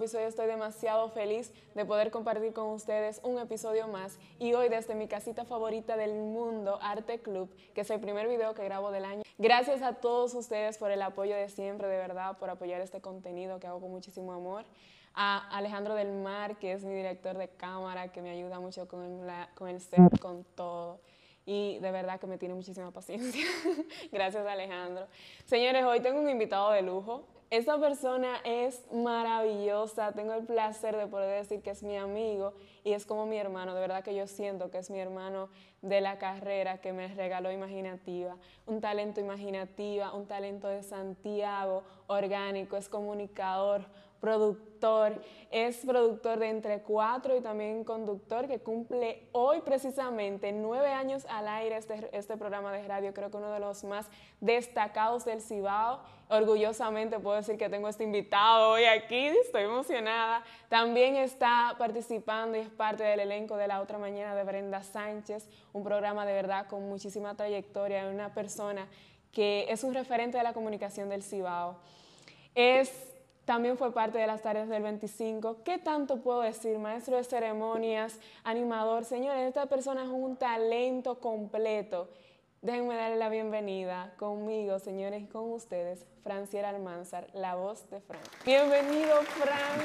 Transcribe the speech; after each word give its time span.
episodio. 0.00 0.28
Estoy 0.28 0.46
demasiado 0.46 1.10
feliz 1.10 1.52
de 1.74 1.84
poder 1.84 2.10
compartir 2.10 2.54
con 2.54 2.68
ustedes 2.68 3.20
un 3.22 3.38
episodio 3.38 3.86
más. 3.86 4.18
Y 4.38 4.54
hoy 4.54 4.70
desde 4.70 4.94
mi 4.94 5.08
casita 5.08 5.44
favorita 5.44 5.94
del 5.98 6.14
mundo, 6.14 6.78
Arte 6.80 7.20
Club, 7.20 7.54
que 7.74 7.82
es 7.82 7.90
el 7.90 8.00
primer 8.00 8.26
video 8.26 8.54
que 8.54 8.64
grabo 8.64 8.90
del 8.92 9.04
año. 9.04 9.22
Gracias 9.36 9.82
a 9.82 9.92
todos 9.92 10.32
ustedes 10.34 10.78
por 10.78 10.90
el 10.90 11.02
apoyo 11.02 11.36
de 11.36 11.50
siempre, 11.50 11.86
de 11.86 11.98
verdad, 11.98 12.38
por 12.38 12.48
apoyar 12.48 12.80
este 12.80 13.02
contenido 13.02 13.60
que 13.60 13.66
hago 13.66 13.78
con 13.78 13.90
muchísimo 13.90 14.32
amor. 14.32 14.64
A 15.12 15.54
Alejandro 15.54 15.94
del 15.94 16.12
Mar, 16.12 16.58
que 16.58 16.72
es 16.72 16.82
mi 16.82 16.94
director 16.94 17.36
de 17.36 17.48
cámara, 17.48 18.10
que 18.10 18.22
me 18.22 18.30
ayuda 18.30 18.58
mucho 18.58 18.88
con, 18.88 19.26
con 19.54 19.68
el 19.68 19.82
set, 19.82 20.18
con 20.18 20.44
todo 20.54 21.00
y 21.50 21.80
de 21.80 21.90
verdad 21.90 22.20
que 22.20 22.28
me 22.28 22.38
tiene 22.38 22.54
muchísima 22.54 22.92
paciencia. 22.92 23.44
Gracias 24.12 24.46
Alejandro. 24.46 25.08
Señores, 25.46 25.84
hoy 25.84 25.98
tengo 25.98 26.20
un 26.20 26.30
invitado 26.30 26.70
de 26.70 26.80
lujo. 26.80 27.24
Esta 27.50 27.76
persona 27.80 28.36
es 28.44 28.84
maravillosa, 28.92 30.12
tengo 30.12 30.32
el 30.34 30.44
placer 30.44 30.96
de 30.96 31.08
poder 31.08 31.42
decir 31.42 31.60
que 31.60 31.70
es 31.70 31.82
mi 31.82 31.96
amigo 31.96 32.54
y 32.84 32.92
es 32.92 33.04
como 33.04 33.26
mi 33.26 33.36
hermano, 33.36 33.74
de 33.74 33.80
verdad 33.80 34.04
que 34.04 34.14
yo 34.14 34.28
siento 34.28 34.70
que 34.70 34.78
es 34.78 34.90
mi 34.90 35.00
hermano 35.00 35.48
de 35.82 36.00
la 36.00 36.18
carrera 36.18 36.80
que 36.80 36.92
me 36.92 37.08
regaló 37.08 37.50
Imaginativa, 37.50 38.36
un 38.66 38.80
talento 38.80 39.20
imaginativa, 39.20 40.14
un 40.14 40.26
talento 40.26 40.68
de 40.68 40.84
Santiago, 40.84 41.82
orgánico, 42.06 42.76
es 42.76 42.88
comunicador, 42.88 43.86
productor, 44.20 45.20
es 45.50 45.78
productor 45.78 46.38
de 46.38 46.48
Entre 46.48 46.82
Cuatro 46.82 47.36
y 47.36 47.40
también 47.40 47.84
conductor 47.84 48.46
que 48.46 48.60
cumple 48.60 49.28
hoy 49.32 49.60
precisamente 49.62 50.52
nueve 50.52 50.88
años 50.88 51.26
al 51.28 51.48
aire 51.48 51.76
este, 51.76 52.08
este 52.16 52.36
programa 52.36 52.72
de 52.72 52.82
radio, 52.86 53.12
creo 53.14 53.30
que 53.30 53.38
uno 53.38 53.50
de 53.50 53.60
los 53.60 53.82
más 53.84 54.08
destacados 54.40 55.24
del 55.24 55.40
Cibao. 55.40 56.00
Orgullosamente 56.28 57.18
puedo 57.18 57.36
decir 57.36 57.58
que 57.58 57.68
tengo 57.68 57.88
este 57.88 58.04
invitado 58.04 58.70
hoy 58.70 58.84
aquí, 58.84 59.26
estoy 59.26 59.64
emocionada. 59.64 60.44
También 60.68 61.16
está 61.16 61.74
participando 61.76 62.56
y 62.56 62.60
es 62.60 62.68
parte 62.68 63.02
del 63.02 63.20
elenco 63.20 63.56
de 63.56 63.66
La 63.66 63.80
Otra 63.80 63.98
Mañana 63.98 64.36
de 64.36 64.44
Brenda 64.44 64.82
Sánchez, 64.82 65.48
un 65.72 65.82
programa 65.82 66.24
de 66.24 66.34
verdad 66.34 66.68
con 66.68 66.88
muchísima 66.88 67.34
trayectoria, 67.34 68.06
una 68.08 68.32
persona 68.32 68.86
que 69.32 69.66
es 69.68 69.82
un 69.82 69.94
referente 69.94 70.38
de 70.38 70.44
la 70.44 70.52
comunicación 70.52 71.08
del 71.08 71.22
Cibao. 71.22 71.78
Es 72.54 73.09
también 73.50 73.76
fue 73.76 73.92
parte 73.92 74.16
de 74.16 74.28
las 74.28 74.42
tareas 74.42 74.68
del 74.68 74.84
25. 74.84 75.64
¿Qué 75.64 75.78
tanto 75.78 76.18
puedo 76.18 76.40
decir? 76.40 76.78
Maestro 76.78 77.16
de 77.16 77.24
ceremonias, 77.24 78.16
animador. 78.44 79.04
Señores, 79.04 79.48
esta 79.48 79.66
persona 79.66 80.04
es 80.04 80.08
un 80.08 80.36
talento 80.36 81.18
completo. 81.18 82.08
Déjenme 82.62 82.94
darle 82.94 83.16
la 83.16 83.28
bienvenida 83.28 84.14
conmigo, 84.18 84.78
señores, 84.78 85.24
y 85.24 85.26
con 85.26 85.50
ustedes, 85.50 86.06
Franciera 86.22 86.68
Almanzar, 86.68 87.26
la 87.34 87.56
voz 87.56 87.90
de 87.90 88.00
Fran. 88.00 88.20
Bienvenido, 88.46 89.16
Fran. 89.22 89.80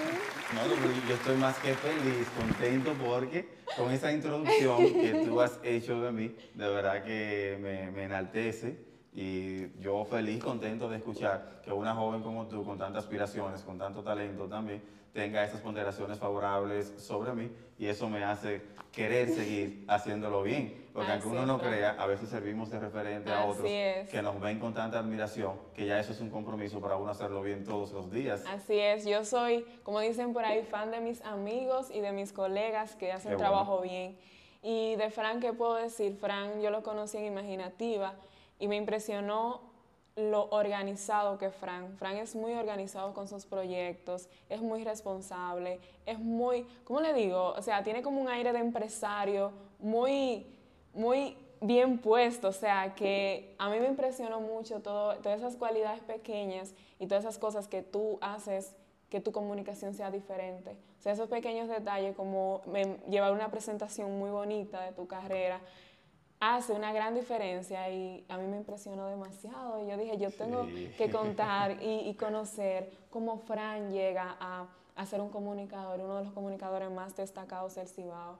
No, 0.54 1.08
yo 1.10 1.16
estoy 1.16 1.36
más 1.38 1.58
que 1.58 1.74
feliz, 1.74 2.28
contento 2.38 2.94
porque 3.04 3.50
con 3.76 3.92
esa 3.92 4.12
introducción 4.12 4.78
que 4.78 5.24
tú 5.26 5.42
has 5.42 5.60
hecho 5.64 6.00
de 6.02 6.12
mí, 6.12 6.36
de 6.54 6.70
verdad 6.70 7.04
que 7.04 7.58
me, 7.60 7.90
me 7.90 8.04
enaltece 8.04 8.85
y 9.16 9.72
yo 9.80 10.04
feliz, 10.04 10.44
contento 10.44 10.90
de 10.90 10.98
escuchar 10.98 11.62
que 11.64 11.72
una 11.72 11.96
joven 11.96 12.22
como 12.22 12.48
tú, 12.48 12.66
con 12.66 12.78
tantas 12.78 13.06
aspiraciones, 13.06 13.62
con 13.62 13.78
tanto 13.78 14.04
talento 14.04 14.46
también, 14.48 14.84
tenga 15.14 15.42
esas 15.46 15.62
ponderaciones 15.62 16.20
favorables 16.20 16.94
sobre 16.98 17.32
mí 17.32 17.50
y 17.80 17.88
eso 17.88 18.10
me 18.10 18.26
hace 18.26 18.62
querer 18.92 19.30
seguir 19.30 19.86
haciéndolo 19.88 20.44
bien. 20.44 20.84
Porque 20.92 21.14
aunque 21.14 21.28
uno 21.30 21.46
no 21.46 21.60
crea, 21.60 21.96
a 21.98 22.06
veces 22.08 22.30
servimos 22.30 22.70
de 22.70 22.80
referente 22.80 23.32
a 23.32 23.46
otros 23.46 23.66
que 23.66 24.22
nos 24.22 24.40
ven 24.42 24.60
con 24.60 24.74
tanta 24.74 25.00
admiración, 25.00 25.54
que 25.74 25.86
ya 25.86 25.98
eso 25.98 26.12
es 26.12 26.20
un 26.20 26.30
compromiso 26.30 26.82
para 26.82 26.98
uno 26.98 27.12
hacerlo 27.12 27.42
bien 27.42 27.64
todos 27.64 27.94
los 27.94 28.12
días. 28.12 28.44
Así 28.48 28.78
es, 28.78 29.06
yo 29.06 29.24
soy, 29.24 29.66
como 29.84 30.02
dicen 30.02 30.34
por 30.34 30.44
ahí, 30.44 30.64
fan 30.64 30.92
de 30.92 31.00
mis 31.00 31.22
amigos 31.24 31.90
y 31.90 32.02
de 32.02 32.12
mis 32.12 32.34
colegas 32.34 32.96
que 32.96 33.14
hacen 33.14 33.38
trabajo 33.38 33.80
bien. 33.80 34.18
Y 34.62 34.96
de 34.98 35.10
Fran, 35.10 35.40
¿qué 35.40 35.54
puedo 35.54 35.76
decir? 35.76 36.18
Fran, 36.20 36.62
yo 36.62 36.70
lo 36.70 36.84
conocí 36.84 37.18
en 37.18 37.26
Imaginativa 37.26 38.16
y 38.60 38.68
me 38.68 38.76
impresionó 38.76 39.62
lo 40.16 40.50
organizado 40.52 41.38
que 41.38 41.50
Fran. 41.52 41.98
Fran 41.98 42.16
es 42.18 42.36
muy 42.36 42.54
organizado 42.54 43.14
con 43.14 43.28
sus 43.28 43.46
proyectos, 43.46 44.30
es 44.50 44.62
muy 44.62 44.84
responsable, 44.84 45.80
es 46.06 46.20
muy, 46.20 46.66
¿cómo 46.86 47.02
le 47.02 47.14
digo? 47.14 47.54
O 47.58 47.62
sea, 47.62 47.84
tiene 47.84 48.02
como 48.02 48.22
un 48.22 48.30
aire 48.30 48.54
de 48.54 48.60
empresario 48.60 49.52
muy, 49.80 50.46
muy 50.94 51.38
bien 51.60 51.98
puesto, 51.98 52.50
o 52.50 52.54
sea, 52.54 52.96
que 52.96 53.56
a 53.58 53.70
mí 53.70 53.80
me 53.80 53.88
impresionó 53.88 54.40
mucho 54.40 54.82
todo, 54.82 55.16
todas 55.18 55.40
esas 55.40 55.58
cualidades 55.58 56.02
pequeñas 56.02 56.74
y 57.00 57.08
todas 57.08 57.26
esas 57.26 57.38
cosas 57.38 57.68
que 57.68 57.82
tú 57.82 58.18
haces 58.22 58.74
que 59.10 59.22
tu 59.22 59.32
comunicación 59.32 59.94
sea 59.94 60.12
diferente. 60.12 60.72
O 61.00 61.02
sea, 61.02 61.14
esos 61.14 61.30
pequeños 61.30 61.70
detalles 61.70 62.16
como 62.16 62.62
llevar 63.10 63.34
una 63.34 63.50
presentación 63.50 64.18
muy 64.18 64.30
bonita 64.30 64.82
de 64.82 64.92
tu 64.92 65.08
carrera, 65.08 65.62
hace 66.40 66.74
una 66.74 66.94
gran 66.94 67.16
diferencia 67.16 67.90
y 67.90 68.26
a 68.30 68.38
mí 68.38 68.48
me 68.48 68.58
impresionó 68.58 69.08
demasiado. 69.08 69.84
Y 69.84 69.90
yo 69.90 69.98
dije, 69.98 70.18
yo 70.18 70.32
tengo 70.32 70.68
que 70.98 71.10
contar 71.12 71.78
y, 71.82 72.14
conocer 72.16 72.92
cómo 73.10 73.38
Fran 73.40 73.92
llega 73.92 74.36
a, 74.40 74.68
a, 74.96 75.06
ser 75.06 75.22
un 75.22 75.30
comunicador, 75.30 76.00
uno 76.00 76.18
de 76.18 76.26
los 76.26 76.34
comunicadores 76.34 76.92
más 76.92 77.16
destacados 77.16 77.76
del 77.76 77.88
Cibao. 77.88 78.38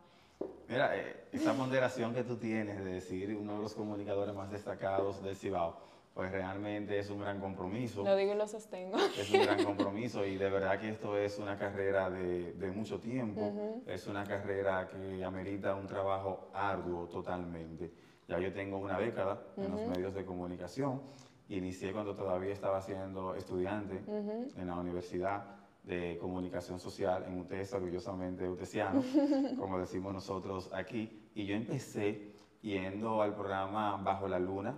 Mira, 0.68 0.98
eh, 0.98 1.28
esa 1.32 1.54
ponderación 1.54 2.14
que 2.14 2.24
tú 2.24 2.38
tienes 2.38 2.84
de 2.84 2.86
decir 2.86 3.36
uno 3.40 3.56
de 3.56 3.62
los 3.62 3.74
comunicadores 3.74 4.34
más 4.34 4.52
destacados 4.52 5.22
del 5.24 5.36
Cibao, 5.36 5.78
pues 6.16 6.32
realmente 6.32 6.98
es 6.98 7.10
un 7.10 7.20
gran 7.20 7.42
compromiso. 7.42 8.02
Lo 8.02 8.16
digo 8.16 8.34
y 8.34 8.38
lo 8.38 8.48
sostengo. 8.48 8.98
Es 9.20 9.30
un 9.32 9.42
gran 9.42 9.64
compromiso 9.66 10.26
y 10.26 10.38
de 10.38 10.50
verdad 10.50 10.80
que 10.80 10.90
esto 10.90 11.18
es 11.18 11.38
una 11.40 11.58
carrera 11.58 12.10
de, 12.10 12.54
de 12.54 12.72
mucho 12.72 13.02
tiempo, 13.02 13.54
es 13.86 14.08
una 14.08 14.24
carrera 14.24 14.88
que 14.88 15.24
amerita 15.26 15.76
un 15.76 15.86
trabajo 15.86 16.50
arduo 16.54 17.08
totalmente. 17.08 17.92
Ya 18.30 18.40
yo 18.40 18.54
tengo 18.54 18.78
una 18.78 18.98
década 18.98 19.42
en 19.58 19.70
los 19.70 19.82
medios 19.88 20.16
de 20.16 20.26
comunicación, 20.26 21.02
inicié 21.50 21.92
cuando 21.92 22.16
todavía 22.16 22.54
estaba 22.54 22.80
siendo 22.80 23.36
estudiante 23.36 24.02
en 24.08 24.68
la 24.68 24.76
Universidad 24.76 25.44
de 25.84 26.18
Comunicación 26.18 26.80
Social 26.80 27.26
en 27.28 27.40
UTES, 27.42 27.74
orgullosamente 27.74 28.48
utesiano, 28.48 29.04
como 29.60 29.78
decimos 29.80 30.14
nosotros 30.14 30.72
aquí, 30.74 31.30
y 31.36 31.46
yo 31.46 31.56
empecé 31.56 32.32
yendo 32.62 33.22
al 33.22 33.36
programa 33.36 33.98
Bajo 33.98 34.30
la 34.30 34.40
Luna, 34.40 34.76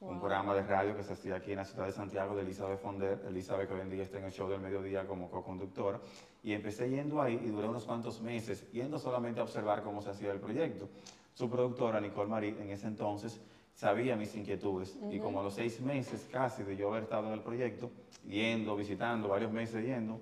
un 0.00 0.18
programa 0.18 0.54
de 0.54 0.62
radio 0.62 0.96
que 0.96 1.02
se 1.02 1.12
hacía 1.12 1.36
aquí 1.36 1.52
en 1.52 1.58
la 1.58 1.64
ciudad 1.64 1.86
de 1.86 1.92
Santiago 1.92 2.34
de 2.34 2.42
Elizabeth 2.42 2.80
Fonder, 2.80 3.22
Elizabeth 3.28 3.68
que 3.68 3.74
hoy 3.74 3.80
en 3.82 3.90
día 3.90 4.02
está 4.02 4.18
en 4.18 4.24
el 4.24 4.32
show 4.32 4.48
del 4.48 4.60
mediodía 4.60 5.06
como 5.06 5.30
co-conductora, 5.30 6.00
y 6.42 6.54
empecé 6.54 6.88
yendo 6.88 7.20
ahí 7.20 7.38
y 7.44 7.48
duré 7.48 7.68
unos 7.68 7.84
cuantos 7.84 8.22
meses 8.22 8.70
yendo 8.72 8.98
solamente 8.98 9.40
a 9.40 9.42
observar 9.42 9.82
cómo 9.82 10.00
se 10.00 10.10
hacía 10.10 10.32
el 10.32 10.40
proyecto. 10.40 10.88
Su 11.34 11.50
productora, 11.50 12.00
Nicole 12.00 12.30
Marie, 12.30 12.56
en 12.58 12.70
ese 12.70 12.86
entonces 12.86 13.40
sabía 13.74 14.16
mis 14.16 14.34
inquietudes. 14.34 14.98
Y 15.10 15.18
como 15.18 15.40
a 15.40 15.42
los 15.42 15.54
seis 15.54 15.80
meses 15.80 16.26
casi 16.32 16.62
de 16.62 16.76
yo 16.76 16.88
haber 16.88 17.02
estado 17.02 17.26
en 17.26 17.34
el 17.34 17.40
proyecto, 17.40 17.90
yendo, 18.26 18.76
visitando, 18.76 19.28
varios 19.28 19.52
meses 19.52 19.84
yendo, 19.84 20.18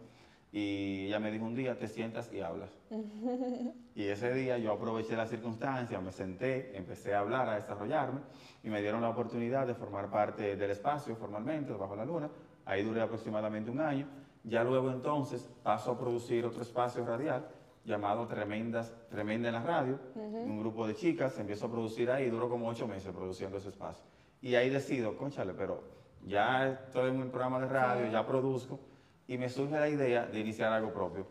y 0.50 1.06
ella 1.06 1.18
me 1.18 1.30
dijo 1.30 1.44
un 1.44 1.54
día, 1.54 1.78
te 1.78 1.88
sientas 1.88 2.32
y 2.32 2.40
hablas. 2.40 2.70
y 3.94 4.04
ese 4.04 4.32
día 4.32 4.56
yo 4.58 4.72
aproveché 4.72 5.14
la 5.16 5.26
circunstancia, 5.26 6.00
me 6.00 6.10
senté, 6.10 6.76
empecé 6.76 7.14
a 7.14 7.20
hablar, 7.20 7.48
a 7.48 7.56
desarrollarme, 7.56 8.20
y 8.62 8.70
me 8.70 8.80
dieron 8.80 9.02
la 9.02 9.10
oportunidad 9.10 9.66
de 9.66 9.74
formar 9.74 10.10
parte 10.10 10.56
del 10.56 10.70
espacio 10.70 11.14
formalmente, 11.16 11.72
Bajo 11.72 11.96
la 11.96 12.04
Luna. 12.04 12.30
Ahí 12.64 12.82
duré 12.82 13.00
aproximadamente 13.00 13.70
un 13.70 13.80
año. 13.80 14.06
Ya 14.44 14.64
luego 14.64 14.90
entonces 14.90 15.48
paso 15.62 15.92
a 15.92 15.98
producir 15.98 16.46
otro 16.46 16.62
espacio 16.62 17.04
radial 17.04 17.46
llamado 17.84 18.26
Tremendas, 18.26 18.94
Tremenda 19.10 19.48
en 19.48 19.54
la 19.54 19.62
Radio, 19.62 19.98
un 20.14 20.60
grupo 20.60 20.86
de 20.86 20.94
chicas, 20.94 21.38
empiezo 21.38 21.66
a 21.66 21.70
producir 21.70 22.10
ahí, 22.10 22.28
duró 22.28 22.48
como 22.48 22.68
ocho 22.68 22.86
meses 22.86 23.12
produciendo 23.12 23.56
ese 23.56 23.68
espacio. 23.68 24.04
Y 24.40 24.54
ahí 24.54 24.68
decido, 24.68 25.16
conchale, 25.16 25.54
pero 25.54 25.82
ya 26.26 26.68
estoy 26.68 27.08
en 27.10 27.16
un 27.16 27.30
programa 27.30 27.60
de 27.60 27.66
radio, 27.66 28.10
ya 28.10 28.26
produzco, 28.26 28.78
y 29.28 29.36
me 29.36 29.48
surge 29.48 29.78
la 29.78 29.88
idea 29.88 30.26
de 30.26 30.40
iniciar 30.40 30.72
algo 30.72 30.92
propio. 30.92 31.26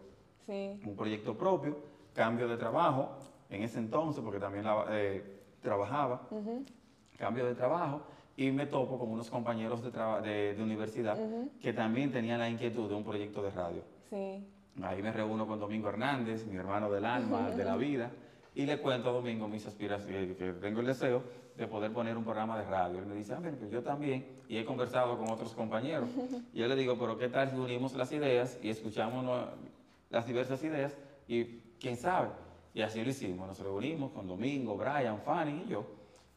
Sí. 0.46 0.80
Un 0.86 0.96
proyecto 0.96 1.36
propio, 1.36 1.78
cambio 2.14 2.48
de 2.48 2.56
trabajo, 2.56 3.18
en 3.50 3.64
ese 3.64 3.80
entonces, 3.80 4.24
porque 4.24 4.40
también 4.40 4.66
eh, 4.92 5.24
trabajaba, 5.62 6.30
cambio 7.18 7.46
de 7.46 7.56
trabajo, 7.56 8.04
y 8.38 8.52
me 8.52 8.68
topo 8.68 9.00
con 9.00 9.10
unos 9.10 9.30
compañeros 9.32 9.82
de, 9.84 10.54
de, 10.54 10.64
universidad 10.64 11.18
que 11.60 11.74
también 11.74 12.12
tenían 12.12 12.40
la 12.40 12.48
inquietud 12.48 12.88
de 12.88 12.94
un 12.94 13.04
proyecto 13.04 13.42
de 13.42 13.50
radio. 13.50 13.82
Sí. 14.10 14.46
Ahí 14.84 15.02
me 15.02 15.12
reúno 15.12 15.48
con 15.48 15.60
Domingo 15.60 15.90
Hernández, 15.90 16.46
mi 16.46 16.56
hermano 16.56 16.92
del 16.92 17.04
alma, 17.04 17.50
de 17.56 17.66
la 17.66 17.76
vida, 17.76 18.12
y 18.54 18.68
le 18.68 18.80
cuento 18.80 19.10
a 19.10 19.14
Domingo 19.14 19.48
mis 19.48 19.66
aspiraciones, 19.66 20.38
que 20.38 20.54
tengo 20.54 20.82
el 20.82 20.86
deseo 20.86 21.24
de 21.58 21.68
poder 21.68 21.92
poner 21.92 22.16
un 22.16 22.24
programa 22.24 22.58
de 22.58 22.66
radio. 22.66 23.00
Él 23.00 23.08
me 23.08 23.16
dice, 23.16 23.34
ah, 23.34 23.42
yo 23.72 23.82
también, 23.82 24.26
y 24.48 24.58
he 24.58 24.66
conversado 24.66 25.18
con 25.18 25.30
otros 25.30 25.54
compañeros. 25.54 26.10
Y 26.54 26.60
yo 26.60 26.68
le 26.68 26.76
digo, 26.76 26.98
pero 26.98 27.18
¿qué 27.18 27.30
tal 27.30 27.50
si 27.50 27.58
unimos 27.58 27.94
las 27.96 28.12
ideas 28.12 28.60
y 28.62 28.70
escuchamos 28.70 29.26
las 30.10 30.28
diversas 30.28 30.64
ideas 30.64 30.96
y 31.28 31.60
quién 31.80 31.98
sabe? 31.98 32.30
Y 32.74 32.82
así 32.82 33.04
lo 33.04 33.10
hicimos, 33.10 33.48
nos 33.48 33.60
reunimos 33.60 34.12
con 34.12 34.28
Domingo, 34.28 34.78
Brian, 34.78 35.20
Fanny 35.22 35.64
y 35.66 35.70
yo. 35.70 35.86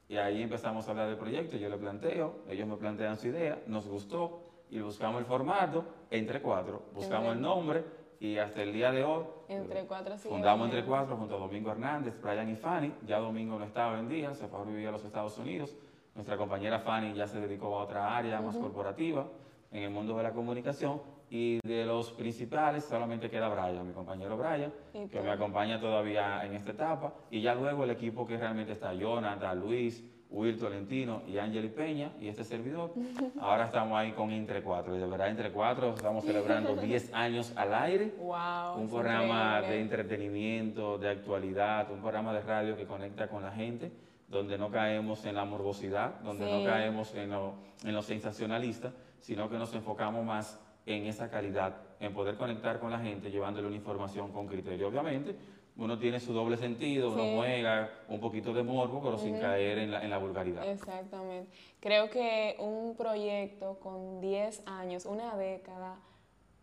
Y 0.09 0.17
ahí 0.17 0.43
empezamos 0.43 0.89
a 0.89 0.91
hablar 0.91 1.09
del 1.09 1.19
proyecto, 1.19 1.57
yo 1.57 1.69
le 1.69 1.77
planteo, 1.77 2.41
ellos 2.49 2.67
me 2.67 2.77
plantean 2.77 3.17
su 3.17 3.29
idea, 3.29 3.63
nos 3.67 3.87
gustó 3.87 4.65
y 4.71 4.81
buscamos 4.81 5.21
el 5.21 5.27
formato 5.27 5.85
entre 6.11 6.41
cuatro, 6.41 6.83
buscamos 6.95 7.35
el 7.35 7.41
nombre 7.41 7.85
y 8.21 8.37
hasta 8.37 8.63
el 8.63 8.73
día 8.73 8.93
de 8.93 9.03
hoy 9.03 9.25
Entre 9.49 9.87
cuatro 9.87 10.17
sigue 10.19 10.35
fundamos. 10.35 10.67
Entre 10.67 10.85
Cuatro 10.85 11.17
junto 11.17 11.37
a 11.37 11.39
Domingo 11.39 11.71
Hernández, 11.71 12.21
Brian 12.23 12.51
y 12.51 12.55
Fanny. 12.55 12.93
Ya 13.07 13.19
Domingo 13.19 13.59
no 13.59 13.65
estaba 13.65 13.99
en 13.99 14.09
día, 14.09 14.35
se 14.35 14.47
fue 14.47 14.61
a 14.61 14.65
vivir 14.65 14.89
a 14.89 14.93
los 14.93 15.05
Estados 15.05 15.39
Unidos. 15.39 15.75
Nuestra 16.15 16.37
compañera 16.37 16.81
Fanny 16.81 17.15
ya 17.15 17.27
se 17.27 17.41
dedicó 17.41 17.79
a 17.79 17.85
otra 17.85 18.17
área 18.17 18.41
más 18.43 18.57
corporativa 18.57 19.27
en 19.73 19.85
el 19.85 19.91
mundo 19.91 20.17
de 20.17 20.23
la 20.23 20.33
comunicación. 20.33 21.01
Y 21.33 21.61
de 21.67 21.87
los 21.87 22.11
principales 22.11 22.85
solamente 22.85 23.31
queda 23.31 23.49
Brian, 23.49 23.87
mi 23.87 23.95
compañero 23.95 24.37
Brian, 24.37 24.73
que 24.93 25.21
me 25.21 25.31
acompaña 25.31 25.81
todavía 25.81 26.45
en 26.45 26.55
esta 26.55 26.73
etapa. 26.73 27.15
Y 27.31 27.41
ya 27.41 27.55
luego 27.55 27.85
el 27.85 27.91
equipo 27.91 28.27
que 28.27 28.37
realmente 28.37 28.73
está, 28.73 28.93
Jonathan, 28.93 29.59
Luis, 29.61 30.05
Will 30.31 30.57
Tolentino 30.59 31.23
y 31.27 31.39
Ángel 31.39 31.71
Peña 31.71 32.13
y 32.21 32.29
este 32.29 32.45
servidor. 32.45 32.93
Ahora 33.41 33.65
estamos 33.67 33.99
ahí 33.99 34.13
con 34.13 34.31
Entre 34.31 34.63
Cuatro. 34.63 34.97
Y 34.97 35.01
de 35.01 35.07
verdad, 35.07 35.29
Entre 35.29 35.51
Cuatro 35.51 35.95
estamos 35.95 36.25
celebrando 36.25 36.77
10 36.81 37.13
años 37.15 37.53
al 37.57 37.75
aire 37.75 38.15
Wow, 38.19 38.79
un 38.81 38.89
programa 38.89 39.55
de 39.57 39.81
increíble. 39.81 39.81
entretenimiento, 39.81 40.99
de 40.99 41.09
actualidad, 41.11 41.91
un 41.91 42.01
programa 42.01 42.33
de 42.33 42.43
radio 42.43 42.77
que 42.77 42.87
conecta 42.87 43.29
con 43.29 43.43
la 43.43 43.51
gente, 43.51 43.91
donde 44.29 44.57
no 44.57 44.71
caemos 44.71 45.25
en 45.27 45.35
la 45.35 45.45
morbosidad, 45.45 46.21
donde 46.21 46.45
Sí. 46.47 46.53
no 46.53 46.65
caemos 46.65 47.15
en 47.17 47.31
lo, 47.31 47.55
en 47.85 47.93
lo 47.95 48.03
sensacionalista, 48.03 48.93
sino 49.19 49.51
que 49.51 49.59
nos 49.59 49.75
enfocamos 49.75 50.25
más 50.25 50.61
en 50.87 51.07
esa 51.07 51.29
calidad, 51.29 51.75
en 51.99 52.13
poder 52.15 52.37
conectar 52.37 52.79
con 52.79 52.91
la 52.91 52.99
gente, 53.01 53.31
llevándole 53.31 53.67
una 53.67 53.77
información 53.77 54.33
con 54.33 54.47
criterio. 54.47 54.89
Obviamente, 54.89 55.35
uno 55.77 55.99
tiene 55.99 56.21
su 56.21 56.33
doble 56.33 56.57
sentido, 56.57 57.13
uno 57.13 57.23
Sí. 57.23 57.33
juega 57.37 57.91
un 58.09 58.21
poquito 58.21 58.53
de 58.53 58.63
morbo, 58.63 59.01
pero 59.03 59.19
sin 59.19 59.39
caer 59.39 59.79
en 59.79 59.91
la, 59.91 60.03
en 60.03 60.11
la 60.11 60.19
vulgaridad. 60.19 60.67
Exactamente. 60.69 61.51
Creo 61.81 62.11
que 62.11 62.57
un 62.59 62.95
proyecto 62.97 63.79
con 63.81 64.21
10 64.21 64.63
años, 64.67 65.07
una 65.07 65.37
década, 65.37 65.97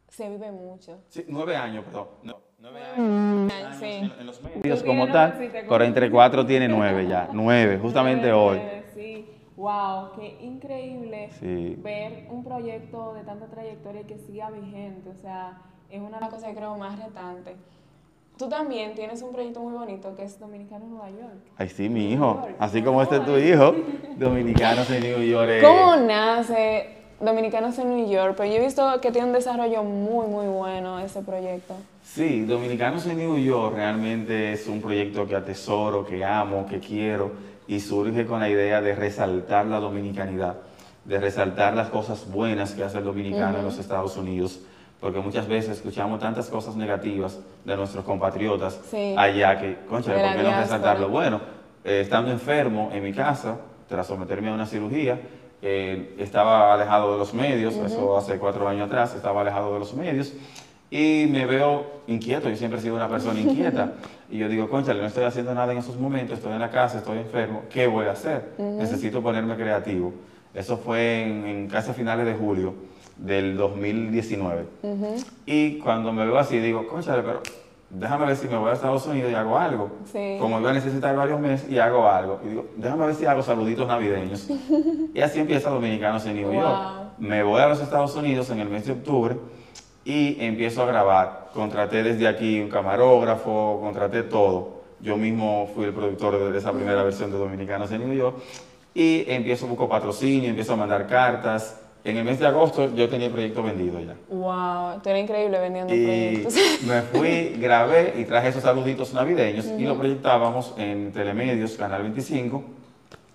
se 0.10 0.30
vive 0.30 0.52
mucho. 0.52 1.00
Sí, 1.10 1.26
nueve 1.28 1.56
años, 1.56 1.84
perdón. 1.86 2.08
No, 2.24 2.38
nueve 2.60 2.80
años. 2.82 3.54
años 3.54 3.76
Sí. 3.78 3.86
en, 3.86 4.12
en 4.20 4.26
los 4.26 4.42
medios 4.42 4.84
como 4.84 5.08
tal, 5.08 5.34
pero 5.68 5.84
entre 5.84 6.10
cuatro 6.12 6.46
tiene 6.46 6.68
nueve 6.68 7.08
ya, 7.08 7.30
nueve, 7.34 7.78
justamente 7.80 8.32
hoy. 8.32 8.58
Eh, 8.58 8.84
Sí, 8.94 9.28
wow, 9.56 10.12
qué 10.16 10.38
increíble 10.42 11.30
Sí. 11.40 11.76
ver 11.80 12.28
un 12.32 12.44
proyecto 12.44 13.14
de 13.14 13.24
tanta 13.24 13.46
trayectoria 13.48 14.04
que 14.08 14.18
siga 14.18 14.50
vigente. 14.50 15.10
O 15.10 15.16
sea, 15.16 15.62
es 15.90 16.00
una 16.00 16.18
de 16.18 16.22
las 16.22 16.30
cosas 16.32 16.50
que 16.50 16.56
creo 16.56 16.76
más 16.78 16.98
retante. 16.98 17.56
Tú 18.38 18.48
también 18.48 18.94
tienes 18.94 19.24
un 19.24 19.32
proyecto 19.32 19.60
muy 19.62 19.74
bonito 19.74 20.16
que 20.16 20.24
es 20.24 20.40
Dominicano 20.40 20.86
en 20.86 20.92
Nueva 20.92 21.10
York. 21.10 21.42
Ay, 21.58 21.70
sí, 21.70 21.90
mi 21.90 22.14
hijo. 22.14 22.48
Así 22.60 22.84
como 22.84 23.02
este 23.02 23.16
es 23.16 23.26
tu 23.26 23.36
hijo, 23.36 23.74
dominicanos 24.16 24.90
en 24.92 25.02
New 25.02 25.24
York. 25.24 25.64
¿Cómo 25.64 25.96
nace 25.96 26.98
Dominicanos 27.20 27.80
en 27.80 27.96
New 27.96 28.08
York? 28.08 28.36
Pero 28.38 28.48
yo 28.52 28.58
he 28.58 28.64
visto 28.64 29.02
que 29.02 29.12
tiene 29.12 29.28
un 29.28 29.34
desarrollo 29.34 29.84
muy, 29.84 30.28
muy 30.28 30.46
bueno 30.46 31.00
ese 31.00 31.22
proyecto. 31.22 31.74
Sí, 32.04 32.42
Dominicanos 32.46 33.08
en 33.08 33.18
New 33.18 33.40
York 33.40 33.74
realmente 33.76 34.54
es 34.54 34.68
un 34.68 34.82
proyecto 34.82 35.28
que 35.28 35.36
atesoro, 35.36 36.06
que 36.06 36.24
amo, 36.24 36.68
que 36.68 36.80
quiero 36.80 37.32
y 37.68 37.80
surge 37.80 38.28
con 38.28 38.40
la 38.40 38.50
idea 38.50 38.82
de 38.82 38.94
resaltar 38.94 39.66
la 39.66 39.80
dominicanidad, 39.80 40.58
de 41.06 41.20
resaltar 41.20 41.76
las 41.76 41.90
cosas 41.90 42.32
buenas 42.32 42.74
que 42.74 42.84
hace 42.84 43.00
el 43.00 43.04
dominicano 43.04 43.58
en 43.58 43.66
los 43.66 43.80
Estados 43.80 44.16
Unidos, 44.16 44.62
porque 45.00 45.20
muchas 45.20 45.48
veces 45.48 45.78
escuchamos 45.78 46.20
tantas 46.20 46.50
cosas 46.50 46.76
negativas 46.76 47.40
de 47.66 47.76
nuestros 47.76 48.04
compatriotas 48.04 48.80
Sí. 48.90 49.14
allá 49.18 49.60
que, 49.60 49.78
concha, 49.88 50.12
¿por 50.14 50.36
qué 50.36 50.44
no 50.44 50.58
resaltarlo? 50.60 51.10
Bueno, 51.10 51.42
eh, 51.84 52.02
estando 52.02 52.32
enfermo 52.32 52.90
en 52.94 53.04
mi 53.04 53.14
casa, 53.14 53.58
tras 53.88 54.08
someterme 54.08 54.50
a 54.50 54.54
una 54.54 54.66
cirugía, 54.66 55.20
eh, 55.62 56.16
estaba 56.18 56.74
alejado 56.74 57.14
de 57.14 57.20
los 57.20 57.34
medios, 57.34 57.76
eso 57.76 58.18
hace 58.18 58.38
cuatro 58.38 58.68
años 58.68 58.88
atrás, 58.88 59.16
estaba 59.16 59.42
alejado 59.42 59.74
de 59.74 59.80
los 59.80 59.94
medios, 59.94 60.34
y 60.90 61.28
me 61.30 61.46
veo 61.46 61.86
inquieto, 62.08 62.50
yo 62.50 62.56
siempre 62.56 62.80
he 62.80 62.82
sido 62.82 62.96
una 62.96 63.08
persona 63.08 63.40
inquieta, 63.40 63.94
y 64.30 64.38
yo 64.40 64.50
digo, 64.50 64.70
concha, 64.70 64.94
no 64.94 65.06
estoy 65.06 65.26
haciendo 65.26 65.54
nada 65.54 65.72
en 65.74 65.80
esos 65.80 65.98
momentos, 65.98 66.38
estoy 66.38 66.54
en 66.54 66.60
la 66.60 66.70
casa, 66.70 66.98
estoy 67.00 67.20
enfermo, 67.20 67.64
¿qué 67.70 67.88
voy 67.88 68.06
a 68.08 68.12
hacer? 68.12 68.54
Necesito 68.58 69.22
ponerme 69.22 69.56
creativo. 69.56 70.14
Eso 70.54 70.78
fue 70.78 71.24
en, 71.24 71.46
en 71.46 71.68
casi 71.68 71.92
a 71.92 71.94
finales 71.94 72.26
de 72.26 72.34
julio 72.34 72.74
del 73.18 73.58
2019. 73.58 74.66
Y 75.46 75.80
cuando 75.80 76.12
me 76.14 76.26
veo 76.26 76.38
así, 76.38 76.60
digo, 76.60 76.88
concha, 76.88 77.16
pero 77.16 77.42
déjame 77.90 78.26
ver 78.28 78.36
si 78.36 78.48
me 78.48 78.58
voy 78.58 78.70
a 78.70 78.74
Estados 78.74 79.06
Unidos 79.08 79.32
y 79.32 79.36
hago 79.36 79.58
algo. 79.58 79.90
Sí. 80.12 80.38
Como 80.40 80.60
iba 80.60 80.70
a 80.70 80.74
necesitar 80.74 81.16
varios 81.16 81.40
meses 81.40 81.70
y 81.72 81.80
hago 81.80 82.08
algo. 82.08 82.40
Y 82.46 82.50
digo, 82.50 82.66
déjame 82.76 83.06
ver 83.08 83.16
si 83.16 83.26
hago 83.26 83.42
saluditos 83.42 83.88
navideños. 83.88 84.48
y 85.14 85.22
así 85.22 85.40
empieza 85.40 85.70
Dominicanos 85.70 86.26
en 86.26 86.36
New 86.36 86.54
York. 86.54 86.80
Me 87.20 87.42
voy 87.44 87.62
a 87.62 87.68
los 87.68 87.82
Estados 87.82 88.16
Unidos 88.16 88.50
en 88.52 88.60
el 88.60 88.70
mes 88.70 88.86
de 88.86 88.92
octubre 88.94 89.36
y 90.06 90.38
empiezo 90.44 90.84
a 90.84 90.86
grabar. 90.86 91.50
Contraté 91.54 92.04
desde 92.04 92.28
aquí 92.28 92.60
un 92.62 92.70
camarógrafo, 92.70 93.80
contraté 93.82 94.24
todo. 94.24 94.78
Yo 95.00 95.18
mismo 95.18 95.70
fui 95.74 95.86
el 95.86 95.94
productor 95.94 96.52
de- 96.52 96.58
esa 96.58 96.72
primera 96.74 97.04
versión 97.04 97.32
de 97.32 97.38
Dominicanos 97.38 97.92
en 97.92 98.08
New 98.08 98.16
York. 98.18 98.38
Y 98.94 99.26
empiezo, 99.28 99.68
busco 99.68 99.88
patrocinio, 99.90 100.50
empiezo 100.50 100.74
a 100.74 100.76
mandar 100.76 101.08
cartas. 101.08 101.80
En 102.04 102.16
el 102.16 102.24
mes 102.24 102.40
de 102.40 102.48
agosto 102.48 102.94
yo 102.96 103.10
tenía 103.10 103.28
el 103.28 103.34
proyecto 103.34 103.62
vendido 103.64 104.00
ya. 104.00 104.16
Wow, 104.30 105.02
tú 105.02 105.10
eres 105.10 105.24
increíble 105.24 105.60
vendiendo 105.60 105.94
Y 105.94 106.04
proyectos. 106.06 106.54
me 106.88 107.02
fui, 107.02 107.50
grabé 107.60 108.14
y 108.18 108.24
traje 108.24 108.48
esos 108.50 108.64
saluditos 108.64 109.14
navideños 109.14 109.66
y 109.66 109.84
lo 109.84 109.98
proyectábamos 109.98 110.74
en 110.78 111.12
Telemedios, 111.12 111.76
Canal 111.76 112.04
25, 112.04 112.64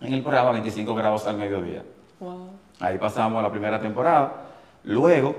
en 0.00 0.14
el 0.14 0.23
programa 0.23 0.53
25 0.53 0.94
grados 0.94 1.26
al 1.26 1.37
mediodía. 1.37 1.82
Wow. 2.20 2.49
Ahí 2.81 2.97
pasamos 2.99 3.43
la 3.43 3.50
primera 3.50 3.79
temporada. 3.81 4.32
Luego, 4.85 5.35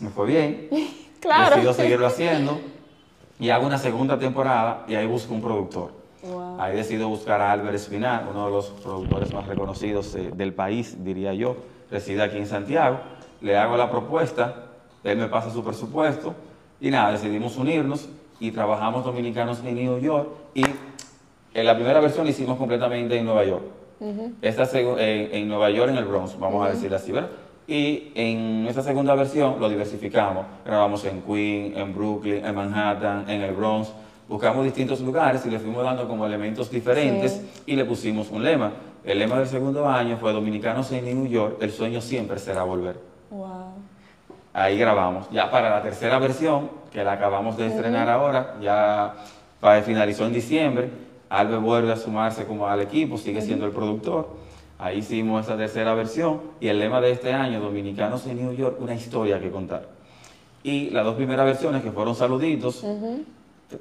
me 0.00 0.08
fue 0.10 0.26
bien, 0.26 0.68
Claro. 1.20 1.56
decido 1.56 1.74
seguirlo 1.74 2.06
haciendo 2.06 2.58
y 3.40 3.50
hago 3.50 3.66
una 3.66 3.76
segunda 3.78 4.18
temporada 4.18 4.84
y 4.88 4.94
ahí 4.94 5.06
busco 5.06 5.34
un 5.34 5.42
productor. 5.42 5.90
Wow. 6.22 6.60
Ahí 6.60 6.76
decido 6.76 7.08
buscar 7.08 7.40
a 7.42 7.52
Álvaro 7.52 7.76
Espinal, 7.76 8.26
uno 8.30 8.46
de 8.46 8.52
los 8.52 8.66
productores 8.70 9.32
más 9.34 9.46
reconocidos 9.46 10.14
eh, 10.14 10.30
del 10.34 10.54
país, 10.54 11.04
diría 11.04 11.34
yo. 11.34 11.56
Reside 11.90 12.22
aquí 12.22 12.36
en 12.38 12.46
Santiago. 12.46 12.98
Le 13.40 13.56
hago 13.56 13.76
la 13.76 13.90
propuesta, 13.90 14.54
él 15.04 15.16
me 15.18 15.28
pasa 15.28 15.50
su 15.50 15.62
presupuesto 15.64 16.34
y 16.80 16.90
nada, 16.90 17.12
decidimos 17.12 17.56
unirnos 17.56 18.08
y 18.40 18.50
trabajamos 18.50 19.04
dominicanos 19.04 19.60
en 19.64 19.74
New 19.76 19.98
York 20.00 20.28
y 20.54 20.62
en 21.54 21.66
la 21.66 21.74
primera 21.74 22.00
versión 22.00 22.24
la 22.24 22.30
hicimos 22.30 22.58
completamente 22.58 23.16
en 23.16 23.24
Nueva 23.24 23.44
York. 23.44 23.62
Esta 24.42 24.64
segu- 24.64 24.96
en, 24.98 25.34
en 25.34 25.48
Nueva 25.48 25.70
York, 25.70 25.90
en 25.90 25.96
el 25.98 26.04
Bronx, 26.04 26.38
vamos 26.38 26.66
a 26.66 26.70
decir 26.70 26.92
así, 26.94 27.10
¿verdad? 27.12 27.30
Y 27.66 28.12
en 28.14 28.66
esta 28.68 28.82
segunda 28.82 29.14
versión 29.14 29.56
lo 29.60 29.68
diversificamos. 29.68 30.46
Grabamos 30.64 31.04
en 31.04 31.20
Queens, 31.22 31.76
en 31.76 31.94
Brooklyn, 31.94 32.44
en 32.44 32.54
Manhattan, 32.54 33.28
en 33.28 33.42
el 33.42 33.54
Bronx. 33.54 33.90
Buscamos 34.28 34.64
distintos 34.64 35.00
lugares 35.00 35.44
y 35.46 35.50
le 35.50 35.58
fuimos 35.58 35.82
dando 35.84 36.06
como 36.08 36.26
elementos 36.26 36.70
diferentes 36.70 37.42
y 37.66 37.76
le 37.76 37.84
pusimos 37.84 38.30
un 38.30 38.42
lema. 38.44 38.72
El 39.04 39.18
lema 39.18 39.38
del 39.38 39.46
segundo 39.46 39.88
año 39.88 40.16
fue 40.18 40.32
Dominicanos 40.32 40.90
en 40.92 41.04
New 41.04 41.26
York, 41.26 41.58
el 41.60 41.70
sueño 41.70 42.00
siempre 42.00 42.38
será 42.38 42.62
volver. 42.62 43.00
Wow. 43.30 43.72
Ahí 44.52 44.76
grabamos. 44.78 45.30
Ya 45.30 45.50
para 45.50 45.70
la 45.70 45.82
tercera 45.82 46.18
versión, 46.18 46.70
que 46.92 47.04
la 47.04 47.12
acabamos 47.12 47.56
de 47.56 47.68
estrenar 47.68 48.08
ahora, 48.08 48.56
ya 48.60 49.14
finalizó 49.84 50.26
en 50.26 50.32
diciembre, 50.32 50.90
Albert 51.28 51.62
vuelve 51.62 51.92
a 51.92 51.96
sumarse 51.96 52.44
como 52.44 52.66
al 52.66 52.80
equipo, 52.80 53.18
sigue 53.18 53.40
siendo 53.40 53.66
el 53.66 53.72
productor. 53.72 54.36
Ahí 54.78 54.98
hicimos 54.98 55.44
esa 55.44 55.56
tercera 55.56 55.92
versión 55.94 56.40
y 56.60 56.68
el 56.68 56.78
lema 56.78 57.00
de 57.00 57.10
este 57.10 57.32
año, 57.32 57.60
Dominicanos 57.60 58.26
en 58.26 58.36
New 58.36 58.54
York, 58.54 58.78
una 58.80 58.94
historia 58.94 59.40
que 59.40 59.50
contar. 59.50 59.88
Y 60.62 60.90
las 60.90 61.04
dos 61.04 61.16
primeras 61.16 61.46
versiones, 61.46 61.82
que 61.82 61.90
fueron 61.90 62.14
saluditos, 62.14 62.84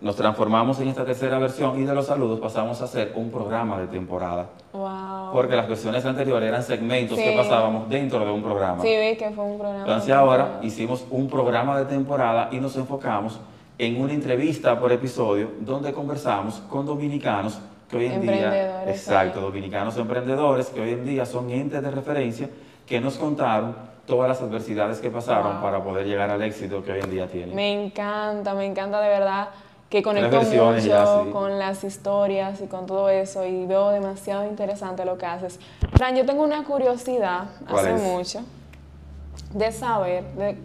nos 0.01 0.15
transformamos 0.17 0.79
en 0.81 0.89
esta 0.89 1.05
tercera 1.05 1.39
versión 1.39 1.79
y 1.81 1.85
de 1.85 1.95
los 1.95 2.07
saludos 2.07 2.39
pasamos 2.39 2.81
a 2.81 2.85
hacer 2.85 3.13
un 3.15 3.31
programa 3.31 3.79
de 3.79 3.87
temporada. 3.87 4.47
Wow. 4.73 5.31
Porque 5.31 5.55
las 5.55 5.67
versiones 5.67 6.05
anteriores 6.05 6.47
eran 6.49 6.61
segmentos 6.61 7.17
que 7.17 7.31
pasábamos 7.37 7.87
dentro 7.87 8.19
de 8.19 8.31
un 8.31 8.43
programa. 8.43 8.81
Sí, 8.81 8.89
vi 8.89 9.15
que 9.15 9.29
fue 9.31 9.45
un 9.45 9.57
programa. 9.57 9.85
Entonces 9.85 10.13
ahora 10.13 10.59
hicimos 10.61 11.05
un 11.09 11.29
programa 11.29 11.77
de 11.79 11.85
temporada 11.85 12.49
y 12.51 12.59
nos 12.59 12.75
enfocamos 12.75 13.39
en 13.77 14.01
una 14.01 14.11
entrevista 14.13 14.77
por 14.79 14.91
episodio 14.91 15.51
donde 15.61 15.93
conversamos 15.93 16.61
con 16.69 16.85
dominicanos 16.85 17.59
que 17.89 17.95
hoy 17.95 18.05
en 18.07 18.21
día, 18.21 18.33
Emprendedores, 18.33 18.89
exacto, 18.97 19.39
dominicanos 19.39 19.97
emprendedores 19.97 20.67
que 20.69 20.81
hoy 20.81 20.91
en 20.91 21.05
día 21.05 21.25
son 21.25 21.49
entes 21.49 21.81
de 21.81 21.89
referencia 21.91 22.49
que 22.85 22.99
nos 22.99 23.17
contaron 23.17 23.75
todas 24.05 24.27
las 24.27 24.41
adversidades 24.41 24.99
que 24.99 25.09
pasaron 25.09 25.53
Wow. 25.53 25.61
para 25.61 25.81
poder 25.83 26.05
llegar 26.05 26.29
al 26.29 26.41
éxito 26.41 26.83
que 26.83 26.91
hoy 26.93 26.99
en 27.01 27.11
día 27.11 27.27
tienen. 27.27 27.55
Me 27.55 27.85
encanta, 27.85 28.53
me 28.53 28.65
encanta 28.65 28.99
de 28.99 29.09
verdad 29.09 29.49
que 29.89 30.03
conecto 30.03 30.41
mucho 30.41 30.77
ya, 30.79 31.23
sí. 31.23 31.29
con 31.31 31.57
las 31.59 31.83
historias 31.83 32.59
y 32.61 32.67
con 32.67 32.85
todo 32.85 33.09
eso 33.09 33.45
y 33.45 33.65
veo 33.65 33.89
demasiado 33.89 34.45
interesante 34.45 35.05
lo 35.05 35.17
que 35.17 35.25
haces. 35.25 35.59
Fran, 35.93 36.15
yo 36.15 36.25
tengo 36.25 36.43
una 36.43 36.63
curiosidad 36.63 37.45
¿Cuál 37.69 37.85
hace 37.87 37.95
es? 37.95 38.01
mucho 38.01 38.41
de 39.53 39.71
saber 39.71 40.25
de 40.33 40.57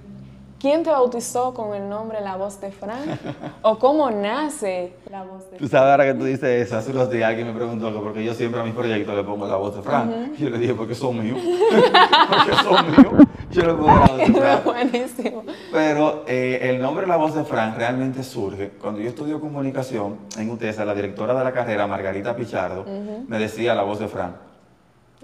¿quién 0.62 0.84
te 0.84 0.90
bautizó 0.90 1.52
con 1.52 1.74
el 1.74 1.88
nombre 1.88 2.20
La 2.20 2.36
Voz 2.36 2.60
de 2.60 2.70
Fran? 2.70 3.18
¿O 3.62 3.80
cómo 3.80 4.08
nace 4.12 4.92
La 5.10 5.24
Voz 5.24 5.50
de 5.50 5.58
Tú 5.58 5.66
Fran? 5.66 5.70
sabes 5.70 5.90
ahora 5.90 6.04
que 6.04 6.14
tú 6.14 6.24
dices 6.24 6.66
eso, 6.66 6.78
hace 6.78 6.92
unos 6.92 7.10
días 7.10 7.28
alguien 7.28 7.48
me 7.48 7.52
preguntó 7.52 7.92
que 7.92 7.98
porque 7.98 8.24
yo 8.24 8.32
siempre 8.32 8.60
a 8.60 8.64
mis 8.64 8.72
proyectos 8.72 9.14
le 9.14 9.24
pongo 9.24 9.48
la 9.48 9.56
voz 9.56 9.74
de 9.74 9.82
Fran. 9.82 10.32
Y 10.38 10.42
yo 10.44 10.50
le 10.50 10.58
dije, 10.58 10.74
porque 10.74 10.94
son 10.94 11.20
míos. 11.20 11.40
porque 12.28 12.54
son 12.62 12.90
míos. 12.92 13.28
Yo 13.50 13.62
le 13.62 13.74
pongo 13.74 13.88
la 13.88 14.06
voz 14.06 14.18
de 14.18 14.26
Fran. 14.26 14.64
Buenísimo. 14.64 15.42
Pero 15.72 16.24
eh, 16.28 16.60
el 16.62 16.80
nombre 16.80 17.08
La 17.08 17.16
Voz 17.16 17.34
de 17.34 17.44
Fran 17.44 17.74
realmente 17.74 18.22
surge 18.22 18.70
cuando 18.80 19.00
yo 19.00 19.08
estudio 19.08 19.40
comunicación 19.40 20.18
en 20.38 20.48
UTESA, 20.48 20.84
la 20.84 20.94
directora 20.94 21.34
de 21.34 21.42
la 21.42 21.52
carrera, 21.52 21.88
Margarita 21.88 22.36
Pichardo, 22.36 22.84
me 23.26 23.38
decía 23.38 23.74
La 23.74 23.82
Voz 23.82 23.98
de 23.98 24.06
Fran. 24.06 24.51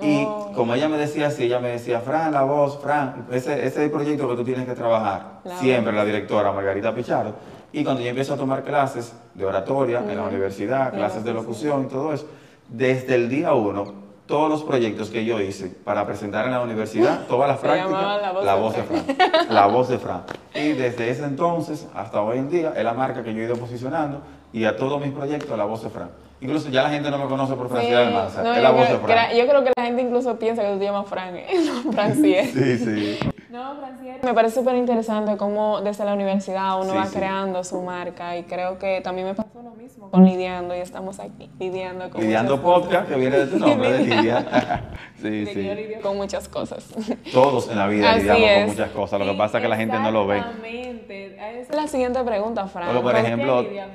Y 0.01 0.25
Oh. 0.27 0.53
como 0.55 0.75
ella 0.75 0.89
me 0.89 0.97
decía 0.97 1.27
así, 1.29 1.45
ella 1.45 1.59
me 1.59 1.71
decía, 1.71 2.01
Fran, 2.01 2.33
la 2.33 2.43
voz, 2.43 2.79
Fran, 2.81 3.27
ese, 3.31 3.55
ese 3.55 3.67
es 3.67 3.77
el 3.79 3.91
proyecto 3.91 4.29
que 4.29 4.37
tú 4.37 4.45
tienes 4.45 4.67
que 4.67 4.75
trabajar. 4.75 5.41
La 5.45 5.57
Siempre 5.59 5.93
la 5.93 6.05
directora 6.05 6.53
Margarita 6.53 6.95
Pichardo. 6.95 7.35
Y 7.73 7.85
cuando 7.85 8.01
yo 8.03 8.09
empiezo 8.09 8.35
a 8.35 8.37
tomar 8.37 8.63
clases 8.63 9.13
de 9.35 9.45
oratoria 9.45 9.99
en 10.09 10.17
la 10.17 10.23
universidad, 10.23 10.93
clases 10.93 11.25
de 11.25 11.35
locución. 11.35 11.85
y 11.85 11.87
todo 11.89 12.13
eso, 12.13 12.27
desde 12.69 13.15
el 13.17 13.29
día 13.29 13.53
uno, 13.55 14.09
todos 14.27 14.49
los 14.51 14.63
proyectos 14.63 15.11
que 15.11 15.25
yo 15.25 15.41
hice 15.41 15.69
para 15.69 16.07
presentar 16.07 16.45
en 16.47 16.53
la 16.53 16.61
universidad, 16.61 17.27
todas 17.29 17.49
las 17.49 17.59
prácticas, 17.59 17.91
La 18.23 18.33
Voz 18.33 18.45
la 18.45 18.55
de 18.55 18.61
voz 18.61 18.77
de 18.77 18.83
Fran. 18.83 19.05
Fran. 19.05 19.47
La 19.51 19.67
voz 19.67 19.89
de 19.89 19.99
Fran. 19.99 20.23
Y 20.55 20.69
desde 20.73 21.11
ese 21.11 21.25
entonces 21.25 21.87
hasta 21.95 22.21
hoy 22.23 22.39
en 22.39 22.49
día 22.51 22.73
es 22.77 22.85
la 22.85 22.93
marca 22.95 23.23
que 23.23 23.33
yo 23.35 23.41
he 23.41 23.45
ido 23.45 23.57
posicionando 23.57 24.21
y 24.53 24.65
a 24.65 24.77
todos 24.77 25.01
mis 25.01 25.13
proyectos 25.13 25.57
la 25.59 25.65
voz 25.65 25.83
de 25.83 25.91
Fran. 25.91 26.11
Incluso 26.41 26.69
ya 26.69 26.85
la 26.85 26.91
gente 26.91 27.11
no 27.11 27.19
me 27.19 27.27
conoce 27.27 27.55
por 27.55 27.67
Sí, 27.67 27.73
Francia 27.75 28.07
Almanza, 28.07 28.43
no, 28.43 28.55
es 28.55 28.63
la 28.63 28.71
voz 28.71 28.81
de 28.81 28.87
creo, 28.87 29.01
que 29.01 29.13
Fran. 29.13 29.37
yo 29.37 29.47
creo 29.49 29.65
que 29.65 29.73
la 29.77 29.85
gente 29.85 30.03
incluso 30.03 30.39
piensa 30.39 30.63
que 30.63 30.73
tú 30.73 30.79
te 30.79 30.85
llamas 30.85 31.09
Fran, 31.09 31.37
¿eh? 31.37 31.47
no. 31.85 32.15
Sí, 32.15 32.79
sí. 32.79 33.19
No, 33.51 33.77
Francier. 33.77 34.21
Me 34.23 34.35
parece 34.35 34.57
súper 34.57 34.77
interesante 34.77 35.37
cómo 35.39 35.81
desde 35.81 36.05
la 36.05 36.13
universidad 36.15 36.81
uno 36.81 36.91
Sí, 36.93 36.97
va 36.99 37.07
sí. 37.07 37.17
creando 37.17 37.65
su 37.65 37.81
marca 37.83 38.37
y 38.37 38.43
creo 38.43 38.79
que 38.79 39.01
también 39.01 39.27
me 39.29 39.35
pasó 39.35 39.63
lo 39.63 39.71
mismo 39.71 40.11
con 40.11 40.25
Lidiando 40.25 40.77
y 40.77 40.81
estamos 40.81 41.19
aquí 41.19 41.51
lidiando 41.59 42.11
con 42.11 42.21
Lidiando 42.21 42.61
cosas. 42.61 42.83
podcast, 42.83 43.09
que 43.09 43.17
viene 43.17 43.39
de 43.39 43.47
tu 43.47 43.59
nombre, 43.59 43.91
de 43.93 43.99
Lidia. 44.05 44.83
Sí, 45.19 45.31
De 45.45 45.53
que 45.53 45.65
yo 45.65 45.75
sí. 45.75 45.81
lidio 45.83 46.01
con 46.01 46.17
muchas 46.17 46.49
cosas. 46.49 46.95
Todos 47.33 47.69
en 47.71 47.79
la 47.79 47.89
vida 47.89 48.13
Así 48.13 48.21
lidiamos 48.21 48.49
es. 48.51 48.59
con 48.61 48.69
muchas 48.71 48.91
cosas. 48.91 49.19
Lo 49.21 49.27
que 49.27 49.35
pasa 49.39 49.59
es 49.59 49.63
que 49.63 49.69
la 49.69 49.77
gente 49.77 49.99
no 49.99 50.11
lo 50.13 50.27
ve. 50.29 50.37
Exactamente. 50.39 51.27
Esa 51.61 51.71
es 51.73 51.75
la 51.75 51.87
siguiente 51.89 52.23
pregunta, 52.23 52.67
Fran. 52.69 52.87
Porque, 52.87 53.03
por 53.03 53.13
¿Con 53.13 53.21
qué 53.23 53.27
ejemplo, 53.27 53.63
lidia? 53.63 53.89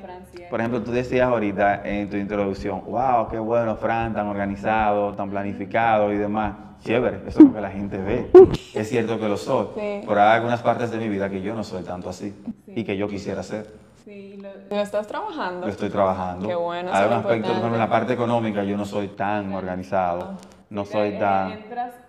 Por 0.50 0.60
ejemplo, 0.60 0.84
tú 0.84 0.92
decías 0.92 1.28
ahorita 1.30 1.82
en 1.86 2.10
tu 2.10 2.18
introducción, 2.18 2.84
wow, 2.88 3.28
qué 3.30 3.40
bueno, 3.40 3.76
Fran, 3.78 4.14
tan 4.14 4.28
organizado, 4.28 5.14
tan 5.14 5.30
planificado 5.30 6.12
y 6.12 6.18
demás. 6.18 6.54
Chévere, 6.84 7.22
eso 7.28 7.40
es 7.40 7.46
lo 7.46 7.54
que 7.54 7.62
la 7.62 7.70
gente 7.72 7.98
ve. 7.98 8.30
Es 8.74 8.90
cierto 8.90 9.18
que 9.20 9.30
lo 9.30 9.38
soy, 9.38 9.68
Sí. 9.76 10.02
pero 10.08 10.22
hay 10.22 10.36
algunas 10.36 10.62
partes 10.62 10.92
de 10.92 10.98
mi 10.98 11.08
vida 11.08 11.30
que 11.30 11.42
yo 11.42 11.56
no 11.56 11.64
soy 11.64 11.84
tanto 11.84 12.10
así 12.10 12.34
y 12.68 12.84
que 12.84 12.98
yo 12.98 13.08
quisiera 13.08 13.42
ser. 13.42 13.68
Sí, 14.04 14.38
lo, 14.42 14.50
lo 14.76 14.82
estás 14.82 15.08
trabajando. 15.08 15.66
Lo 15.66 15.72
estoy 15.72 15.90
trabajando. 15.90 16.46
Qué 16.48 16.56
bueno, 16.56 16.92
Hay 16.94 17.08
un 17.08 17.14
aspecto, 17.14 17.48
por 17.48 17.58
ejemplo, 17.58 17.74
en 17.76 17.80
la 17.80 17.90
parte 17.90 18.14
económica 18.14 18.64
yo 18.64 18.76
no 18.76 18.84
soy 18.84 19.08
tan 19.10 19.54
organizado, 19.54 20.32
no 20.70 20.84
soy 20.84 21.18
tan... 21.18 21.58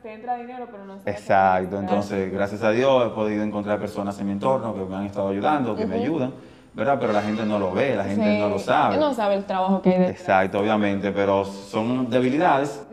te 0.02 0.12
entra 0.12 0.37
dinero, 0.37 0.66
pero 0.69 0.85
no 0.85 0.97
Exacto, 1.07 1.78
entonces 1.78 2.33
gracias 2.33 2.62
a 2.64 2.71
Dios 2.71 3.07
he 3.07 3.11
podido 3.11 3.45
encontrar 3.45 3.78
personas 3.78 4.19
en 4.19 4.26
mi 4.26 4.33
entorno 4.33 4.75
que 4.75 4.85
me 4.85 4.97
han 4.97 5.07
estado 5.07 5.28
ayudando, 5.28 5.76
que 5.76 5.87
me 5.87 5.97
ayudan, 5.97 6.33
¿verdad? 6.75 6.97
Pero 6.99 7.12
la 7.12 7.23
gente 7.23 7.47
no 7.47 7.61
lo 7.61 7.71
ve, 7.73 7.95
la 7.95 8.04
gente 8.04 8.40
no 8.40 8.49
lo 8.49 8.59
sabe. 8.59 8.97
No 8.97 9.14
sabe 9.14 9.37
el 9.37 9.45
trabajo 9.45 9.81
que 9.83 9.90
hay 9.90 9.99
detrás. 10.00 10.21
Exacto, 10.21 10.59
obviamente, 10.59 11.12
pero 11.12 11.45
son 11.45 12.11
debilidades, 12.11 12.85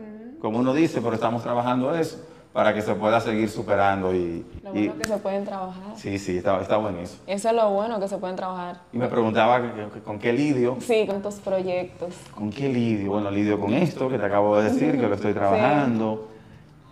como 0.42 0.58
uno 0.58 0.74
dice, 0.74 1.00
pero 1.00 1.14
estamos 1.14 1.42
trabajando 1.44 1.94
eso 1.94 2.18
para 2.52 2.74
que 2.74 2.82
se 2.82 2.94
pueda 2.96 3.18
seguir 3.20 3.48
superando 3.48 4.12
y, 4.14 4.44
Lo 4.62 4.74
y- 4.76 4.88
bueno 4.88 5.00
que 5.00 5.08
se 5.08 5.16
pueden 5.18 5.44
trabajar. 5.44 5.96
sí, 5.96 6.18
sí, 6.18 6.36
está, 6.36 6.60
está 6.60 6.76
bueno 6.78 6.98
eso. 6.98 7.16
Eso 7.28 7.48
es 7.48 7.54
lo 7.54 7.70
bueno 7.70 7.98
que 8.00 8.08
se 8.08 8.18
pueden 8.18 8.34
trabajar. 8.36 8.80
Y 8.92 8.98
me 8.98 9.06
preguntaba 9.06 9.62
con 10.04 10.18
qué 10.18 10.32
lidio, 10.34 10.76
Sí, 10.80 11.06
con 11.06 11.22
tus 11.22 11.36
proyectos. 11.36 12.14
con 12.34 12.50
qué 12.50 12.68
lidio, 12.68 13.12
bueno, 13.12 13.30
lidio 13.30 13.58
con 13.58 13.72
esto 13.72 14.08
que 14.10 14.18
te 14.18 14.26
acabo 14.26 14.58
de 14.58 14.64
decir, 14.70 15.00
que 15.00 15.06
lo 15.08 15.14
estoy 15.14 15.32
trabajando, 15.40 16.28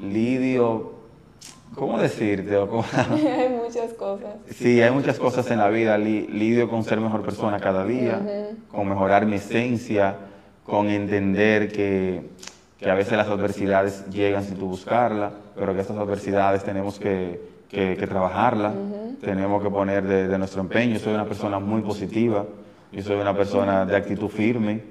lidio, 0.00 0.92
¿cómo 1.74 1.98
decirte? 1.98 2.56
O 2.56 2.68
cómo- 2.68 2.84
hay 3.10 3.48
muchas 3.50 3.92
cosas. 3.94 4.36
Sí, 4.54 4.80
hay 4.80 4.90
muchas 4.92 5.18
cosas 5.18 5.50
en 5.50 5.58
la 5.58 5.68
vida. 5.68 5.98
Li- 5.98 6.26
lidio 6.28 6.70
con 6.70 6.84
ser 6.84 7.00
mejor 7.00 7.22
persona 7.22 7.58
cada 7.58 7.84
día, 7.84 8.20
con 8.70 8.88
mejorar 8.88 9.26
mi 9.26 9.36
esencia, 9.36 10.16
con 10.64 10.88
entender 10.88 11.70
que, 11.70 12.30
que 12.80 12.90
a 12.90 12.94
veces 12.94 13.12
las 13.16 13.28
adversidades 13.28 14.06
llegan 14.10 14.42
sin 14.42 14.56
tú 14.56 14.66
buscarlas, 14.66 15.32
pero 15.54 15.74
que 15.74 15.80
estas 15.80 15.98
adversidades 15.98 16.64
tenemos 16.64 16.98
que, 16.98 17.40
que- 17.68 17.96
que 17.96 18.06
trabajarlas, 18.06 18.72
tenemos 19.20 19.62
que 19.62 19.68
poner 19.70 20.02
de, 20.04 20.28
de 20.28 20.38
nuestro 20.38 20.62
empeño. 20.62 20.94
Yo 20.94 20.98
soy 21.00 21.12
una 21.14 21.26
persona 21.26 21.58
muy 21.58 21.82
positiva, 21.82 22.46
yo 22.90 23.02
soy 23.02 23.16
una 23.20 23.36
persona 23.36 23.84
de 23.84 23.96
actitud 23.96 24.28
firme, 24.28 24.82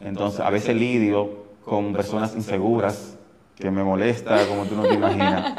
entonces 0.00 0.40
a 0.40 0.50
veces 0.50 0.74
lidio 0.74 1.46
con 1.64 1.92
personas 1.92 2.34
inseguras, 2.34 3.16
que 3.54 3.70
me 3.70 3.82
molesta 3.84 4.36
como 4.48 4.64
tú 4.64 4.74
no 4.74 4.82
te 4.82 4.94
imaginas. 4.94 5.54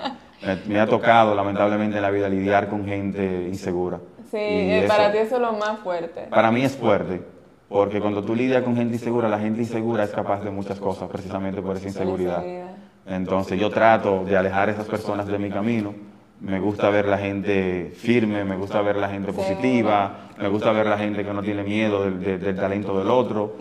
Me, 0.45 0.55
me 0.73 0.79
ha 0.79 0.85
tocado 0.85 1.33
lamentablemente 1.33 1.95
en 1.95 2.03
la 2.03 2.11
vida 2.11 2.29
lidiar 2.29 2.67
con 2.69 2.85
gente 2.85 3.47
insegura. 3.47 3.99
Sí, 4.29 4.37
Y 4.37 4.39
eh, 4.41 4.79
eso- 4.85 4.87
para 4.89 5.11
ti 5.11 5.17
eso 5.19 5.35
es 5.35 5.41
lo 5.41 5.53
más 5.53 5.79
fuerte. 5.79 6.27
para 6.29 6.51
mí 6.51 6.63
es 6.63 6.75
fuerte, 6.75 7.21
porque 7.69 7.99
cuando 7.99 8.23
tú 8.23 8.35
lidias 8.35 8.63
con 8.63 8.75
gente 8.75 8.95
insegura, 8.95 9.27
la 9.27 9.39
gente 9.39 9.61
insegura 9.61 10.03
es 10.03 10.11
capaz 10.11 10.41
de 10.43 10.51
muchas 10.51 10.79
cosas 10.79 11.09
precisamente 11.09 11.61
por 11.61 11.75
esa 11.75 11.87
inseguridad. 11.87 12.43
Entonces 13.05 13.59
yo 13.59 13.69
trato 13.69 14.23
de 14.23 14.37
alejar 14.37 14.69
a 14.69 14.71
esas 14.73 14.87
personas 14.87 15.27
de 15.27 15.37
mi 15.37 15.49
camino. 15.49 15.93
Me 16.39 16.59
gusta 16.59 16.91
ver 16.91 17.07
la 17.07 17.17
gente 17.17 17.91
firme, 17.95 18.45
me 18.45 18.55
gusta 18.57 18.79
ver 18.83 18.95
la 18.97 19.09
gente 19.09 19.33
positiva, 19.33 20.29
me 20.39 20.47
gusta 20.49 20.71
ver 20.71 20.85
la 20.85 20.95
gente 20.95 21.25
que 21.25 21.33
no 21.33 21.41
tiene 21.41 21.63
miedo 21.63 22.03
del, 22.03 22.19
del- 22.21 22.39
del 22.39 22.55
talento 22.55 22.95
del 22.99 23.09
otro. 23.09 23.55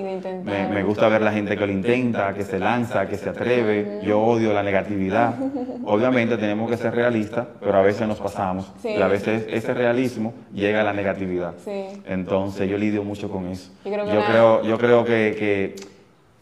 Me, 0.45 0.67
me 0.69 0.83
gusta 0.83 1.09
ver 1.09 1.23
la 1.23 1.33
gente 1.33 1.57
que 1.57 1.67
lo 1.67 1.73
intenta, 1.73 2.35
que 2.35 2.45
se 2.45 2.59
lanza, 2.59 3.07
que 3.09 3.17
se 3.17 3.31
atreve. 3.31 4.01
Yo 4.05 4.21
odio 4.21 4.53
la 4.53 4.63
negatividad. 4.63 5.35
Obviamente 5.85 6.37
tenemos 6.37 6.71
que 6.71 6.77
ser 6.77 6.95
realistas, 6.95 7.47
pero 7.61 7.79
a 7.79 7.83
veces 7.83 8.07
nos 8.07 8.19
pasamos. 8.21 8.71
Y 8.85 9.01
a 9.01 9.09
veces 9.09 9.47
ese 9.49 9.73
realismo 9.73 10.35
llega 10.53 10.83
a 10.83 10.85
la 10.85 10.93
negatividad. 10.93 11.55
Entonces 12.07 12.69
yo 12.69 12.77
lidio 12.77 13.03
mucho 13.05 13.31
con 13.31 13.47
eso. 13.49 13.71
Yo 14.13 14.21
creo, 14.27 14.63
yo 14.65 14.77
creo 14.77 15.03
que, 15.05 15.35
que 15.39 15.77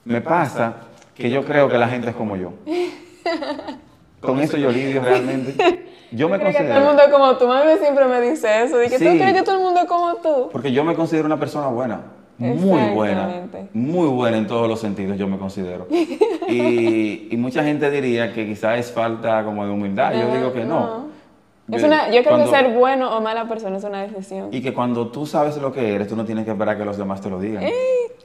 me 0.05 0.21
pasa 0.21 0.79
que 1.15 1.31
yo 1.31 1.45
creo 1.45 1.69
que 1.69 1.79
la 1.79 1.87
gente 1.89 2.11
es 2.11 2.17
como 2.17 2.35
yo. 2.37 2.55
Con 4.21 4.41
eso 4.41 4.57
yo 4.57 4.71
lidio 4.73 5.03
realmente. 5.03 5.55
Yo 6.13 6.29
me 6.29 6.37
¿Tú 6.37 6.43
crees 6.43 6.57
que 6.57 6.63
todo 6.63 6.69
el 6.69 6.83
considero, 6.85 6.87
mundo 6.87 7.03
es 7.03 7.13
como 7.13 7.37
tú? 7.39 7.47
Mami 7.49 7.79
siempre 7.81 8.05
me 8.07 8.21
dice 8.21 8.63
eso. 8.65 8.77
De 8.77 8.85
que 8.89 8.99
tú 8.99 9.05
Sí. 9.05 9.19
crees 9.19 9.33
que 9.35 9.43
todo 9.43 9.57
el 9.57 9.63
mundo 9.63 9.81
es 9.81 9.87
como 9.87 10.15
tú. 10.17 10.49
porque 10.53 10.73
yo 10.73 10.85
me 10.85 10.95
considero 10.95 11.27
una 11.27 11.39
persona 11.39 11.69
buena, 11.69 12.01
muy 12.39 12.93
buena, 12.95 13.43
muy 13.73 14.09
buena 14.09 14.37
en 14.39 14.47
todos 14.47 14.69
los 14.69 14.81
sentidos 14.81 15.17
yo 15.19 15.27
me 15.29 15.39
considero. 15.39 15.87
Y, 15.91 17.29
y 17.31 17.37
mucha 17.37 17.63
gente 17.65 17.91
diría 17.91 18.33
que 18.33 18.47
quizás 18.47 18.79
es 18.79 18.91
falta 18.93 19.45
como 19.45 19.65
de 19.67 19.73
humildad. 19.73 20.13
Yo 20.15 20.35
digo 20.35 20.53
que 20.53 20.65
no. 20.65 21.05
Es 21.73 21.81
Yo- 21.81 21.89
una, 21.89 22.07
yo 22.09 22.21
creo 22.21 22.25
cuando- 22.25 22.51
que 22.51 22.57
ser 22.59 22.75
bueno 22.75 23.17
o 23.17 23.21
mala 23.23 23.49
persona 23.49 23.79
es 23.79 23.85
una 23.85 24.03
decisión. 24.03 24.49
Y 24.53 24.61
que 24.61 24.75
cuando 24.75 25.09
tú 25.09 25.25
sabes 25.27 25.57
lo 25.57 25.73
que 25.73 25.95
eres, 25.95 26.09
tú 26.09 26.15
no 26.17 26.25
tienes 26.27 26.45
que 26.45 26.51
esperar 26.51 26.77
que 26.77 26.85
los 26.85 26.99
demás 26.99 27.21
te 27.23 27.31
lo 27.31 27.41
digan. 27.41 27.65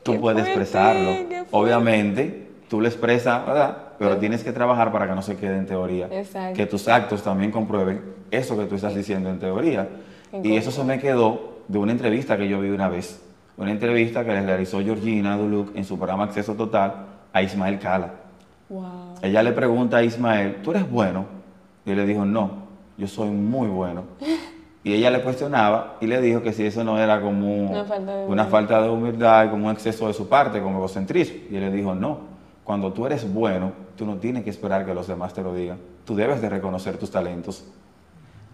tú 0.03 0.19
puedes 0.19 0.43
fuerte, 0.43 0.61
expresarlo. 0.61 1.45
Obviamente, 1.51 2.47
tú 2.69 2.81
lo 2.81 2.87
expresas, 2.87 3.45
¿verdad? 3.45 3.77
Pero 3.99 4.17
tienes 4.17 4.43
que 4.43 4.51
trabajar 4.53 4.91
para 4.91 5.07
que 5.07 5.13
no 5.13 5.21
se 5.21 5.35
quede 5.35 5.57
en 5.57 5.65
teoría. 5.65 6.07
Exacto. 6.09 6.55
Que 6.55 6.65
tus 6.65 6.87
actos 6.87 7.21
también 7.21 7.51
comprueben 7.51 8.01
eso 8.31 8.57
que 8.57 8.65
tú 8.65 8.75
estás 8.75 8.95
diciendo 8.95 9.29
en 9.29 9.39
teoría. 9.39 9.87
En 10.31 10.45
Y 10.45 10.55
eso 10.57 10.71
se 10.71 10.83
me 10.83 10.99
quedó 10.99 11.59
de 11.67 11.77
una 11.77 11.91
entrevista 11.91 12.37
que 12.37 12.47
yo 12.47 12.61
vi 12.61 12.69
una 12.69 12.87
vez. 12.87 13.21
Una 13.57 13.71
entrevista 13.71 14.23
que 14.23 14.31
le 14.31 14.41
realizó 14.45 14.79
Georgina 14.81 15.35
Duluc 15.37 15.75
en 15.75 15.83
su 15.83 15.97
programa 15.97 16.23
Acceso 16.23 16.55
Total 16.55 16.93
a 17.33 17.41
Ismael 17.43 17.77
Cala. 17.77 18.13
Wow. 18.69 19.15
Ella 19.21 19.43
le 19.43 19.51
pregunta 19.51 19.97
a 19.97 20.03
Ismael, 20.03 20.57
¿tú 20.63 20.71
eres 20.71 20.89
bueno? 20.89 21.25
Y 21.85 21.91
él 21.91 21.97
le 21.97 22.05
dijo, 22.05 22.23
no, 22.23 22.51
yo 22.97 23.05
soy 23.07 23.29
muy 23.29 23.67
bueno. 23.67 24.03
Y 24.81 24.93
ella 24.93 25.11
le 25.11 25.21
cuestionaba 25.21 25.97
y 25.99 26.07
le 26.07 26.21
dijo 26.21 26.41
que 26.41 26.53
si 26.53 26.65
eso 26.65 26.85
no 26.85 26.97
era 26.97 27.19
como 27.19 27.53
un- 27.53 27.67
Una 27.67 27.83
falta 27.83 28.11
de 28.15 28.17
una 28.17 28.23
humildad. 28.43 28.47
falta 28.49 28.81
de 28.81 28.89
humildad 28.89 29.49
como 29.51 29.65
un 29.67 29.73
exceso 29.73 30.07
de 30.07 30.13
su 30.13 30.29
parte, 30.29 30.61
como 30.61 30.77
egocentrismo. 30.77 31.37
Y 31.51 31.57
él 31.57 31.63
le 31.65 31.71
dijo, 31.71 31.93
no, 31.93 32.19
cuando 32.63 32.93
tú 32.93 33.05
eres 33.05 33.31
bueno, 33.31 33.73
tú 33.99 34.05
no 34.05 34.15
tienes 34.15 34.45
que 34.45 34.49
esperar 34.49 34.85
que 34.85 34.93
los 34.93 35.07
demás 35.07 35.33
te 35.33 35.43
lo 35.43 35.53
digan. 35.53 35.77
Tú 36.05 36.15
debes 36.15 36.41
de 36.41 36.47
reconocer 36.47 36.97
tus 36.97 37.11
talentos. 37.11 37.65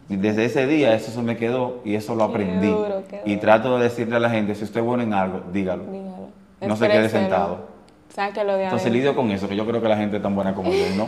Y 0.10 0.16
desde 0.16 0.46
ese 0.46 0.66
día 0.66 0.96
eso 0.96 1.12
se 1.12 1.22
me 1.22 1.38
quedó 1.38 1.82
y 1.86 1.94
eso 1.94 2.16
lo 2.16 2.26
Qué 2.26 2.32
aprendí. 2.32 2.68
duro, 2.68 3.04
qué 3.08 3.22
y 3.26 3.38
trato 3.38 3.78
de 3.78 3.84
decirle 3.84 4.16
a 4.16 4.20
la 4.20 4.32
gente, 4.32 4.56
si 4.56 4.64
usted 4.64 4.80
es 4.80 4.86
bueno 4.86 5.04
en 5.04 5.14
algo, 5.14 5.44
dígalo. 5.54 5.84
Dígalo. 5.84 6.30
No 6.62 6.76
se 6.76 6.88
quede 6.88 7.10
sentado. 7.10 7.68
Sáquelo 8.10 8.56
de 8.56 8.64
Entonces 8.64 8.88
adentro. 8.88 9.00
lidio 9.00 9.16
con 9.16 9.30
eso, 9.32 9.48
que 9.48 9.56
yo 9.56 9.68
creo 9.68 9.82
que 9.82 9.88
la 9.88 9.98
gente 9.98 10.18
es 10.18 10.24
tan 10.24 10.34
buena 10.34 10.56
como 10.56 10.72
yo, 10.72 10.86
¿no? 10.96 11.08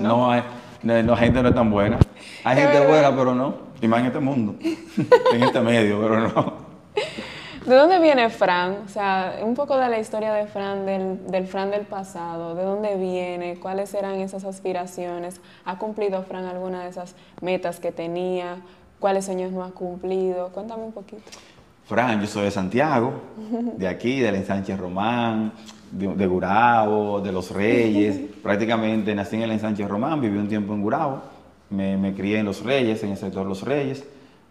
no. 0.00 0.30
hay, 0.30 0.42
no, 0.82 1.02
no, 1.02 1.16
gente 1.16 1.42
no 1.42 1.50
es 1.50 1.54
tan 1.54 1.70
buena. 1.70 1.98
Hay 2.44 2.56
gente 2.56 2.86
buena, 2.86 3.14
pero 3.14 3.34
no. 3.34 3.54
Y 3.82 3.86
más 3.88 4.00
en 4.00 4.06
este 4.06 4.20
mundo, 4.20 4.54
en 5.34 5.42
este 5.42 5.60
medio, 5.60 6.00
pero 6.00 6.20
no. 6.20 6.54
¿De 7.66 7.76
dónde 7.76 8.00
viene 8.00 8.28
Fran? 8.28 8.78
O 8.84 8.88
sea, 8.88 9.38
un 9.42 9.54
poco 9.54 9.76
de 9.76 9.88
la 9.88 9.98
historia 10.00 10.32
de 10.32 10.46
Fran, 10.46 10.84
del, 10.84 11.26
del 11.28 11.46
Fran 11.46 11.70
del 11.70 11.82
pasado. 11.82 12.56
¿De 12.56 12.64
dónde 12.64 12.96
viene? 12.96 13.56
¿Cuáles 13.60 13.94
eran 13.94 14.14
esas 14.16 14.44
aspiraciones? 14.44 15.40
¿Ha 15.64 15.78
cumplido 15.78 16.22
Fran 16.24 16.44
alguna 16.46 16.82
de 16.82 16.90
esas 16.90 17.14
metas 17.40 17.78
que 17.78 17.92
tenía? 17.92 18.56
¿Cuáles 18.98 19.26
sueños 19.26 19.52
no 19.52 19.62
has 19.62 19.72
cumplido? 19.72 20.48
Cuéntame 20.48 20.82
un 20.82 20.92
poquito. 20.92 21.22
Fran, 21.84 22.20
yo 22.20 22.26
soy 22.26 22.44
de 22.44 22.50
Santiago, 22.50 23.12
de 23.76 23.86
aquí, 23.86 24.20
del 24.20 24.36
ensanche 24.36 24.76
Román, 24.76 25.52
de, 25.90 26.08
de 26.08 26.26
Gurabo, 26.26 27.20
de 27.20 27.30
Los 27.30 27.52
Reyes. 27.52 28.20
Prácticamente 28.42 29.14
nací 29.14 29.36
en 29.36 29.42
el 29.42 29.52
ensanche 29.52 29.86
Román, 29.86 30.20
viví 30.20 30.38
un 30.38 30.48
tiempo 30.48 30.74
en 30.74 30.82
Gurabo, 30.82 31.22
me, 31.70 31.96
me 31.96 32.12
crié 32.14 32.38
en 32.38 32.46
Los 32.46 32.64
Reyes, 32.64 33.02
en 33.04 33.10
el 33.10 33.16
sector 33.16 33.46
Los 33.46 33.62
Reyes. 33.62 34.04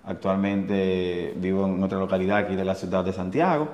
Actualmente 0.06 1.34
vivo 1.38 1.66
en 1.66 1.82
otra 1.84 2.00
localidad 2.00 2.38
aquí 2.38 2.56
de 2.56 2.66
la 2.66 2.76
ciudad 2.76 3.04
de 3.04 3.14
Santiago. 3.14 3.70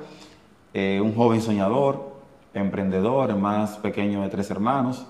Eh, 0.73 0.99
un 1.01 1.15
joven 1.15 1.41
soñador, 1.41 2.17
emprendedor, 2.53 3.35
más 3.35 3.77
pequeño 3.77 4.21
de 4.21 4.29
tres 4.29 4.49
hermanos. 4.51 5.05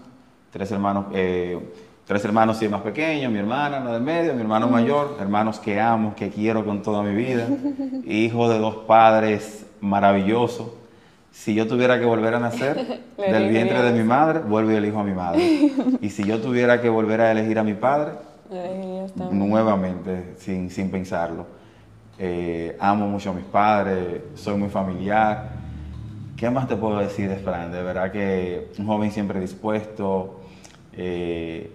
Tres 0.52 0.72
hermanos, 0.72 1.08
eh, 1.14 1.60
tres 2.06 2.24
hermanos 2.24 2.62
y 2.62 2.70
más 2.70 2.82
pequeños, 2.82 3.32
mi 3.32 3.40
hermana, 3.40 3.80
la 3.80 3.94
del 3.94 4.02
medio, 4.02 4.34
mi 4.34 4.42
hermano 4.42 4.68
mayor, 4.68 5.18
hermanos 5.20 5.60
que 5.60 5.80
amo, 5.80 6.14
que 6.16 6.30
quiero 6.30 6.64
con 6.64 6.82
toda 6.82 7.04
mi 7.04 7.16
vida. 7.16 7.48
Hijo 8.06 8.50
de 8.50 8.60
dos 8.60 8.76
padres 8.88 9.66
maravillosos. 9.82 10.68
Si 11.32 11.54
yo 11.54 11.68
tuviera 11.68 12.00
que 12.00 12.06
volver 12.06 12.34
a 12.34 12.40
nacer 12.40 13.04
del 13.18 13.50
vientre 13.50 13.82
de 13.82 13.92
mi 13.92 14.04
madre, 14.04 14.40
vuelvo 14.40 14.72
y 14.72 14.76
elijo 14.76 15.00
a 15.00 15.04
mi 15.04 15.14
madre. 15.14 15.72
Y 16.02 16.10
si 16.10 16.24
yo 16.24 16.40
tuviera 16.40 16.82
que 16.82 16.90
volver 16.90 17.22
a 17.22 17.32
elegir 17.32 17.60
a 17.60 17.64
mi 17.64 17.74
padre, 17.74 18.14
nuevamente, 19.32 20.36
sin, 20.38 20.70
sin 20.70 20.90
pensarlo. 20.90 21.46
Eh, 22.20 22.76
amo 22.80 23.08
mucho 23.08 23.30
a 23.30 23.34
mis 23.34 23.46
padres, 23.46 24.22
soy 24.36 24.56
muy 24.58 24.70
familiar. 24.70 25.50
¿Qué 26.36 26.50
más 26.50 26.68
te 26.68 26.76
puedo 26.76 27.00
decir 27.00 27.30
de 27.30 27.38
Fran? 27.38 27.72
De 27.72 27.82
verdad 27.82 28.12
que 28.12 28.72
un 28.80 28.88
joven 28.88 29.12
siempre 29.12 29.40
dispuesto, 29.40 30.42
eh, 30.94 31.72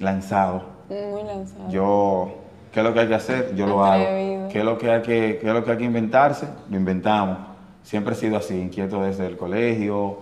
lanzado. 0.00 0.62
Muy 0.88 1.22
lanzado. 1.22 1.70
Yo, 1.70 2.34
¿qué 2.72 2.80
es 2.80 2.86
lo 2.86 2.92
que 2.92 3.00
hay 3.00 3.08
que 3.08 3.14
hacer? 3.14 3.54
Yo 3.54 3.66
lo 3.66 3.84
hago. 3.84 4.04
¿Qué 4.50 4.58
es 4.58 4.64
lo 4.64 4.78
que 4.78 4.90
hay 4.90 5.02
que, 5.02 5.38
qué 5.40 5.46
es 5.46 5.52
lo 5.54 5.64
que, 5.64 5.70
hay 5.72 5.78
que 5.78 5.84
inventarse? 5.84 6.48
Lo 6.70 6.76
inventamos. 6.76 7.38
Siempre 7.82 8.14
he 8.14 8.16
sido 8.16 8.36
así, 8.36 8.58
inquieto 8.58 9.02
desde 9.02 9.26
el 9.26 9.36
colegio. 9.36 10.18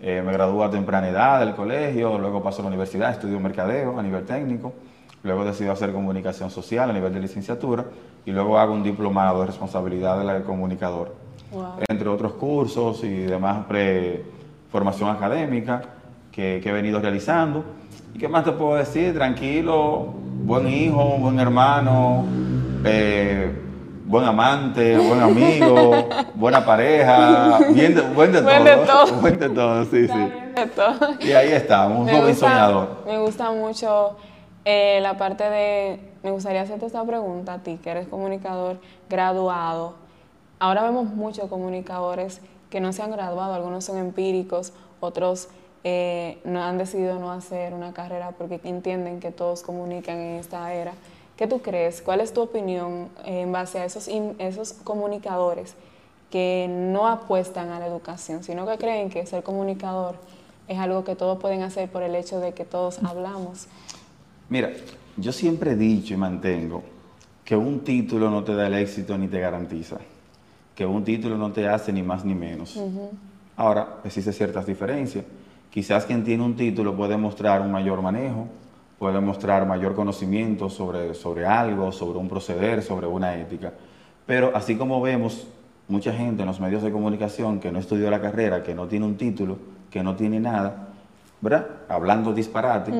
Eh, 0.00 0.22
me 0.24 0.32
gradué 0.32 0.64
a 0.64 0.70
temprana 0.70 1.08
edad 1.08 1.40
del 1.40 1.56
colegio, 1.56 2.18
luego 2.18 2.40
paso 2.40 2.60
a 2.60 2.62
la 2.62 2.68
universidad, 2.68 3.10
estudio 3.10 3.40
mercadeo 3.40 3.98
a 3.98 4.02
nivel 4.02 4.24
técnico. 4.24 4.72
Luego 5.22 5.44
decido 5.44 5.72
hacer 5.72 5.92
comunicación 5.92 6.50
social 6.50 6.90
a 6.90 6.92
nivel 6.92 7.12
de 7.12 7.20
licenciatura 7.20 7.84
y 8.24 8.30
luego 8.30 8.58
hago 8.58 8.72
un 8.72 8.82
diplomado 8.82 9.40
de 9.40 9.46
responsabilidad 9.46 10.24
del 10.24 10.42
comunicador. 10.44 11.14
Wow. 11.52 11.74
Entre 11.88 12.08
otros 12.08 12.34
cursos 12.34 13.02
y 13.04 13.08
demás 13.22 13.64
pre 13.66 14.24
formación 14.70 15.10
académica 15.10 15.82
que, 16.30 16.60
que 16.62 16.68
he 16.68 16.72
venido 16.72 17.00
realizando. 17.00 17.64
¿Y 18.14 18.18
qué 18.18 18.28
más 18.28 18.44
te 18.44 18.52
puedo 18.52 18.76
decir? 18.76 19.14
Tranquilo, 19.14 20.14
buen 20.44 20.68
hijo, 20.68 21.16
buen 21.18 21.40
hermano, 21.40 22.24
eh, 22.84 23.50
buen 24.06 24.24
amante, 24.24 24.96
buen 24.98 25.20
amigo, 25.20 26.08
buena 26.34 26.64
pareja, 26.64 27.58
bien 27.72 27.94
de, 27.94 28.02
buen 28.02 28.32
de 28.32 28.40
Buen 28.40 28.64
todo. 28.64 28.76
de 28.80 28.86
todo. 28.86 29.06
Buen 29.20 29.38
de 29.38 29.48
todo, 29.50 29.84
sí, 29.84 30.06
sí. 30.06 30.32
De 30.56 30.66
todo. 30.74 30.94
Y 31.20 31.32
ahí 31.32 31.52
estamos, 31.52 31.98
un 32.00 32.08
joven 32.08 32.34
soñador. 32.36 32.88
Me 33.06 33.18
gusta 33.18 33.50
mucho 33.50 34.16
eh, 34.70 35.00
la 35.00 35.16
parte 35.16 35.48
de, 35.48 35.98
me 36.22 36.30
gustaría 36.30 36.60
hacerte 36.60 36.84
esta 36.84 37.02
pregunta 37.02 37.54
a 37.54 37.58
ti, 37.62 37.78
que 37.82 37.88
eres 37.88 38.06
comunicador 38.06 38.78
graduado. 39.08 39.94
Ahora 40.58 40.82
vemos 40.82 41.06
muchos 41.06 41.48
comunicadores 41.48 42.42
que 42.68 42.78
no 42.78 42.92
se 42.92 43.00
han 43.00 43.10
graduado, 43.10 43.54
algunos 43.54 43.86
son 43.86 43.96
empíricos, 43.96 44.74
otros 45.00 45.48
eh, 45.84 46.38
no 46.44 46.62
han 46.62 46.76
decidido 46.76 47.18
no 47.18 47.32
hacer 47.32 47.72
una 47.72 47.94
carrera 47.94 48.32
porque 48.32 48.60
entienden 48.62 49.20
que 49.20 49.30
todos 49.30 49.62
comunican 49.62 50.18
en 50.18 50.38
esta 50.38 50.74
era. 50.74 50.92
¿Qué 51.38 51.46
tú 51.46 51.62
crees? 51.62 52.02
¿Cuál 52.02 52.20
es 52.20 52.34
tu 52.34 52.42
opinión 52.42 53.08
eh, 53.24 53.40
en 53.40 53.52
base 53.52 53.78
a 53.78 53.86
esos, 53.86 54.06
esos 54.38 54.74
comunicadores 54.74 55.76
que 56.30 56.66
no 56.68 57.08
apuestan 57.08 57.70
a 57.70 57.78
la 57.78 57.86
educación, 57.86 58.44
sino 58.44 58.66
que 58.66 58.76
creen 58.76 59.08
que 59.08 59.24
ser 59.24 59.42
comunicador 59.42 60.16
es 60.66 60.78
algo 60.78 61.04
que 61.04 61.16
todos 61.16 61.38
pueden 61.38 61.62
hacer 61.62 61.90
por 61.90 62.02
el 62.02 62.14
hecho 62.14 62.38
de 62.38 62.52
que 62.52 62.66
todos 62.66 63.02
hablamos? 63.02 63.66
Mira, 64.48 64.70
yo 65.16 65.32
siempre 65.32 65.72
he 65.72 65.76
dicho 65.76 66.14
y 66.14 66.16
mantengo 66.16 66.82
que 67.44 67.56
un 67.56 67.80
título 67.80 68.30
no 68.30 68.44
te 68.44 68.54
da 68.54 68.66
el 68.66 68.74
éxito 68.74 69.16
ni 69.18 69.28
te 69.28 69.40
garantiza. 69.40 69.96
Que 70.74 70.86
un 70.86 71.02
título 71.04 71.36
no 71.36 71.50
te 71.50 71.66
hace 71.68 71.92
ni 71.92 72.02
más 72.02 72.24
ni 72.24 72.34
menos. 72.34 72.80
Ahora, 73.56 73.96
existen 74.04 74.32
ciertas 74.32 74.66
diferencias. 74.66 75.24
Quizás 75.70 76.04
quien 76.04 76.24
tiene 76.24 76.44
un 76.44 76.56
título 76.56 76.96
puede 76.96 77.16
mostrar 77.16 77.60
un 77.60 77.72
mayor 77.72 78.00
manejo, 78.00 78.46
puede 78.98 79.20
mostrar 79.20 79.66
mayor 79.66 79.94
conocimiento 79.94 80.70
sobre, 80.70 81.14
sobre 81.14 81.46
algo, 81.46 81.92
sobre 81.92 82.18
un 82.18 82.28
proceder, 82.28 82.82
sobre 82.82 83.06
una 83.06 83.36
ética. 83.36 83.72
Pero 84.26 84.52
así 84.54 84.76
como 84.76 85.00
vemos 85.00 85.46
mucha 85.88 86.12
gente 86.12 86.42
en 86.42 86.48
los 86.48 86.60
medios 86.60 86.82
de 86.82 86.92
comunicación 86.92 87.60
que 87.60 87.72
no 87.72 87.78
estudió 87.78 88.10
la 88.10 88.20
carrera, 88.20 88.62
que 88.62 88.74
no 88.74 88.86
tiene 88.86 89.06
un 89.06 89.16
título, 89.16 89.56
que 89.90 90.02
no 90.02 90.16
tiene 90.16 90.38
nada, 90.38 90.88
¿verdad? 91.40 91.66
Hablando 91.88 92.32
disparate, 92.32 92.92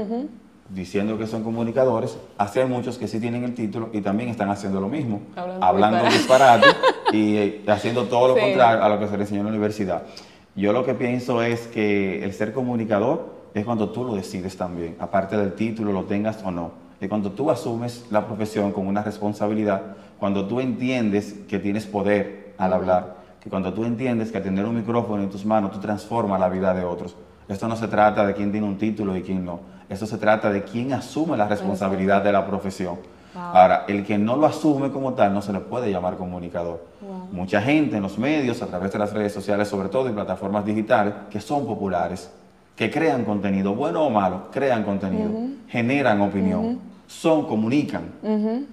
diciendo 0.68 1.16
que 1.16 1.26
son 1.26 1.42
comunicadores, 1.42 2.18
así 2.36 2.60
hay 2.60 2.66
muchos 2.66 2.98
que 2.98 3.08
sí 3.08 3.20
tienen 3.20 3.44
el 3.44 3.54
título 3.54 3.88
y 3.92 4.00
también 4.02 4.28
están 4.28 4.50
haciendo 4.50 4.80
lo 4.80 4.88
mismo, 4.88 5.22
Hablando 5.34 5.64
hablando 5.66 6.04
disparate 6.04 6.66
y 7.12 7.36
eh, 7.36 7.64
haciendo 7.68 8.04
todo 8.04 8.28
lo 8.28 8.34
Sí. 8.34 8.40
contrario 8.40 8.82
a 8.82 8.88
lo 8.88 8.98
que 8.98 9.08
se 9.08 9.16
le 9.16 9.22
enseñó 9.22 9.40
en 9.40 9.46
la 9.46 9.50
universidad. 9.52 10.02
Yo 10.54 10.72
lo 10.72 10.84
que 10.84 10.94
pienso 10.94 11.42
es 11.42 11.66
que 11.68 12.22
el 12.24 12.32
ser 12.34 12.52
comunicador 12.52 13.38
es 13.54 13.64
cuando 13.64 13.90
tú 13.90 14.04
lo 14.04 14.14
decides 14.14 14.56
también, 14.56 14.96
aparte 14.98 15.36
del 15.36 15.54
título, 15.54 15.92
lo 15.92 16.04
tengas 16.04 16.42
o 16.44 16.50
no. 16.50 16.72
Es 17.00 17.08
cuando 17.08 17.30
tú 17.30 17.50
asumes 17.50 18.06
la 18.10 18.26
profesión 18.26 18.72
con 18.72 18.86
una 18.86 19.02
responsabilidad, 19.02 19.82
cuando 20.18 20.46
tú 20.46 20.60
entiendes 20.60 21.34
que 21.48 21.58
tienes 21.60 21.86
poder 21.86 22.54
al 22.58 22.72
hablar, 22.72 23.16
que 23.40 23.48
cuando 23.48 23.72
tú 23.72 23.84
entiendes 23.84 24.32
que 24.32 24.38
al 24.38 24.42
tener 24.42 24.66
un 24.66 24.76
micrófono 24.76 25.22
en 25.22 25.30
tus 25.30 25.46
manos 25.46 25.70
tú 25.70 25.78
transformas 25.78 26.40
la 26.40 26.48
vida 26.48 26.74
de 26.74 26.84
otros. 26.84 27.14
Esto 27.48 27.68
no 27.68 27.76
se 27.76 27.86
trata 27.88 28.26
de 28.26 28.34
quién 28.34 28.50
tiene 28.50 28.66
un 28.66 28.76
título 28.76 29.16
y 29.16 29.22
quién 29.22 29.44
no. 29.44 29.60
Esto 29.88 30.06
se 30.06 30.18
trata 30.18 30.50
de 30.50 30.62
quién 30.64 30.92
asume 30.92 31.36
la 31.36 31.48
responsabilidad 31.48 32.22
de 32.22 32.32
la 32.32 32.46
profesión. 32.46 32.96
Wow. 33.34 33.42
Ahora, 33.42 33.84
el 33.88 34.04
que 34.04 34.18
no 34.18 34.36
lo 34.36 34.46
asume 34.46 34.90
como 34.90 35.14
tal 35.14 35.32
no 35.32 35.42
se 35.42 35.52
le 35.52 35.60
puede 35.60 35.90
llamar 35.90 36.16
comunicador. 36.16 36.84
Wow. 37.00 37.28
Mucha 37.32 37.62
gente 37.62 37.96
en 37.96 38.02
los 38.02 38.18
medios, 38.18 38.62
a 38.62 38.66
través 38.66 38.92
de 38.92 38.98
las 38.98 39.12
redes 39.12 39.32
sociales 39.32 39.68
sobre 39.68 39.88
todo 39.88 40.08
y 40.08 40.12
plataformas 40.12 40.64
digitales, 40.64 41.14
que 41.30 41.40
son 41.40 41.66
populares, 41.66 42.30
que 42.76 42.90
crean 42.90 43.24
contenido, 43.24 43.74
bueno 43.74 44.04
o 44.04 44.10
malo, 44.10 44.50
crean 44.52 44.84
contenido, 44.84 45.30
generan 45.68 46.20
opinión, 46.20 46.78
son, 47.08 47.46
comunican, 47.46 48.02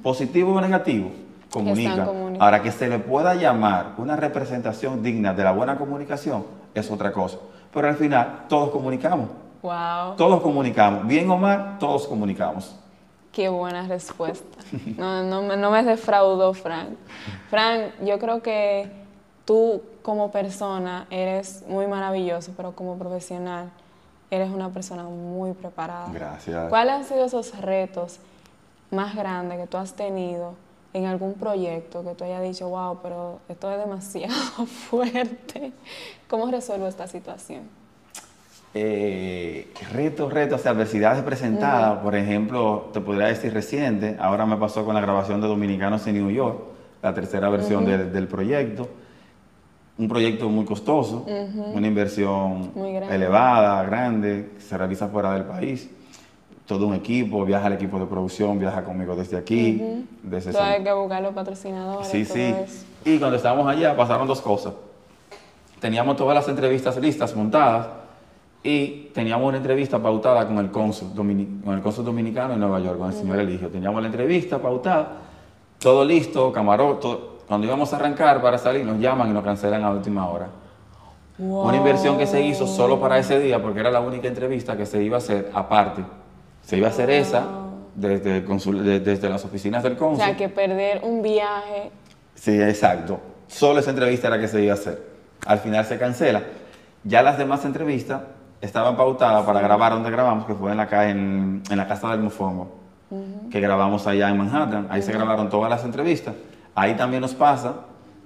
positivo 0.04 0.54
o 0.54 0.62
negativo, 0.62 1.10
comunican. 1.50 2.38
Ahora, 2.40 2.62
que 2.62 2.72
se 2.72 2.88
le 2.88 3.00
pueda 3.00 3.34
llamar 3.34 3.94
una 3.98 4.16
representación 4.16 5.02
digna 5.02 5.34
de 5.34 5.44
la 5.44 5.54
buena 5.54 5.78
comunicación 5.78 6.44
es 6.76 6.92
otra 6.92 7.12
cosa. 7.12 7.38
Pero 7.74 7.88
al 7.88 7.96
final, 7.96 8.46
todos 8.48 8.70
comunicamos, 8.70 9.30
Wow, 9.66 10.16
todos 10.16 10.42
comunicamos, 10.42 11.08
bien 11.08 11.30
o 11.30 11.38
mal, 11.38 11.78
todos 11.80 12.08
comunicamos. 12.08 12.76
qué 13.32 13.50
buena 13.50 13.86
respuesta. 13.88 14.58
No, 14.98 15.24
no, 15.24 15.42
me- 15.42 15.58
no 15.58 15.72
me 15.72 15.84
defraudó, 15.84 16.54
Frank. 16.54 16.90
Frank, 17.50 17.92
yo 18.06 18.18
creo 18.20 18.42
que 18.42 18.90
tú 19.44 19.82
como 20.04 20.30
persona 20.32 21.08
eres 21.10 21.64
muy 21.68 21.88
maravilloso, 21.88 22.54
pero 22.56 22.74
como 22.76 22.96
profesional 22.98 23.72
eres 24.32 24.50
una 24.52 24.70
persona 24.70 25.04
muy 25.04 25.54
preparada. 25.54 26.12
Gracias. 26.14 26.70
¿Cuáles 26.70 26.94
han 26.94 27.04
sido 27.04 27.26
esos 27.26 27.60
retos 27.60 28.20
más 28.92 29.16
grandes 29.16 29.58
que 29.60 29.68
tú 29.68 29.78
has 29.78 29.94
tenido 29.94 30.54
en 30.94 31.06
algún 31.08 31.34
proyecto 31.34 32.04
que 32.04 32.14
tú 32.16 32.24
hayas 32.24 32.42
dicho, 32.44 32.70
wow, 32.70 33.00
pero 33.04 33.40
esto 33.50 33.70
es 33.72 33.78
demasiado 33.80 34.34
fuerte? 34.90 35.74
¿Cómo 36.30 36.46
resuelvo 36.52 36.88
esta 36.88 37.08
situación? 37.08 37.64
Eh, 38.78 39.72
retos, 39.94 40.34
retos, 40.34 40.66
adversidades 40.66 41.24
presentadas, 41.24 42.00
por 42.00 42.14
ejemplo, 42.14 42.90
te 42.92 43.00
podría 43.00 43.28
decir 43.28 43.54
reciente, 43.54 44.18
ahora 44.20 44.46
me 44.46 44.58
pasó 44.58 44.84
con 44.84 44.94
la 44.96 45.00
grabación 45.00 45.40
de 45.40 45.48
Dominicanos 45.48 46.06
en 46.08 46.16
New 46.16 46.30
York, 46.30 46.60
la 47.02 47.14
tercera 47.14 47.48
versión 47.48 47.86
del, 47.86 48.12
del 48.12 48.28
proyecto, 48.28 48.90
un 49.98 50.10
proyecto 50.10 50.50
muy 50.50 50.66
costoso, 50.66 51.26
una 51.74 51.88
inversión 51.88 52.74
grande. 52.76 53.16
elevada, 53.16 53.82
grande, 53.86 54.52
que 54.56 54.62
se 54.62 54.78
realiza 54.78 55.08
fuera 55.08 55.32
del 55.36 55.46
país, 55.46 55.90
todo 56.66 56.88
un 56.88 56.96
equipo, 56.96 57.46
viaja 57.46 57.68
el 57.68 57.74
equipo 57.74 57.98
de 57.98 58.08
producción, 58.08 58.60
viaja 58.60 58.84
conmigo 58.84 59.16
desde 59.16 59.38
aquí, 59.38 60.06
desde 60.22 60.52
Todo 60.52 60.64
hay 60.64 60.84
que 60.84 60.92
buscar 60.92 61.22
los 61.22 61.34
patrocinadores, 61.34 62.10
Sí, 62.10 62.26
sí. 62.26 62.42
eso. 62.42 62.84
Y 63.06 63.20
cuando 63.20 63.38
estábamos 63.38 63.68
allá 63.68 63.96
pasaron 63.96 64.28
dos 64.28 64.42
cosas. 64.42 64.74
Teníamos 65.80 66.18
todas 66.18 66.36
las 66.36 66.48
entrevistas 66.50 66.98
listas, 66.98 67.34
montadas, 67.34 67.88
y 68.68 69.12
teníamos 69.14 69.48
una 69.48 69.58
entrevista 69.58 70.00
pautada 70.00 70.48
con 70.48 70.58
el 70.58 70.72
cónsul, 70.72 71.14
domini- 71.14 71.62
con 71.64 71.76
el 71.76 71.82
cónsul 71.82 72.04
dominicano 72.04 72.56
en 72.56 72.60
Nueva 72.60 72.80
York, 72.80 72.98
con 72.98 73.10
el 73.10 73.14
señor 73.14 73.38
Eligio. 73.40 73.70
Teníamos 73.70 74.02
la 74.02 74.08
entrevista 74.08 74.58
pautada, 74.58 75.08
todo 75.80 76.04
listo, 76.04 76.52
camarón, 76.52 77.00
todo- 77.00 77.36
Cuando 77.48 77.68
íbamos 77.68 77.94
a 77.94 77.98
arrancar 77.98 78.42
para 78.42 78.58
salir, 78.58 78.84
nos 78.84 79.00
llaman 79.00 79.30
y 79.30 79.34
nos 79.34 79.44
cancelan 79.44 79.84
a 79.84 79.92
última 79.92 80.28
hora. 80.28 80.48
Una 81.38 81.78
inversión 81.78 82.18
que 82.18 82.26
se 82.26 82.42
hizo 82.42 82.66
solo 82.66 83.00
para 83.00 83.20
ese 83.20 83.40
día, 83.40 83.62
porque 83.62 83.82
era 83.82 83.92
la 83.92 84.00
única 84.00 84.28
entrevista 84.28 84.76
que 84.76 84.88
se 84.88 85.04
iba 85.04 85.18
a 85.18 85.20
hacer 85.20 85.52
aparte. 85.54 86.02
Se 86.64 86.76
iba 86.78 86.88
a 86.88 86.90
hacer 86.90 87.12
esa 87.12 87.44
desde, 87.94 88.38
el 88.38 88.46
consul- 88.48 88.82
de- 88.82 89.00
desde 89.00 89.30
las 89.30 89.46
oficinas 89.46 89.84
del 89.84 89.94
O 89.94 89.98
cónsul. 89.98 90.26
sea, 90.26 90.36
que 90.36 90.50
perder 90.50 91.02
un 91.04 91.22
viaje. 91.22 91.92
Sí, 92.34 92.60
exacto. 92.60 93.20
Solo 93.48 93.80
esa 93.80 93.92
entrevista 93.92 94.28
era 94.30 94.40
que 94.40 94.48
se 94.48 94.64
iba 94.64 94.72
a 94.72 94.74
hacer. 94.74 95.04
Al 95.46 95.60
final 95.60 95.86
se 95.86 96.00
cancela. 96.00 96.42
Ya 97.04 97.22
las 97.22 97.38
demás 97.38 97.64
entrevistas 97.64 98.22
estaban 98.62 98.96
pautadas 98.98 99.46
para 99.46 99.60
grabar 99.62 99.94
donde 99.94 100.10
grabamos, 100.12 100.46
que 100.46 100.54
fue 100.54 100.72
en 100.72 100.78
la, 100.78 100.88
ca- 100.88 101.10
en, 101.10 101.62
en 101.70 101.78
la 101.78 101.88
Casa 101.88 102.10
del 102.12 102.20
Mofongo, 102.22 102.70
que 103.52 103.60
grabamos 103.60 104.08
allá 104.08 104.30
en 104.30 104.38
Manhattan. 104.38 104.88
Ahí 104.90 105.02
se 105.02 105.12
grabaron 105.12 105.50
todas 105.50 105.70
las 105.70 105.84
entrevistas. 105.86 106.34
Ahí 106.74 106.96
también 106.96 107.22
nos 107.22 107.34
pasa, 107.34 107.74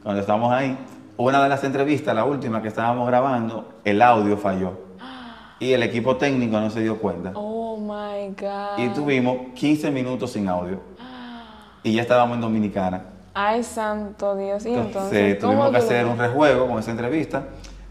cuando 0.04 0.22
estamos 0.22 0.52
ahí, 0.52 0.78
una 1.18 1.44
de 1.44 1.50
las 1.50 1.64
entrevistas, 1.64 2.16
la 2.16 2.24
última 2.26 2.62
que 2.62 2.70
estábamos 2.70 3.08
grabando, 3.08 3.70
el 3.84 4.02
audio 4.02 4.38
falló. 4.38 4.88
Y 5.62 5.74
el 5.74 5.84
equipo 5.84 6.16
técnico 6.16 6.58
no 6.58 6.70
se 6.70 6.80
dio 6.80 6.98
cuenta. 7.00 7.34
Oh 7.36 7.76
my 7.78 8.30
God. 8.40 8.78
Y 8.78 8.88
tuvimos 8.90 9.38
15 9.56 9.92
minutos 9.92 10.32
sin 10.32 10.48
audio. 10.48 10.80
Y 11.84 11.94
ya 11.94 12.02
estábamos 12.02 12.36
en 12.36 12.42
Dominicana. 12.42 13.02
Ay, 13.34 13.64
santo 13.64 14.36
Dios. 14.38 14.66
Y 14.66 14.70
Entonces, 14.70 14.94
entonces, 14.96 15.38
¿cómo 15.42 15.52
tuvimos 15.54 15.72
que 15.72 15.78
hacer 15.78 16.06
un 16.06 16.18
rejuego 16.18 16.68
con 16.68 16.80
esa 16.80 16.92
entrevista. 16.92 17.44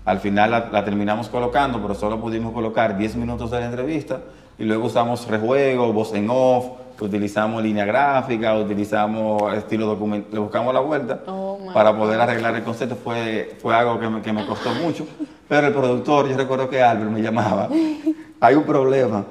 Al 0.08 0.20
final 0.20 0.50
la, 0.50 0.68
la 0.72 0.84
terminamos 0.84 1.28
colocando, 1.28 1.82
pero 1.82 1.94
solo 1.94 2.18
pudimos 2.18 2.54
colocar 2.54 2.96
10 2.96 3.16
minutos 3.16 3.50
de 3.50 3.60
la 3.60 3.66
entrevista. 3.66 4.20
Y 4.58 4.64
luego 4.64 4.86
usamos 4.86 5.28
rejuego, 5.28 5.92
voz 5.92 6.14
en 6.14 6.28
off, 6.30 6.66
utilizamos 6.98 7.62
línea 7.62 7.84
gráfica, 7.84 8.54
utilizamos 8.54 9.52
estilo 9.52 9.84
documento, 9.86 10.28
le 10.32 10.38
buscamos 10.40 10.72
la 10.72 10.80
vuelta 10.80 11.20
Oh, 11.26 11.58
para 11.74 11.94
poder 11.94 12.18
arreglar 12.20 12.56
el 12.56 12.62
concepto. 12.62 12.96
Fue, 12.96 13.56
fue 13.60 13.74
algo 13.74 14.00
que 14.00 14.08
me, 14.08 14.22
que 14.22 14.32
me 14.32 14.46
costó 14.46 14.70
mucho. 14.82 15.06
Pero 15.46 15.66
el 15.66 15.74
productor, 15.74 16.26
yo 16.28 16.36
recuerdo 16.38 16.70
que 16.70 16.82
Albert 16.82 17.10
me 17.10 17.20
llamaba, 17.20 17.68
hay 18.40 18.54
un 18.54 18.64
problema. 18.64 19.24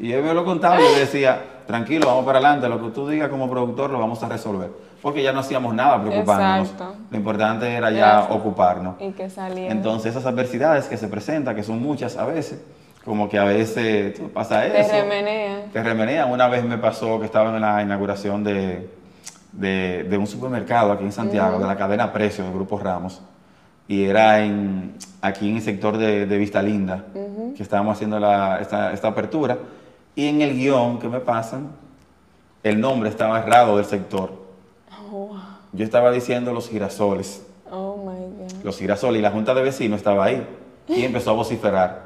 Y 0.00 0.10
él 0.12 0.22
me 0.22 0.32
lo 0.32 0.44
contaba 0.44 0.80
y 0.80 0.84
yo 0.84 0.98
decía, 0.98 1.53
tranquilo, 1.66 2.06
vamos 2.06 2.24
para 2.24 2.38
adelante, 2.38 2.68
lo 2.68 2.80
que 2.82 2.90
tú 2.90 3.08
digas 3.08 3.28
como 3.28 3.48
productor 3.50 3.90
lo 3.90 3.98
vamos 3.98 4.22
a 4.22 4.28
resolver. 4.28 4.70
Porque 5.02 5.22
ya 5.22 5.32
no 5.32 5.40
hacíamos 5.40 5.74
nada 5.74 6.00
preocupándonos. 6.02 6.70
Exacto. 6.70 6.94
Lo 7.10 7.16
importante 7.16 7.70
era 7.72 7.90
ya 7.90 8.14
Exacto. 8.14 8.34
ocuparnos. 8.36 8.94
Y 9.00 9.10
que 9.12 9.28
saliera. 9.28 9.70
Entonces 9.72 10.12
esas 10.12 10.24
adversidades 10.26 10.86
que 10.86 10.96
se 10.96 11.08
presentan, 11.08 11.54
que 11.54 11.62
son 11.62 11.82
muchas 11.82 12.16
a 12.16 12.24
veces, 12.24 12.62
como 13.04 13.28
que 13.28 13.38
a 13.38 13.44
veces 13.44 14.18
pasa 14.32 14.62
Te 14.62 14.80
eso. 14.80 14.92
remenean. 14.92 15.70
Te 15.72 15.82
remenean. 15.82 16.30
Una 16.32 16.48
vez 16.48 16.64
me 16.64 16.78
pasó 16.78 17.18
que 17.20 17.26
estaba 17.26 17.54
en 17.54 17.60
la 17.60 17.82
inauguración 17.82 18.42
de, 18.44 18.88
de, 19.52 20.04
de 20.08 20.16
un 20.18 20.26
supermercado 20.26 20.92
aquí 20.92 21.04
en 21.04 21.12
Santiago, 21.12 21.58
de 21.58 21.66
la 21.66 21.76
cadena 21.76 22.10
Precio, 22.10 22.42
del 22.44 22.54
Grupo 22.54 22.78
Ramos. 22.78 23.20
Y 23.86 24.04
era 24.04 24.40
en, 24.40 24.94
aquí 25.20 25.50
en 25.50 25.56
el 25.56 25.62
sector 25.62 25.98
de, 25.98 26.24
de 26.24 26.38
Vista 26.38 26.62
Linda, 26.62 27.04
que 27.54 27.62
estábamos 27.62 27.96
haciendo 27.96 28.18
la- 28.18 28.58
esta, 28.58 28.90
esta 28.94 29.08
apertura. 29.08 29.58
Y 30.14 30.28
en 30.28 30.42
el 30.42 30.54
guion 30.54 30.98
que 30.98 31.08
me 31.08 31.20
pasan, 31.20 31.72
el 32.62 32.80
nombre 32.80 33.08
estaba 33.08 33.40
errado 33.40 33.76
del 33.76 33.84
sector. 33.84 34.30
Oh. 35.12 35.36
Yo 35.72 35.84
estaba 35.84 36.10
diciendo 36.10 36.52
los 36.52 36.68
girasoles 36.68 37.44
Oh 37.70 37.96
my 37.96 38.44
God. 38.44 38.64
los 38.64 38.78
girasoles 38.78 39.18
y 39.18 39.22
la 39.22 39.30
junta 39.30 39.54
de 39.54 39.62
vecinos 39.62 39.98
estaba 39.98 40.24
ahí 40.24 40.46
y 40.88 41.04
empezó 41.04 41.30
a 41.30 41.34
vociferar. 41.34 42.04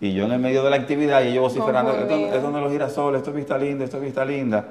Y 0.00 0.12
yo 0.12 0.24
en 0.24 0.32
el 0.32 0.40
medio 0.40 0.62
de 0.62 0.70
la 0.70 0.76
actividad 0.76 1.22
y 1.22 1.28
ellos 1.28 1.54
vociferando, 1.54 1.92
esto, 1.92 2.14
esto 2.14 2.50
no 2.50 2.58
es 2.58 2.64
los 2.64 2.72
girasoles, 2.72 3.18
esto 3.20 3.30
es 3.30 3.36
vista 3.36 3.56
linda, 3.56 3.84
esto 3.84 3.96
es 3.96 4.02
vista 4.02 4.24
linda. 4.24 4.64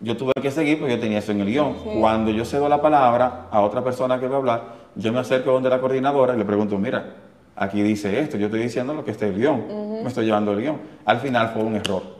Yo 0.00 0.16
tuve 0.16 0.32
que 0.40 0.50
seguir 0.50 0.78
porque 0.78 0.94
yo 0.94 1.00
tenía 1.00 1.18
eso 1.18 1.32
en 1.32 1.40
el 1.40 1.48
guion. 1.48 1.74
Cuando 2.00 2.30
yo 2.30 2.46
cedo 2.46 2.68
la 2.68 2.80
palabra 2.80 3.48
a 3.50 3.60
otra 3.60 3.84
persona 3.84 4.18
que 4.18 4.26
va 4.26 4.36
a 4.36 4.38
hablar, 4.38 4.62
yo 4.94 5.12
me 5.12 5.18
acerco 5.18 5.52
donde 5.52 5.68
la 5.68 5.80
coordinadora 5.80 6.34
y 6.34 6.38
le 6.38 6.46
pregunto, 6.46 6.78
mira, 6.78 7.16
aquí 7.54 7.82
dice 7.82 8.18
esto, 8.20 8.38
yo 8.38 8.46
estoy 8.46 8.60
diciendo 8.62 8.94
lo 8.94 9.04
que 9.04 9.10
está 9.10 9.26
el 9.26 9.36
guion, 9.36 10.02
me 10.02 10.08
estoy 10.08 10.24
llevando 10.24 10.52
el 10.52 10.62
guion. 10.62 10.78
Al 11.04 11.18
final 11.18 11.50
fue 11.50 11.62
un 11.62 11.76
error. 11.76 12.19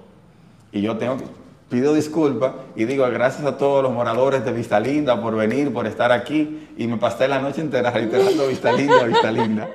Y 0.72 0.80
yo 0.82 0.96
tengo 0.96 1.16
que, 1.16 1.24
pido 1.68 1.94
disculpas 1.94 2.52
y 2.76 2.84
digo 2.84 3.04
gracias 3.10 3.44
a 3.46 3.56
todos 3.56 3.82
los 3.82 3.92
moradores 3.92 4.44
de 4.44 4.52
Vista 4.52 4.78
Linda 4.80 5.20
por 5.20 5.34
venir, 5.36 5.72
por 5.72 5.86
estar 5.86 6.12
aquí. 6.12 6.68
Y 6.76 6.86
me 6.86 6.96
pasé 6.96 7.28
la 7.28 7.40
noche 7.40 7.60
entera 7.60 7.90
reiterando 7.94 8.46
Vista 8.46 8.72
Linda, 8.72 9.04
Vista 9.04 9.30
Linda. 9.32 9.68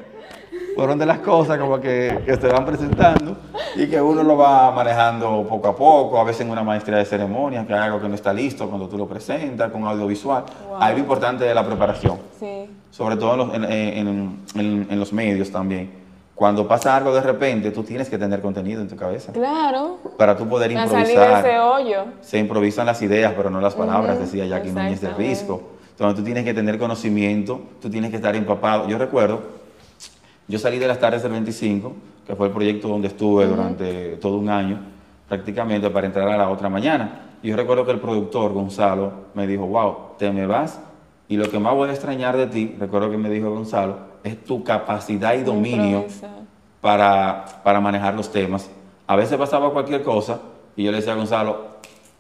Fueron 0.76 1.00
de 1.00 1.06
las 1.06 1.20
cosas 1.20 1.58
como 1.58 1.80
que, 1.80 2.22
que 2.26 2.36
se 2.36 2.48
van 2.48 2.66
presentando 2.66 3.38
y 3.78 3.88
que 3.88 4.02
uno 4.02 4.24
lo 4.24 4.36
va 4.36 4.72
manejando 4.72 5.46
poco 5.48 5.70
a 5.70 5.76
poco, 5.76 6.20
a 6.20 6.26
veces 6.26 6.42
en 6.42 6.50
una 6.50 6.64
maestría 6.64 6.98
de 6.98 7.06
ceremonias, 7.06 7.66
que 7.66 7.74
hay 7.74 7.80
algo 7.80 8.02
que 8.02 8.10
no 8.10 8.16
está 8.16 8.34
listo 8.34 8.68
cuando 8.68 8.90
tú 8.90 8.98
lo 8.98 9.08
presentas, 9.08 9.72
con 9.72 9.86
audiovisual. 9.86 10.44
Wow. 10.70 10.80
Lo 10.92 10.98
importante 10.98 11.46
de 11.46 11.56
la 11.56 11.66
preparación 11.66 12.18
Sí. 12.38 12.70
sobre 12.92 13.16
todo 13.16 13.34
en 13.34 13.38
los, 13.38 13.54
en- 13.72 14.38
en- 14.56 14.88
en 14.90 15.00
los 15.00 15.14
medios 15.14 15.50
también. 15.50 16.05
Cuando 16.36 16.68
pasa 16.68 16.96
algo 16.98 17.14
de 17.14 17.22
repente, 17.22 17.72
tú 17.72 17.84
tienes 17.84 18.10
que 18.10 18.18
tener 18.18 18.42
contenido 18.42 18.82
en 18.82 18.90
tu 18.90 18.96
cabeza 18.98 19.32
Claro. 19.32 20.00
para 20.18 20.36
tú 20.36 20.48
poder 20.48 20.78
A 20.78 20.86
salir 20.88 21.08
de 21.08 21.14
ese 21.14 21.24
improvisar. 21.24 21.60
hoyo. 21.62 22.04
Se 22.22 22.38
improvisan 22.38 22.86
las 22.86 23.02
ideas, 23.02 23.34
pero 23.38 23.50
no 23.50 23.62
las 23.62 23.74
palabras, 23.74 24.16
Ujú, 24.18 24.26
decía 24.26 24.46
Jackie 24.46 24.72
Núñez 24.72 25.00
del. 25.00 25.16
Risco. 25.16 25.62
Entonces 25.92 26.18
tú 26.18 26.24
tienes 26.26 26.44
que 26.44 26.54
tener 26.54 26.78
conocimiento, 26.78 27.62
tú 27.82 27.90
tienes 27.90 28.10
que 28.10 28.18
estar 28.18 28.36
empapado. 28.36 28.86
Yo 28.90 28.98
recuerdo, 28.98 29.44
yo 30.50 30.60
salí 30.60 30.78
de 30.78 30.88
las 30.90 31.00
tardes 31.00 31.24
del 31.24 31.32
25, 31.32 31.94
que 32.28 32.36
fue 32.36 32.48
el 32.48 32.54
proyecto 32.54 32.90
donde 32.90 33.08
estuve 33.08 33.46
durante 33.48 34.18
todo 34.18 34.36
un 34.38 34.50
año, 34.50 34.80
prácticamente 35.30 35.90
para 35.90 36.06
entrar 36.08 36.28
a 36.28 36.36
la 36.36 36.50
otra 36.50 36.68
mañana. 36.68 37.22
Y 37.42 37.48
yo 37.50 37.56
recuerdo 37.56 37.86
que 37.86 37.92
el 37.94 38.00
productor, 38.02 38.52
Gonzalo, 38.52 39.12
me 39.36 39.48
dijo, 39.48 39.66
wow, 39.68 39.96
te 40.18 40.30
me 40.32 40.46
vas 40.46 40.82
y 41.30 41.38
lo 41.38 41.50
que 41.50 41.60
más 41.60 41.74
voy 41.74 41.88
a 41.90 41.94
extrañar 41.94 42.36
de 42.36 42.48
ti, 42.48 42.76
recuerdo 42.78 43.10
que 43.10 43.18
me 43.18 43.30
dijo 43.30 43.50
Gonzalo, 43.52 44.15
es 44.26 44.44
tu 44.44 44.64
capacidad 44.64 45.36
y 45.36 45.44
dominio 45.44 46.06
para, 46.82 47.46
para 47.64 47.80
manejar 47.80 48.16
los 48.16 48.32
temas. 48.32 48.70
A 49.08 49.16
veces 49.16 49.38
pasaba 49.38 49.72
cualquier 49.72 50.04
cosa 50.04 50.40
y 50.76 50.84
yo 50.84 50.92
le 50.92 50.98
decía 50.98 51.14
a 51.14 51.16
Gonzalo, 51.16 51.58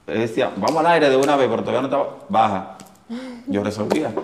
él 0.05 0.19
decía, 0.19 0.51
vamos 0.55 0.77
al 0.77 0.87
aire 0.93 1.09
de 1.09 1.15
una 1.17 1.35
vez, 1.35 1.47
pero 1.49 1.63
todavía 1.63 1.81
no 1.81 1.87
estaba, 1.87 2.09
baja. 2.29 2.77
Yo 3.47 3.63
resolvía. 3.63 4.11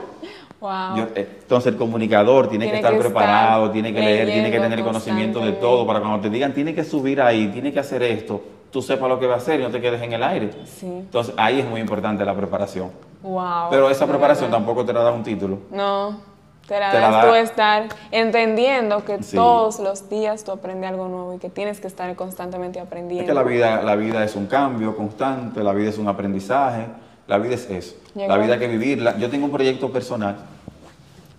Wow. 0.62 0.96
Yo- 0.96 1.08
eh, 1.16 1.40
entonces 1.42 1.74
el 1.74 1.80
comunicador 1.80 2.48
tiene, 2.48 2.70
que 2.70 2.76
estar 2.76 2.94
que 2.94 3.00
preparado, 3.00 3.62
estar 3.64 3.74
tiene 3.74 3.92
que 3.92 4.00
leer, 4.00 4.28
tiene 4.28 4.52
que 4.52 4.60
tener 4.60 4.84
conocimiento 4.84 5.40
de 5.40 5.54
todo, 5.54 5.88
para 5.88 6.02
cuando 6.02 6.20
te 6.20 6.30
digan, 6.30 6.54
tiene 6.54 6.76
que 6.76 6.84
subir 6.84 7.20
ahí, 7.20 7.48
tiene 7.48 7.74
que 7.74 7.80
hacer 7.80 8.04
esto, 8.04 8.40
tú 8.70 8.80
sepas 8.80 9.10
lo 9.10 9.20
que 9.20 9.26
va 9.26 9.34
a 9.34 9.38
hacer 9.38 9.60
y 9.60 9.64
no 9.64 9.72
te 9.72 9.82
quedes 9.82 10.00
en 10.04 10.14
el 10.14 10.22
aire. 10.22 10.52
Sí. 10.66 10.86
Entonces 10.86 11.34
ahí 11.36 11.62
es 11.62 11.68
muy 11.68 11.82
importante 11.82 12.24
la 12.24 12.36
preparación. 12.36 12.92
Wow. 13.24 13.72
Pero 13.72 13.90
esa 13.90 14.06
preparación 14.06 14.52
verdad. 14.52 14.60
tampoco 14.60 14.86
te 14.86 14.94
la 14.94 15.02
da 15.02 15.12
un 15.12 15.24
título. 15.24 15.58
No. 15.72 16.22
Te 16.68 16.80
la 16.80 16.92
Te 16.92 17.00
la 17.00 17.10
das 17.10 17.12
da- 17.12 17.30
tú 17.30 17.36
estar 17.36 17.84
entendiendo 18.12 19.04
que 19.04 19.22
Sí. 19.24 19.36
todos 19.36 19.80
los 19.80 20.10
días 20.10 20.44
tú 20.44 20.52
aprendes 20.52 20.90
algo 20.90 21.08
nuevo 21.10 21.34
y 21.34 21.38
que 21.40 21.50
tienes 21.50 21.80
que 21.82 21.88
estar 21.88 22.16
constantemente 22.16 22.80
aprendiendo. 22.80 23.24
Es 23.24 23.28
que 23.30 23.34
la 23.34 23.44
vida, 23.44 23.82
la 23.84 23.96
vida 23.96 24.24
es 24.24 24.36
un 24.36 24.46
cambio 24.48 24.96
constante, 24.96 25.64
la 25.64 25.74
vida 25.74 25.90
es 25.90 25.98
un 25.98 26.08
aprendizaje, 26.08 26.86
la 27.28 27.38
vida 27.40 27.56
es 27.56 27.70
eso. 27.70 27.96
Llegó. 28.16 28.30
La 28.30 28.38
vida 28.38 28.54
hay 28.54 28.60
que 28.60 28.68
vivirla. 28.68 29.18
Yo 29.18 29.30
tengo 29.30 29.46
un 29.46 29.52
proyecto 29.52 29.92
personal 29.92 30.36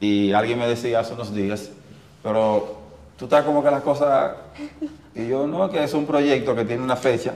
y 0.00 0.32
alguien 0.32 0.58
me 0.58 0.66
decía 0.66 1.00
hace 1.00 1.14
unos 1.14 1.34
días, 1.34 1.70
pero 2.22 2.76
tú 3.16 3.24
estás 3.26 3.44
como 3.44 3.62
que 3.62 3.70
las 3.70 3.82
cosas... 3.82 4.32
Y 5.14 5.28
yo, 5.28 5.46
no, 5.46 5.68
que 5.70 5.84
es 5.84 5.92
un 5.94 6.06
proyecto 6.06 6.54
que 6.54 6.64
tiene 6.64 6.82
una 6.82 6.96
fecha, 6.96 7.34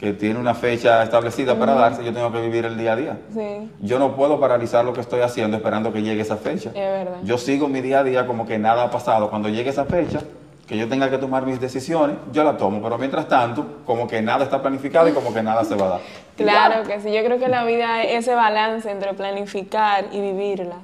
que 0.00 0.14
tiene 0.14 0.40
una 0.40 0.54
fecha 0.54 1.02
establecida 1.02 1.58
para 1.58 1.74
darse, 1.74 2.02
yo 2.02 2.14
tengo 2.14 2.32
que 2.32 2.40
vivir 2.40 2.64
el 2.64 2.78
día 2.78 2.94
a 2.94 2.96
día. 2.96 3.18
Sí, 3.34 3.70
Yo 3.82 3.98
no 3.98 4.16
puedo 4.16 4.40
paralizar 4.40 4.82
lo 4.82 4.94
que 4.94 5.02
estoy 5.02 5.20
haciendo 5.20 5.58
esperando 5.58 5.92
que 5.92 6.00
llegue 6.00 6.22
esa 6.22 6.38
fecha. 6.38 6.70
es 6.70 6.74
verdad. 6.74 7.18
Yo 7.22 7.36
sigo 7.36 7.68
mi 7.68 7.82
día 7.82 7.98
a 7.98 8.02
día 8.02 8.26
como 8.26 8.46
que 8.46 8.58
nada 8.58 8.84
ha 8.84 8.90
pasado. 8.90 9.28
Cuando 9.28 9.50
llegue 9.50 9.68
esa 9.68 9.84
fecha, 9.84 10.20
que 10.66 10.78
yo 10.78 10.88
tenga 10.88 11.10
que 11.10 11.18
tomar 11.18 11.44
mis 11.44 11.60
decisiones, 11.60 12.16
yo 12.32 12.44
la 12.44 12.56
tomo. 12.56 12.80
Pero 12.82 12.96
mientras 12.96 13.28
tanto, 13.28 13.82
como 13.84 14.08
que 14.08 14.22
nada 14.22 14.42
está 14.44 14.62
planificado 14.62 15.06
y 15.06 15.12
como 15.12 15.34
que 15.34 15.42
nada 15.42 15.64
se 15.64 15.74
va 15.74 15.84
a 15.84 15.88
dar. 15.90 16.00
Claro 16.36 16.84
que 16.84 16.98
sí, 17.02 17.12
yo 17.12 17.22
creo 17.22 17.38
que 17.38 17.48
la 17.48 17.64
vida 17.64 18.02
es 18.02 18.20
ese 18.20 18.34
balance 18.34 18.90
entre 18.90 19.12
planificar 19.12 20.06
y 20.12 20.22
vivirla. 20.22 20.76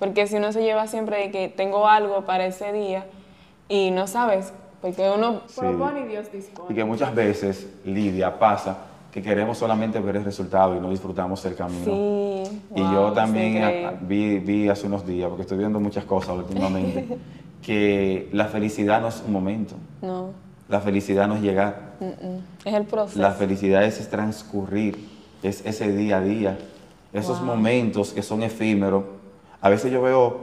Porque 0.00 0.26
si 0.26 0.34
uno 0.34 0.50
se 0.50 0.62
lleva 0.62 0.88
siempre 0.88 1.18
de 1.18 1.30
que 1.30 1.48
tengo 1.48 1.86
algo 1.86 2.22
para 2.22 2.44
ese 2.44 2.72
día 2.72 3.06
y 3.68 3.92
no 3.92 4.08
sabes, 4.08 4.52
porque 4.84 5.08
uno 5.16 5.40
Sí. 5.46 5.60
propone 5.60 6.00
y 6.00 6.08
Dios 6.08 6.26
Y 6.30 6.36
dispone. 6.36 6.74
que 6.74 6.84
muchas 6.84 7.14
veces, 7.14 7.66
Lidia, 7.86 8.38
pasa 8.38 8.76
que 9.10 9.22
queremos 9.22 9.56
solamente 9.56 9.98
ver 9.98 10.16
el 10.16 10.24
resultado 10.24 10.76
y 10.76 10.80
no 10.80 10.90
disfrutamos 10.90 11.42
el 11.46 11.54
camino. 11.54 11.84
Sí. 11.86 12.60
Y 12.76 12.82
wow, 12.82 12.92
yo 12.92 13.12
también 13.12 13.62
a- 13.64 13.92
vi, 13.98 14.40
vi 14.40 14.68
hace 14.68 14.86
unos 14.86 15.06
días, 15.06 15.28
porque 15.30 15.40
estoy 15.40 15.56
viendo 15.56 15.80
muchas 15.80 16.04
cosas 16.04 16.36
últimamente, 16.36 17.16
que 17.62 18.28
la 18.32 18.44
felicidad 18.44 19.00
no 19.00 19.08
es 19.08 19.22
un 19.26 19.32
momento, 19.32 19.74
No, 20.02 20.32
la 20.68 20.80
felicidad 20.80 21.28
no 21.28 21.36
es 21.36 21.40
llegar. 21.40 21.94
mm, 22.00 22.04
mm, 22.04 22.38
es 22.66 22.74
el 22.74 22.84
proceso. 22.84 23.18
La 23.22 23.30
felicidad 23.30 23.84
es 23.84 24.06
transcurrir, 24.10 24.98
es 25.42 25.64
ese 25.64 25.90
día 25.96 26.18
a 26.18 26.20
día, 26.20 26.58
esos 27.14 27.38
Wow. 27.38 27.46
momentos 27.46 28.12
que 28.12 28.20
son 28.22 28.42
efímeros. 28.42 29.04
A 29.62 29.70
veces 29.70 29.90
yo 29.90 30.02
veo 30.02 30.40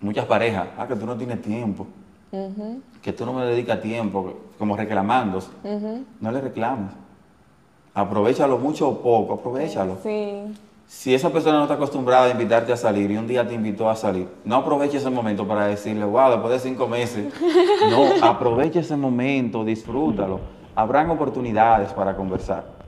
muchas 0.00 0.26
parejas, 0.26 0.68
ah, 0.78 0.86
que 0.86 0.94
tú 0.94 1.06
no 1.06 1.16
tienes 1.16 1.42
tiempo, 1.42 1.88
Que 3.02 3.12
tú 3.12 3.24
no 3.24 3.32
me 3.32 3.44
dedicas 3.44 3.80
tiempo, 3.80 4.34
como 4.58 4.76
reclamando. 4.76 5.40
No 6.20 6.32
le 6.32 6.40
reclames. 6.40 6.92
Aprovechalo 7.94 8.58
mucho 8.58 8.88
o 8.88 8.98
poco, 9.02 9.34
aprovechalo. 9.34 9.96
Sí, 10.02 10.44
Si 10.86 11.14
esa 11.14 11.30
persona 11.30 11.56
no 11.56 11.64
está 11.64 11.74
acostumbrada 11.74 12.26
a 12.26 12.30
invitarte 12.30 12.72
a 12.72 12.76
salir 12.76 13.10
y 13.10 13.16
un 13.16 13.26
día 13.26 13.46
te 13.46 13.54
invitó 13.54 13.90
a 13.90 13.96
salir, 13.96 14.28
no 14.44 14.56
aproveche 14.56 14.98
ese 14.98 15.10
momento 15.10 15.46
para 15.46 15.66
decirle, 15.66 16.04
wow, 16.04 16.30
después 16.30 16.52
de 16.52 16.58
cinco 16.70 16.86
meses. 16.86 17.32
No, 17.90 18.26
aproveche 18.26 18.80
ese 18.80 18.96
momento, 18.96 19.64
disfrútalo. 19.64 20.40
Habrán 20.74 21.10
oportunidades 21.10 21.92
para 21.92 22.16
conversar. 22.16 22.78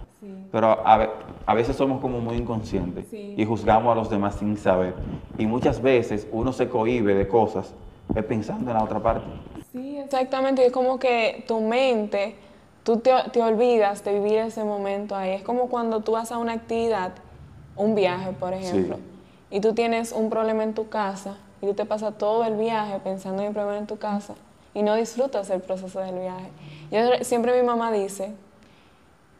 Pero 0.53 0.79
a, 0.85 1.55
veces 1.55 1.77
somos 1.77 2.01
como 2.01 2.21
muy 2.21 2.37
inconscientes 2.37 3.07
y 3.13 3.45
juzgamos 3.45 3.93
a 3.93 3.95
los 3.95 4.11
demás 4.11 4.35
sin 4.35 4.57
saber. 4.57 4.95
Y 5.39 5.47
muchas 5.47 5.81
veces 5.81 6.27
uno 6.33 6.53
se 6.53 6.69
cohíbe 6.69 7.15
de 7.15 7.29
cosas 7.29 7.73
pensando 8.15 8.71
en 8.71 8.77
la 8.77 8.85
otra 8.85 9.01
parte. 9.01 9.27
Sí, 9.73 9.99
exactamente. 9.99 10.65
Es 10.65 10.73
como 10.73 10.99
que 10.99 11.45
tu 11.47 11.61
mente, 11.61 12.37
tú 12.83 12.99
te, 12.99 13.13
te 13.33 13.43
olvidas 13.43 14.05
de 14.05 14.15
vivir 14.15 14.39
ese 14.39 14.65
momento 14.65 15.15
ahí. 15.15 15.31
Es 15.31 15.43
como 15.43 15.69
cuando 15.69 16.01
tú 16.01 16.13
vas 16.13 16.33
a 16.33 16.39
una 16.39 16.53
actividad, 16.53 17.13
un 17.77 17.95
viaje, 17.95 18.33
por 18.33 18.53
ejemplo, 18.53 18.99
y 19.51 19.61
tú 19.61 19.75
tienes 19.75 20.13
un 20.13 20.31
problema 20.31 20.63
en 20.63 20.75
tu 20.75 20.89
casa 20.89 21.37
y 21.63 21.67
tú 21.67 21.75
te 21.75 21.85
pasas 21.85 22.17
todo 22.19 22.45
el 22.45 22.57
viaje 22.57 22.99
pensando 23.01 23.43
en 23.43 23.49
el 23.49 23.55
problema 23.55 23.79
en 23.79 23.87
tu 23.87 23.97
casa 23.97 24.35
y 24.75 24.83
no 24.83 24.95
disfrutas 24.95 25.51
el 25.51 25.61
proceso 25.61 26.01
del 26.01 26.19
viaje. 26.19 26.51
Yo, 26.91 27.25
siempre 27.25 27.59
mi 27.59 27.67
mamá 27.67 27.93
dice 27.93 28.33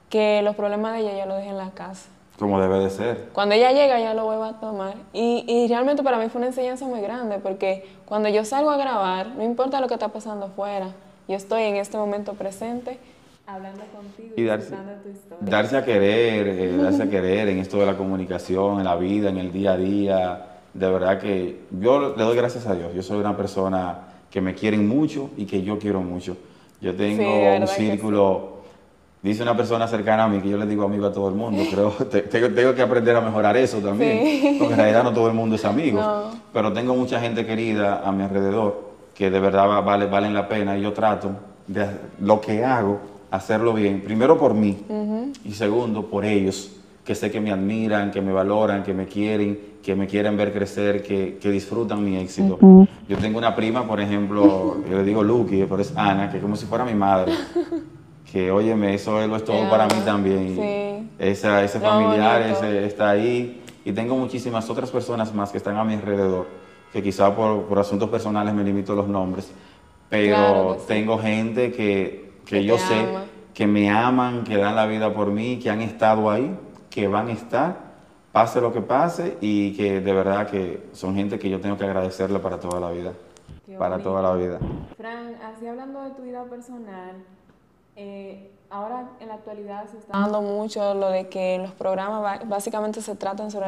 que 0.09 0.43
los 0.43 0.57
problemas 0.57 0.95
de 0.95 1.01
ella 1.01 1.17
ya 1.17 1.27
lo 1.27 1.37
deje 1.37 1.51
en 1.51 1.59
la 1.59 1.71
casa. 1.71 2.09
Como 2.41 2.61
debe 2.61 2.79
de 2.79 2.91
ser. 2.91 3.29
Cuando 3.35 3.55
ella 3.55 3.71
llega 3.71 4.01
ya 4.01 4.15
lo 4.15 4.25
vuelve 4.25 4.47
a 4.47 4.53
tomar. 4.55 4.95
Y, 5.13 5.45
y, 5.47 5.69
realmente 5.69 6.03
para 6.03 6.19
mí 6.19 6.29
fue 6.31 6.39
una 6.39 6.49
enseñanza 6.49 6.87
muy 6.87 7.03
grande 7.03 7.39
porque 7.39 7.87
cuando 8.07 8.31
yo 8.31 8.45
salgo 8.47 8.71
a 8.71 8.79
grabar, 8.79 9.29
no 9.37 9.45
importa 9.45 9.81
lo 9.81 9.89
que 9.89 9.95
está 9.95 10.09
pasando 10.09 10.47
afuera, 10.47 10.89
yo 11.29 11.37
estoy 11.37 11.65
en 11.65 11.77
este 11.77 11.99
momento 11.99 12.33
presente 12.33 12.99
hablando 13.47 13.83
contigo 13.95 14.35
y, 14.37 14.45
darse, 14.45 14.75
tu 15.03 15.09
historia. 15.11 15.39
Darse 15.41 15.77
a 15.77 15.85
querer, 15.85 16.49
eh, 16.49 16.77
darse 16.77 17.03
a 17.03 17.11
querer 17.11 17.49
en 17.49 17.59
esto 17.59 17.79
de 17.79 17.87
la 17.87 17.97
comunicación, 17.97 18.79
en 18.79 18.85
la 18.85 18.97
vida, 18.97 19.29
en 19.31 19.39
el 19.39 19.53
día 19.53 19.73
a 19.73 19.77
día. 19.77 20.47
De 20.73 20.91
verdad 20.91 21.19
que 21.19 21.63
yo 21.79 22.15
le 22.17 22.23
doy 22.23 22.37
gracias 22.37 22.67
a 22.67 22.75
Dios. 22.75 22.95
Yo 22.95 23.03
soy 23.03 23.19
una 23.19 23.37
persona 23.37 23.99
que 24.31 24.41
me 24.41 24.55
quieren 24.55 24.87
mucho 24.89 25.31
y 25.37 25.47
que 25.47 25.63
yo 25.63 25.79
quiero 25.79 26.01
mucho. 26.01 26.37
Yo 26.81 26.95
tengo 26.95 27.57
un 27.57 27.67
círculo 27.67 28.60
Dice 29.23 29.43
una 29.43 29.55
persona 29.55 29.87
cercana 29.87 30.25
a 30.25 30.29
mí 30.29 30.41
que 30.41 30.49
yo 30.49 30.57
le 30.57 30.65
digo 30.65 30.85
amigo 30.85 31.05
a 31.05 31.13
todo 31.13 31.29
el 31.29 31.35
mundo, 31.35 31.63
pero 31.71 31.91
tengo, 32.55 32.75
que 32.75 32.83
aprender 32.83 33.15
a 33.15 33.21
mejorar 33.21 33.55
eso 33.57 33.79
también, 33.79 34.57
porque 34.59 34.73
en 34.73 34.79
realidad 34.79 35.05
no 35.05 35.13
todo 35.13 35.29
el 35.29 35.35
mundo 35.35 35.57
es 35.57 35.65
amigo, 35.67 36.31
pero 36.55 36.73
tengo 36.73 36.95
mucha 36.95 37.21
gente 37.21 37.45
querida 37.45 38.03
a 38.03 38.13
mi 38.13 38.23
alrededor 38.23 38.91
que 39.15 39.31
de 39.31 39.39
verdad 39.39 39.85
vale, 39.85 40.07
valen 40.07 40.33
la 40.33 40.49
pena 40.49 40.79
y 40.79 40.81
yo 40.81 40.95
trato 40.95 41.33
de 41.67 41.87
lo 42.23 42.41
que 42.41 42.65
hago, 42.65 42.99
hacerlo 43.31 43.75
bien, 43.75 44.01
primero 44.01 44.39
por 44.39 44.55
mí 44.55 44.79
y 45.45 45.53
segundo 45.53 46.07
por 46.07 46.25
ellos, 46.25 46.73
que 47.05 47.15
sé 47.15 47.31
que 47.31 47.43
me 47.43 47.53
admiran, 47.53 48.11
que 48.11 48.23
me 48.23 48.33
valoran, 48.33 48.83
que 48.83 48.95
me 48.95 49.05
quieren, 49.05 49.59
que 49.83 49.95
me 49.95 50.07
quieren 50.07 50.39
ver 50.39 50.55
crecer, 50.55 51.03
que, 51.03 51.37
disfrutan 51.51 52.03
mi 52.03 52.17
éxito. 52.17 52.59
Yo 53.07 53.19
tengo 53.19 53.37
una 53.37 53.55
prima, 53.55 53.87
por 53.87 54.01
ejemplo, 54.01 54.79
yo 54.89 54.97
le 54.97 55.05
digo 55.05 55.23
Lucky, 55.23 55.67
pero 55.69 55.83
es 55.83 55.95
Ana, 55.95 56.31
que 56.31 56.39
es 56.39 56.43
como 56.43 56.57
si 56.57 56.65
fuera 56.65 56.87
mi 56.87 56.95
madre. 56.95 57.33
que 58.31 58.51
óyeme, 58.51 58.95
eso 58.95 59.21
es 59.21 59.45
todo 59.45 59.69
para 59.69 59.87
mí 59.87 60.01
también. 60.05 60.57
Sí. 60.57 61.11
Esa, 61.19 61.63
ese 61.63 61.81
familiar 61.81 62.43
ese, 62.43 62.87
está 62.87 63.11
ahí. 63.11 63.63
Y 63.85 63.93
tengo 63.93 64.17
muchísimas 64.17 64.69
otras 64.71 64.91
personas 64.91 65.35
más 65.35 65.51
que 65.51 65.59
están 65.59 65.77
a 65.77 65.85
mi 65.85 65.95
alrededor, 65.95 66.47
que 66.93 67.03
quizá 67.03 67.35
por, 67.35 67.65
por 67.65 67.79
asuntos 67.79 68.11
personales 68.11 68.55
me 68.55 68.63
limito 68.63 68.95
los 68.95 69.09
nombres, 69.09 69.51
pero 70.09 70.77
tengo 70.87 71.19
gente 71.19 71.73
que, 71.73 72.33
que, 72.45 72.65
yo 72.65 72.77
sé 72.77 73.07
que 73.55 73.67
me 73.67 73.91
aman, 73.91 74.45
que 74.45 74.57
dan 74.57 74.77
la 74.77 74.87
vida 74.87 75.15
por 75.15 75.31
mí, 75.31 75.59
que 75.59 75.71
han 75.71 75.81
estado 75.81 76.31
ahí, 76.31 76.55
que 76.91 77.09
van 77.09 77.29
a 77.29 77.33
estar, 77.33 77.77
pase 78.33 78.61
lo 78.61 78.73
que 78.73 78.83
pase, 78.83 79.39
y 79.41 79.73
que 79.75 80.01
de 80.01 80.13
verdad 80.13 80.47
que 80.47 80.89
son 80.93 81.15
gente 81.15 81.39
que 81.39 81.49
yo 81.49 81.61
tengo 81.61 81.79
que 81.79 81.85
agradecerle 81.85 82.39
para 82.39 82.61
toda 82.61 82.81
la 82.81 82.91
vida. 82.91 83.13
para 83.79 83.99
toda 83.99 84.21
la 84.21 84.35
vida. 84.35 84.59
Fran, 84.97 85.37
así 85.43 85.67
hablando 85.67 86.03
de 86.03 86.11
tu 86.11 86.23
vida 86.23 86.45
personal, 86.45 87.17
eh, 88.03 88.51
ahora 88.71 89.11
en 89.21 89.29
la 89.29 89.35
actualidad 89.35 89.87
se 89.91 89.99
está 89.99 90.19
dando 90.19 90.41
mucho 90.41 90.95
lo 90.95 91.11
de 91.11 91.29
que 91.29 91.59
los 91.59 91.73
programas 91.73 92.49
básicamente 92.49 93.03
se 93.03 93.15
tratan 93.15 93.51
sobre 93.51 93.67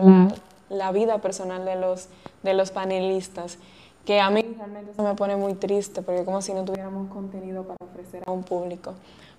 la, 0.71 0.91
vida 0.91 1.19
personal 1.19 1.67
de 1.67 1.77
los, 1.77 2.09
de 2.43 2.55
los 2.55 2.71
panelistas, 2.71 3.59
que 4.07 4.23
a 4.23 4.31
mí 4.31 4.41
realmente 4.57 4.93
eso 4.93 5.03
me 5.03 5.15
pone 5.15 5.37
muy 5.37 5.53
triste 5.53 6.01
porque 6.01 6.25
como 6.25 6.41
si 6.41 6.55
no 6.55 6.65
tuviéramos 6.65 7.11
contenido 7.11 7.65
para 7.65 7.77
ofrecer 7.85 8.23
a 8.27 8.31
un 8.31 8.43
público. 8.43 8.95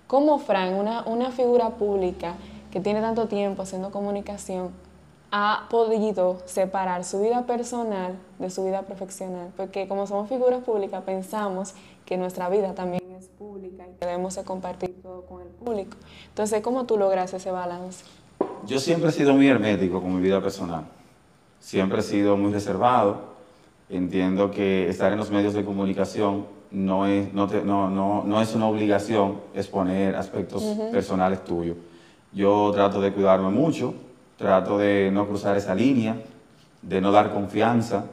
¿Cómo 0.06 0.38
Fran, 0.38 0.74
una, 0.74 1.02
una 1.06 1.32
figura 1.32 1.70
pública 1.70 2.34
que 2.70 2.78
tiene 2.78 3.00
tanto 3.00 3.26
tiempo 3.26 3.62
haciendo 3.62 3.90
comunicación, 3.90 4.70
ha 5.32 5.66
podido 5.70 6.38
separar 6.44 7.02
su 7.02 7.20
vida 7.20 7.46
personal 7.46 8.16
de 8.38 8.48
su 8.48 8.64
vida 8.64 8.82
profesional? 8.82 9.50
Porque 9.56 9.88
como 9.88 10.06
somos 10.06 10.28
figuras 10.28 10.62
públicas 10.62 11.02
pensamos 11.02 11.74
que 12.06 12.16
nuestra 12.16 12.48
vida 12.48 12.74
también 12.74 13.03
pública 13.38 13.84
y 13.86 14.04
debemos 14.04 14.36
de 14.36 14.44
compartir 14.44 15.02
todo 15.02 15.22
con 15.26 15.42
el 15.42 15.48
público. 15.48 15.96
Entonces, 16.28 16.60
¿cómo 16.62 16.84
tú 16.86 16.96
logras 16.96 17.32
ese 17.34 17.50
balance? 17.50 18.04
Yo 18.66 18.78
siempre 18.78 19.10
he 19.10 19.12
sido 19.12 19.34
muy 19.34 19.48
hermético 19.48 20.00
con 20.00 20.14
mi 20.14 20.22
vida 20.22 20.40
personal. 20.40 20.84
Siempre 21.60 22.00
he 22.00 22.02
sido 22.02 22.36
muy 22.36 22.52
reservado. 22.52 23.34
Entiendo 23.88 24.50
que 24.50 24.88
estar 24.88 25.12
en 25.12 25.18
los 25.18 25.30
medios 25.30 25.54
de 25.54 25.64
comunicación 25.64 26.46
no 26.70 27.06
es, 27.06 27.32
no, 27.32 27.46
no, 27.46 28.24
no, 28.24 28.42
es 28.42 28.54
una 28.54 28.66
obligación 28.66 29.40
exponer 29.54 30.16
aspectos 30.16 30.62
personales 30.90 31.44
tuyos. 31.44 31.76
Yo 32.32 32.72
trato 32.74 33.00
de 33.00 33.12
cuidarme 33.12 33.50
mucho, 33.50 33.94
trato 34.36 34.76
de 34.78 35.10
no 35.12 35.26
cruzar 35.26 35.56
esa 35.56 35.74
línea, 35.74 36.16
de 36.82 37.00
no 37.00 37.12
dar 37.12 37.32
confianza, 37.32 38.06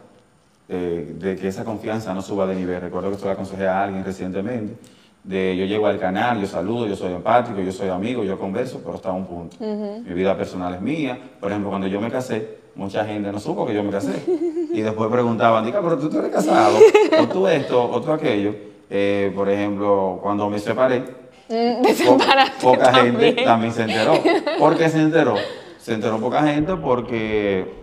eh, 0.70 1.16
de 1.18 1.36
que 1.36 1.48
esa 1.48 1.66
confianza 1.66 2.14
no 2.14 2.22
suba 2.22 2.46
de 2.46 2.56
nivel. 2.56 2.80
Recuerdo 2.80 3.10
que 3.10 3.16
esto 3.16 3.26
le 3.26 3.34
aconsejé 3.34 3.68
a 3.68 3.84
alguien 3.84 4.06
recientemente, 4.06 4.76
de 5.24 5.56
yo 5.56 5.66
llego 5.66 5.88
al 5.88 6.00
canal, 6.00 6.42
yo 6.42 6.48
saludo, 6.48 6.88
yo 6.88 6.96
soy 6.96 7.14
empático, 7.14 7.60
yo 7.62 7.72
soy 7.72 7.90
amigo, 7.90 8.24
yo 8.24 8.40
converso, 8.40 8.80
pero 8.84 8.96
hasta 8.96 9.12
un 9.12 9.26
punto. 9.26 9.58
Mi 9.60 10.14
vida 10.14 10.36
personal 10.36 10.74
es 10.74 10.82
mía. 10.82 11.18
Por 11.40 11.52
ejemplo, 11.52 11.70
cuando 11.70 11.88
yo 11.88 12.02
me 12.02 12.10
casé, 12.10 12.58
mucha 12.76 13.06
gente 13.06 13.32
no 13.32 13.40
supo 13.40 13.66
que 13.66 13.74
yo 13.74 13.84
me 13.84 13.92
casé. 13.92 14.14
Y 14.74 14.80
después 14.80 15.12
preguntaban, 15.12 15.66
diga, 15.66 15.82
pero 15.82 16.00
tú, 16.00 16.10
tú 16.10 16.20
eres 16.20 16.32
casado, 16.32 16.78
o 17.20 17.28
tú 17.28 17.46
esto, 17.46 17.92
o 17.92 18.02
tú 18.02 18.10
aquello. 18.14 18.56
Eh, 18.90 19.30
por 19.36 19.50
ejemplo, 19.50 20.18
cuando 20.24 20.50
me 20.50 20.60
separé, 20.60 21.04
mm, 21.50 21.84
poca 22.62 22.94
gente 22.94 23.34
también 23.44 23.74
se 23.74 23.82
enteró. 23.82 24.14
¿Por 24.58 24.78
qué 24.78 24.88
se 24.88 25.02
enteró? 25.02 25.36
Se 25.78 25.94
enteró 25.94 26.20
poca 26.20 26.44
gente 26.44 26.74
porque 26.78 27.82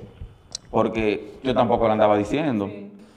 porque 0.71 1.35
yo 1.43 1.55
tampoco 1.55 1.87
lo 1.87 1.93
andaba 1.93 2.17
diciendo. 2.17 2.71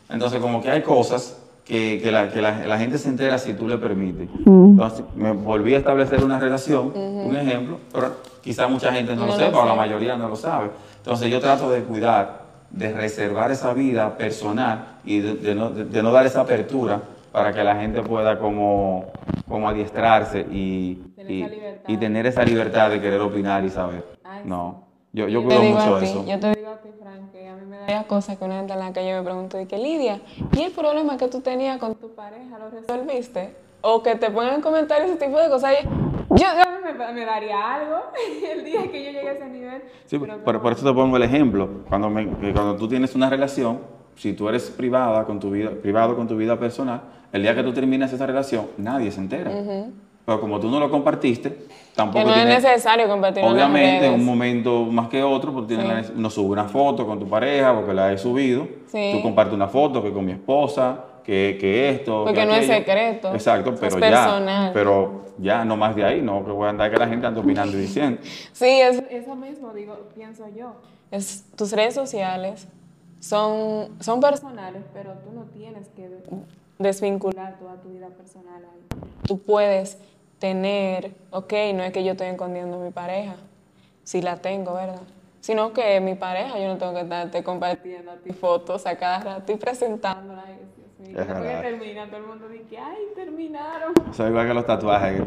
Entonces, 0.09 0.39
como 0.41 0.61
que 0.61 0.69
hay 0.69 0.81
cosas 0.81 1.40
que, 1.65 1.99
que, 2.01 2.11
la, 2.11 2.29
que 2.29 2.41
la, 2.41 2.77
gente 2.77 2.97
se 2.97 3.09
entera 3.09 3.37
si 3.37 3.53
tú 3.53 3.67
le 3.67 3.77
permites. 3.77 4.29
Entonces, 4.45 5.05
me 5.15 5.31
volví 5.31 5.73
a 5.75 5.77
establecer 5.77 6.23
una 6.23 6.39
relación, 6.39 6.91
un 6.95 7.35
ejemplo, 7.35 7.77
pero 7.93 8.15
quizá 8.41 8.67
mucha 8.67 8.91
gente 8.91 9.15
no, 9.15 9.27
lo 9.27 9.33
sepa 9.33 9.59
o 9.59 9.65
la 9.65 9.75
mayoría 9.75 10.15
no 10.17 10.27
lo 10.27 10.35
sabe. 10.35 10.71
Entonces, 10.97 11.31
yo 11.31 11.39
trato 11.39 11.69
de 11.69 11.81
cuidar, 11.83 12.41
de 12.71 12.91
reservar 12.91 13.51
esa 13.51 13.73
vida 13.73 14.17
personal 14.17 14.99
y 15.05 15.19
de, 15.19 15.55
no, 15.55 15.69
de, 15.69 16.03
no, 16.03 16.11
dar 16.11 16.25
esa 16.25 16.41
apertura 16.41 17.01
para 17.31 17.53
que 17.53 17.63
la 17.63 17.75
gente 17.75 18.01
pueda 18.01 18.39
como, 18.39 19.05
como 19.47 19.69
adiestrarse 19.69 20.41
y, 20.51 21.01
y, 21.27 21.45
y, 21.87 21.97
tener 21.97 22.25
esa 22.25 22.43
libertad 22.43 22.89
de 22.89 22.99
querer 22.99 23.21
opinar 23.21 23.63
y 23.63 23.69
saber. 23.69 24.05
no, 24.43 24.83
yo, 25.13 25.27
yo, 25.27 25.43
cuido 25.43 25.61
mucho 25.61 25.99
eso. 25.99 26.25
Yo 26.25 26.39
te 26.39 26.60
a 26.71 26.77
ti, 26.77 26.89
Frank, 26.99 27.31
que 27.31 27.47
a 27.47 27.55
mí 27.55 27.65
me 27.65 27.77
da 27.77 28.03
cosas 28.03 28.37
que 28.37 28.45
una 28.45 28.57
gente 28.57 28.73
en 28.73 28.79
la 28.79 28.93
calle 28.93 29.13
me 29.13 29.23
pregunta 29.23 29.57
de 29.57 29.67
que 29.67 29.77
Lidia, 29.77 30.21
¿y 30.53 30.61
el 30.61 30.71
problema 30.71 31.17
que 31.17 31.27
tú 31.27 31.41
tenías 31.41 31.77
con 31.77 31.95
tu 31.95 32.13
pareja 32.13 32.57
lo 32.57 32.69
resolviste? 32.69 33.55
O 33.81 34.01
que 34.03 34.15
te 34.15 34.29
pongan 34.29 34.55
en 34.55 34.61
comentarios 34.61 35.09
ese 35.09 35.25
tipo 35.25 35.39
de 35.39 35.49
cosas. 35.49 35.73
Yo, 36.29 36.45
me, 36.83 37.13
me, 37.13 37.25
daría 37.25 37.75
algo 37.75 37.97
el 38.51 38.63
día 38.63 38.89
que 38.89 39.03
yo 39.03 39.11
llegue 39.11 39.29
a 39.29 39.31
ese 39.33 39.47
nivel. 39.47 39.81
Sí, 40.05 40.19
pero 40.19 40.61
por, 40.61 40.71
eso 40.71 40.85
te 40.85 40.93
pongo 40.93 41.17
el 41.17 41.23
ejemplo. 41.23 41.83
Cuando, 41.89 42.09
me, 42.09 42.27
cuando 42.53 42.75
tú 42.75 42.87
tienes 42.87 43.15
una 43.15 43.29
relación, 43.29 43.79
si 44.15 44.33
tú 44.33 44.47
eres 44.47 44.69
privada 44.69 45.25
con 45.25 45.39
tu 45.39 45.49
vida, 45.51 45.71
privado 45.71 46.15
con 46.15 46.27
tu 46.27 46.37
vida 46.37 46.59
personal, 46.59 47.01
el 47.33 47.41
día 47.41 47.55
que 47.55 47.63
tú 47.63 47.73
terminas 47.73 48.13
esa 48.13 48.25
relación, 48.25 48.67
nadie 48.77 49.11
se 49.11 49.19
entera. 49.19 49.51
Pero 50.25 50.39
como 50.39 50.59
tú 50.59 50.69
no 50.69 50.79
lo 50.79 50.89
compartiste, 50.89 51.67
tampoco. 51.95 52.25
Que 52.25 52.31
no 52.31 52.35
es 52.35 52.63
necesario 52.63 53.07
compartirlo. 53.07 53.49
Obviamente, 53.51 54.07
en 54.07 54.13
un 54.13 54.25
momento 54.25 54.83
más 54.85 55.07
que 55.09 55.23
otro, 55.23 55.53
porque 55.53 55.75
tienes 55.75 56.13
no 56.13 56.29
sube 56.29 56.51
una 56.51 56.65
foto 56.65 57.05
con 57.05 57.19
tu 57.19 57.27
pareja, 57.27 57.73
porque 57.73 57.93
la 57.93 58.11
he 58.11 58.17
subido. 58.17 58.67
Tú 58.91 59.21
compartes 59.21 59.53
una 59.53 59.67
foto 59.67 60.01
que 60.01 60.11
con 60.11 60.25
mi 60.25 60.33
esposa, 60.33 61.05
que, 61.23 61.57
que 61.59 61.89
esto. 61.89 62.25
Porque 62.25 62.45
no 62.45 62.53
es 62.53 62.65
secreto. 62.65 63.33
Exacto, 63.33 63.75
pero 63.79 63.95
es 63.95 64.01
ya. 64.01 64.09
Personal. 64.09 64.71
Pero 64.73 65.21
ya, 65.37 65.65
no 65.65 65.77
más 65.77 65.95
de 65.95 66.05
ahí, 66.05 66.21
no 66.21 66.45
que 66.45 66.51
voy 66.51 66.67
a 66.67 66.69
andar 66.69 66.91
que 66.91 66.97
la 66.97 67.07
gente 67.07 67.25
ande 67.25 67.39
opinando 67.39 67.77
y 67.77 67.81
diciendo. 67.81 68.21
Sí, 68.53 68.81
es, 68.81 69.03
eso 69.09 69.35
mismo, 69.35 69.73
digo, 69.73 69.97
pienso 70.15 70.47
yo. 70.49 70.75
Es, 71.09 71.45
tus 71.55 71.71
redes 71.71 71.93
sociales 71.93 72.67
son, 73.19 73.89
son 73.99 74.19
personales, 74.19 74.83
pero 74.93 75.13
tú 75.23 75.31
no 75.33 75.43
tienes 75.45 75.87
que 75.89 76.09
desvincular 76.79 77.57
toda 77.59 77.75
tu 77.75 77.89
vida 77.89 78.07
personal 78.07 78.63
ahí. 78.63 78.99
Tú 79.27 79.39
puedes 79.39 79.97
tener, 80.41 81.11
ok, 81.29 81.53
no 81.75 81.83
es 81.83 81.93
que 81.93 82.03
yo 82.03 82.13
estoy 82.13 82.27
escondiendo 82.27 82.81
a 82.81 82.83
mi 82.83 82.89
pareja, 82.89 83.35
si 84.03 84.23
la 84.23 84.37
tengo, 84.37 84.73
¿verdad? 84.73 85.03
Sino 85.39 85.71
que 85.71 86.01
mi 86.01 86.15
pareja, 86.15 86.57
yo 86.57 86.67
no 86.67 86.77
tengo 86.77 86.95
que 86.95 87.01
estarte 87.01 87.43
compartiendo 87.43 88.11
a 88.11 88.15
ti 88.15 88.33
fotos 88.33 88.87
a 88.87 88.97
cada 88.97 89.19
rato 89.19 89.51
y 89.51 89.55
presentándola. 89.55 90.43
Y, 90.99 91.13
Dios 91.13 91.27
mío, 91.27 91.61
termina, 91.61 92.07
todo 92.07 92.17
el 92.17 92.25
mundo 92.25 92.49
dice, 92.49 92.75
ay, 92.77 93.03
terminaron. 93.15 93.93
Soy 94.13 94.29
igual 94.29 94.47
que 94.47 94.53
los 94.55 94.65
tatuajes. 94.65 95.21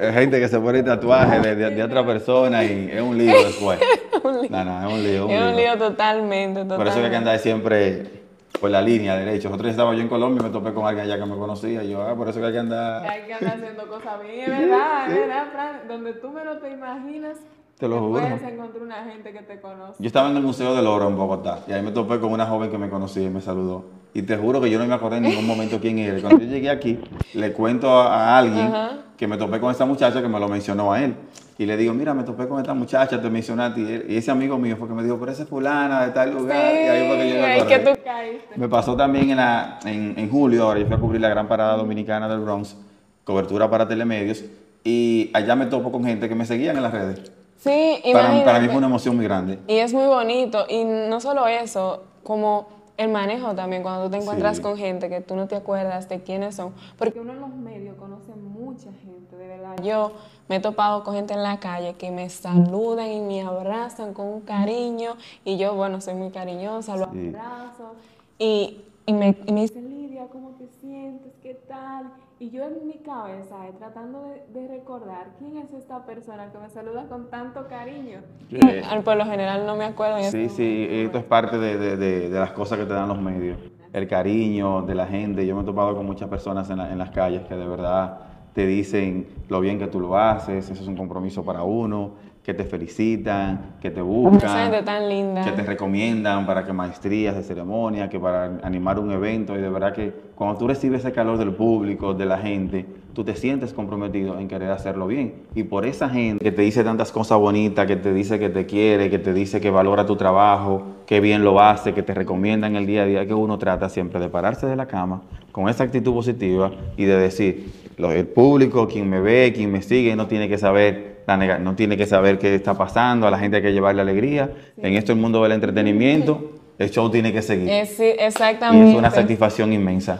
Hay 0.00 0.12
gente 0.12 0.38
que 0.38 0.48
se 0.48 0.60
pone 0.60 0.84
tatuajes 0.84 1.42
de, 1.42 1.56
de, 1.56 1.82
otra 1.82 2.06
persona 2.06 2.64
y 2.64 2.90
es 2.92 3.02
un 3.02 3.18
lío 3.18 3.44
después. 3.44 3.80
No, 4.22 4.64
no, 4.64 4.88
es 4.88 4.94
un 4.94 5.02
lío. 5.02 5.28
es 5.28 5.42
un 5.42 5.56
lío, 5.56 5.76
totalmente, 5.76 6.60
totalmente. 6.60 6.76
Por 6.76 6.86
eso 6.86 7.04
hay 7.04 7.10
que 7.10 7.16
andar 7.16 7.38
siempre 7.40 8.21
por 8.60 8.70
la 8.70 8.82
línea 8.82 9.16
derecha. 9.16 9.48
Otro 9.48 9.62
día 9.62 9.70
estaba 9.70 9.94
yo 9.94 10.00
en 10.00 10.08
Colombia 10.08 10.40
y 10.40 10.44
me 10.44 10.50
topé 10.50 10.72
con 10.72 10.86
alguien 10.86 11.06
allá 11.06 11.18
que 11.22 11.30
me 11.30 11.36
conocía. 11.36 11.82
Y 11.82 11.90
yo, 11.90 12.02
ah, 12.02 12.14
por 12.14 12.28
eso 12.28 12.40
que 12.40 12.46
hay 12.46 12.52
que 12.52 12.58
andar. 12.58 13.06
Hay 13.06 13.22
que 13.22 13.34
andar 13.34 13.56
haciendo 13.56 13.88
cosas 13.88 14.22
bien, 14.22 14.52
es 14.52 14.58
verdad, 14.60 15.10
es 15.10 15.16
verdad, 15.16 15.46
Fran. 15.52 15.88
Donde 15.88 16.12
tú 16.14 16.30
menos 16.30 16.60
te 16.60 16.70
imaginas. 16.70 17.38
Te 17.78 17.88
lo 17.88 17.98
juro. 17.98 18.20
Puedes 18.20 18.42
encontrar 18.42 18.82
una 18.82 19.04
gente 19.04 19.32
que 19.32 19.42
te 19.42 19.60
conoce. 19.60 19.94
Yo 19.98 20.06
estaba 20.06 20.30
en 20.30 20.36
el 20.36 20.42
Museo 20.42 20.74
del 20.74 20.86
Oro 20.86 21.08
en 21.08 21.16
Bogotá 21.16 21.60
y 21.66 21.72
ahí 21.72 21.82
me 21.82 21.90
topé 21.90 22.20
con 22.20 22.30
una 22.32 22.46
joven 22.46 22.70
que 22.70 22.78
me 22.78 22.88
conocía 22.88 23.24
y 23.24 23.30
me 23.30 23.40
saludó. 23.40 23.86
Y 24.14 24.22
te 24.22 24.36
juro 24.36 24.60
que 24.60 24.70
yo 24.70 24.78
no 24.78 24.86
me 24.86 24.94
acordé 24.94 25.16
en 25.16 25.24
ningún 25.24 25.46
momento 25.46 25.80
quién 25.80 25.98
era. 25.98 26.20
Cuando 26.20 26.44
yo 26.44 26.50
llegué 26.50 26.70
aquí, 26.70 27.00
le 27.34 27.52
cuento 27.52 27.90
a, 27.90 28.38
alguien 28.38 28.70
que 29.16 29.26
me 29.26 29.36
topé 29.36 29.58
con 29.58 29.70
esa 29.70 29.86
muchacha 29.86 30.20
que 30.20 30.28
me 30.28 30.38
lo 30.38 30.48
mencionó 30.48 30.92
a 30.92 31.02
él. 31.02 31.16
Y 31.62 31.66
le 31.66 31.76
digo, 31.76 31.94
mira, 31.94 32.12
me 32.12 32.24
topé 32.24 32.48
con 32.48 32.58
esta 32.58 32.74
muchacha, 32.74 33.22
te 33.22 33.30
ti. 33.30 34.02
Y 34.08 34.16
ese 34.16 34.32
amigo 34.32 34.58
mío 34.58 34.76
fue 34.76 34.88
que 34.88 34.94
me 34.94 35.04
dijo, 35.04 35.16
pero 35.20 35.30
esa 35.30 35.44
es 35.44 35.48
fulana 35.48 36.06
de 36.06 36.10
tal 36.10 36.34
lugar. 36.34 36.74
y 36.74 36.88
ahí 36.88 37.06
fue 37.06 37.18
que 37.18 37.28
yo 37.28 37.34
me 37.36 37.54
acordé. 37.54 37.68
que 37.68 37.78
tú 37.78 38.02
caíste. 38.04 38.54
Me 38.56 38.68
pasó 38.68 38.96
también 38.96 39.30
en, 39.30 39.36
la, 39.36 39.78
en, 39.84 40.14
en, 40.18 40.28
julio, 40.28 40.64
ahora 40.64 40.80
yo 40.80 40.86
fui 40.86 40.96
a 40.96 40.98
cubrir 40.98 41.20
la 41.20 41.28
gran 41.28 41.46
parada 41.46 41.76
dominicana 41.76 42.28
del 42.28 42.40
Bronx, 42.40 42.76
cobertura 43.22 43.70
para 43.70 43.86
telemedios. 43.86 44.44
Y 44.82 45.30
allá 45.34 45.54
me 45.54 45.66
topo 45.66 45.92
con 45.92 46.04
gente 46.04 46.28
que 46.28 46.34
me 46.34 46.46
seguían 46.46 46.76
en 46.76 46.82
las 46.82 46.90
redes. 46.90 47.30
Sí, 47.58 48.02
para, 48.12 48.44
para 48.44 48.58
mí 48.58 48.66
fue 48.66 48.78
una 48.78 48.88
emoción 48.88 49.14
muy 49.14 49.24
grande. 49.24 49.60
Y 49.68 49.76
es 49.76 49.94
muy 49.94 50.06
bonito. 50.06 50.66
Y 50.68 50.82
no 50.82 51.20
solo 51.20 51.46
eso, 51.46 52.02
como 52.24 52.66
el 52.96 53.08
manejo 53.10 53.54
también, 53.54 53.82
cuando 53.82 54.04
tú 54.04 54.10
te 54.10 54.16
encuentras 54.18 54.60
con 54.60 54.76
gente 54.76 55.08
que 55.08 55.20
tú 55.20 55.34
no 55.34 55.48
te 55.48 55.56
acuerdas 55.56 56.08
de 56.08 56.22
quiénes 56.22 56.54
son, 56.54 56.72
porque 56.98 57.20
uno 57.20 57.32
en 57.32 57.40
los 57.40 57.54
medios 57.54 57.96
conoce 57.96 58.34
mucha 58.34 58.92
gente, 58.92 59.36
de 59.36 59.48
verdad. 59.48 59.76
Yo 59.82 60.12
me 60.48 60.56
he 60.56 60.60
topado 60.60 61.02
con 61.02 61.14
gente 61.14 61.34
en 61.34 61.42
la 61.42 61.58
calle 61.58 61.94
que 61.94 62.10
me 62.10 62.28
saludan 62.28 63.10
y 63.10 63.20
me 63.20 63.42
abrazan 63.42 64.12
con 64.12 64.26
un 64.26 64.40
cariño, 64.42 65.16
y 65.44 65.56
yo, 65.56 65.74
bueno, 65.74 66.00
soy 66.00 66.14
muy 66.14 66.30
cariñosa, 66.30 66.96
lo 66.96 67.06
abrazo, 67.06 67.94
y, 68.38 68.84
y, 69.06 69.12
me, 69.12 69.36
y 69.46 69.52
me 69.52 69.62
dicen, 69.62 69.88
Lidia, 69.88 70.26
¿cómo 70.30 70.50
te 70.50 70.68
sientes? 70.80 71.32
¿Qué 71.42 71.54
tal? 71.54 72.12
Y 72.42 72.50
yo 72.50 72.64
en 72.64 72.88
mi 72.88 72.94
cabeza, 72.94 73.68
eh, 73.68 73.72
tratando 73.78 74.24
de, 74.52 74.66
recordar 74.66 75.28
quién 75.38 75.58
es 75.58 75.72
esta 75.72 76.04
persona 76.04 76.50
que 76.50 76.58
me 76.58 76.68
saluda 76.68 77.06
con 77.08 77.30
tanto 77.30 77.68
cariño. 77.68 78.18
Eh, 78.50 78.82
por 79.04 79.16
lo 79.16 79.24
general 79.24 79.64
no 79.64 79.76
me 79.76 79.84
acuerdo. 79.84 80.18
sí, 80.24 80.48
sí, 80.48 80.88
esto 80.90 81.18
es 81.18 81.24
parte 81.24 81.56
de, 81.56 81.96
de, 81.96 82.28
las 82.30 82.50
cosas 82.50 82.80
que 82.80 82.84
te 82.84 82.94
dan 82.94 83.06
los 83.06 83.20
medios. 83.20 83.60
El 83.92 84.08
cariño 84.08 84.82
de 84.82 84.96
la 84.96 85.06
gente. 85.06 85.46
Yo 85.46 85.54
me 85.54 85.62
he 85.62 85.64
topado 85.64 85.94
con 85.94 86.04
muchas 86.04 86.28
personas 86.28 86.68
en, 86.70 86.80
en 86.80 86.98
las 86.98 87.12
calles 87.12 87.42
que 87.46 87.54
de 87.54 87.64
verdad 87.64 88.18
te 88.54 88.66
dicen 88.66 89.28
lo 89.48 89.60
bien 89.60 89.78
que 89.78 89.86
tú 89.86 90.00
lo 90.00 90.18
haces, 90.18 90.68
eso 90.68 90.82
es 90.82 90.88
un 90.88 90.96
compromiso 90.96 91.44
para 91.44 91.62
uno 91.62 92.14
que 92.42 92.54
te 92.54 92.64
felicitan, 92.64 93.76
que 93.80 93.90
te 93.90 94.02
buscan, 94.02 94.72
que 94.72 95.52
te 95.52 95.62
recomiendan 95.62 96.44
para 96.44 96.64
que 96.64 96.72
maestrías 96.72 97.36
de 97.36 97.42
ceremonia, 97.44 98.08
que 98.08 98.18
para 98.18 98.58
animar 98.64 98.98
un 98.98 99.12
evento. 99.12 99.56
Y 99.56 99.60
de 99.60 99.68
verdad 99.68 99.92
que 99.92 100.12
cuando 100.34 100.58
tú 100.58 100.66
recibes 100.66 101.00
ese 101.00 101.12
calor 101.12 101.38
del 101.38 101.54
público, 101.54 102.14
de 102.14 102.26
la 102.26 102.38
gente, 102.38 102.84
tú 103.12 103.22
te 103.22 103.36
sientes 103.36 103.72
comprometido 103.72 104.40
en 104.40 104.48
querer 104.48 104.72
hacerlo 104.72 105.06
bien. 105.06 105.34
Y 105.54 105.62
por 105.62 105.86
esa 105.86 106.08
gente 106.08 106.44
que 106.44 106.50
te 106.50 106.62
dice 106.62 106.82
tantas 106.82 107.12
cosas 107.12 107.38
bonitas, 107.38 107.86
que 107.86 107.94
te 107.94 108.12
dice 108.12 108.40
que 108.40 108.48
te 108.48 108.66
quiere, 108.66 109.08
que 109.08 109.20
te 109.20 109.32
dice 109.32 109.60
que 109.60 109.70
valora 109.70 110.04
tu 110.04 110.16
trabajo, 110.16 110.82
que 111.06 111.20
bien 111.20 111.44
lo 111.44 111.60
hace, 111.60 111.94
que 111.94 112.02
te 112.02 112.12
recomienda 112.12 112.66
en 112.66 112.74
el 112.74 112.86
día 112.86 113.02
a 113.02 113.06
día, 113.06 113.26
que 113.26 113.34
uno 113.34 113.56
trata 113.56 113.88
siempre 113.88 114.18
de 114.18 114.28
pararse 114.28 114.66
de 114.66 114.74
la 114.74 114.86
cama 114.86 115.22
con 115.52 115.68
esa 115.68 115.84
actitud 115.84 116.12
positiva 116.14 116.72
y 116.96 117.04
de 117.04 117.16
decir, 117.16 117.81
el 117.98 118.26
público, 118.26 118.88
quien 118.88 119.08
me 119.08 119.20
ve, 119.20 119.52
quien 119.54 119.70
me 119.70 119.82
sigue, 119.82 120.16
no 120.16 120.26
tiene 120.26 120.48
que 120.48 120.58
saber 120.58 121.12
no 121.60 121.74
tiene 121.74 121.96
que 121.96 122.06
saber 122.06 122.38
qué 122.38 122.54
está 122.54 122.74
pasando, 122.74 123.26
a 123.26 123.30
la 123.30 123.38
gente 123.38 123.58
hay 123.58 123.62
que 123.62 123.72
llevarle 123.72 124.02
alegría. 124.02 124.50
En 124.76 124.94
esto 124.94 125.12
el 125.12 125.18
mundo 125.18 125.42
del 125.42 125.52
entretenimiento, 125.52 126.52
el 126.78 126.90
show 126.90 127.10
tiene 127.10 127.32
que 127.32 127.42
seguir. 127.42 127.86
sí, 127.86 128.12
exactamente. 128.18 128.88
Y 128.88 128.92
es 128.92 128.98
una 128.98 129.10
satisfacción 129.10 129.72
inmensa. 129.72 130.18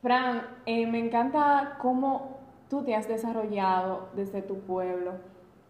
Fran, 0.00 0.42
eh, 0.66 0.86
me 0.86 0.98
encanta 0.98 1.76
cómo 1.80 2.38
tú 2.68 2.82
te 2.84 2.94
has 2.94 3.08
desarrollado 3.08 4.08
desde 4.14 4.42
tu 4.42 4.60
pueblo 4.60 5.12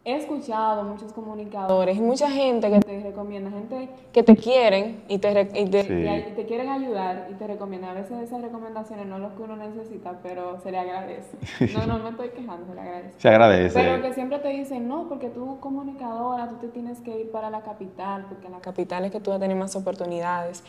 he 0.05 0.17
escuchado 0.17 0.83
muchos 0.85 1.15
comunicadores 1.15 1.97
y 1.97 2.01
mucha 2.01 2.31
gente 2.31 2.71
que 2.71 2.81
te 2.81 3.01
recomienda, 3.01 3.51
gente 3.51 3.89
que 4.13 4.23
te 4.23 4.37
quieren 4.37 5.03
y 5.09 5.19
te, 5.19 5.49
y 5.55 5.67
te, 5.71 6.45
quieren 6.47 6.69
ayudar 6.69 7.29
y 7.31 7.35
te 7.35 7.47
recomiendan. 7.47 7.97
A 7.97 8.01
veces 8.01 8.19
esas 8.19 8.43
recomendaciones 8.43 9.07
no 9.07 9.17
es 9.17 9.23
lo 9.23 9.35
que 9.35 9.43
uno 9.43 9.57
necesita, 9.57 10.19
pero 10.23 10.61
se 10.61 10.71
le 10.71 10.79
agradece. 10.79 11.39
No, 11.75 11.87
no 11.87 11.99
me 12.01 12.11
estoy 12.11 12.29
quejando, 12.29 12.67
se 12.67 12.75
le 12.75 12.81
agradece. 12.83 13.15
Se 13.21 13.29
agradece. 13.29 13.81
Pero 13.81 14.03
que 14.03 14.13
siempre 14.13 14.39
te 14.41 14.49
dicen, 14.49 14.87
no, 14.89 15.09
porque 15.09 15.31
tú 15.31 15.59
comunicadora, 15.61 16.49
tú 16.49 16.57
te 16.57 16.69
tienes 16.69 17.01
que 17.01 17.21
ir 17.21 17.31
para 17.31 17.49
la 17.49 17.63
capital, 17.63 18.27
porque 18.29 18.47
en 18.47 18.53
la 18.53 18.61
capital 18.61 19.07
es 19.07 19.13
que 19.13 19.21
tú 19.21 19.31
vas 19.31 19.39
a 19.39 19.41
tener 19.41 19.57
más 19.57 19.75
oportunidades. 19.75 20.63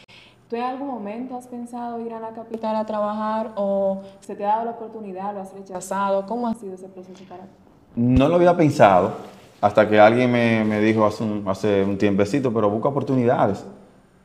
¿Tú 0.49 0.55
en 0.55 0.61
algún 0.61 0.87
momento 0.87 1.35
has 1.35 1.47
pensado 1.47 1.99
ir 1.99 2.13
a 2.13 2.19
la 2.19 2.29
capital 2.29 2.75
a 2.75 2.85
trabajar 2.85 3.51
o 3.55 4.01
se 4.21 4.35
te 4.35 4.45
ha 4.45 4.49
dado 4.49 4.65
la 4.65 4.71
oportunidad, 4.71 5.33
lo 5.33 5.41
has 5.41 5.53
rechazado? 5.53 6.25
¿Cómo 6.25 6.47
ha 6.47 6.53
sido 6.53 6.75
ese 6.75 6.87
proceso 6.87 7.23
para 7.27 7.43
ti? 7.43 7.64
No 7.95 8.27
lo 8.27 8.35
había 8.35 8.55
pensado 8.57 9.13
hasta 9.61 9.89
que 9.89 9.99
alguien 9.99 10.31
me, 10.31 10.79
dijo 10.81 11.05
hace 11.05 11.23
un, 11.23 11.43
hace 11.47 11.83
un 11.83 11.97
tiempecito, 11.97 12.53
pero 12.53 12.69
busca 12.69 12.89
oportunidades. 12.89 13.65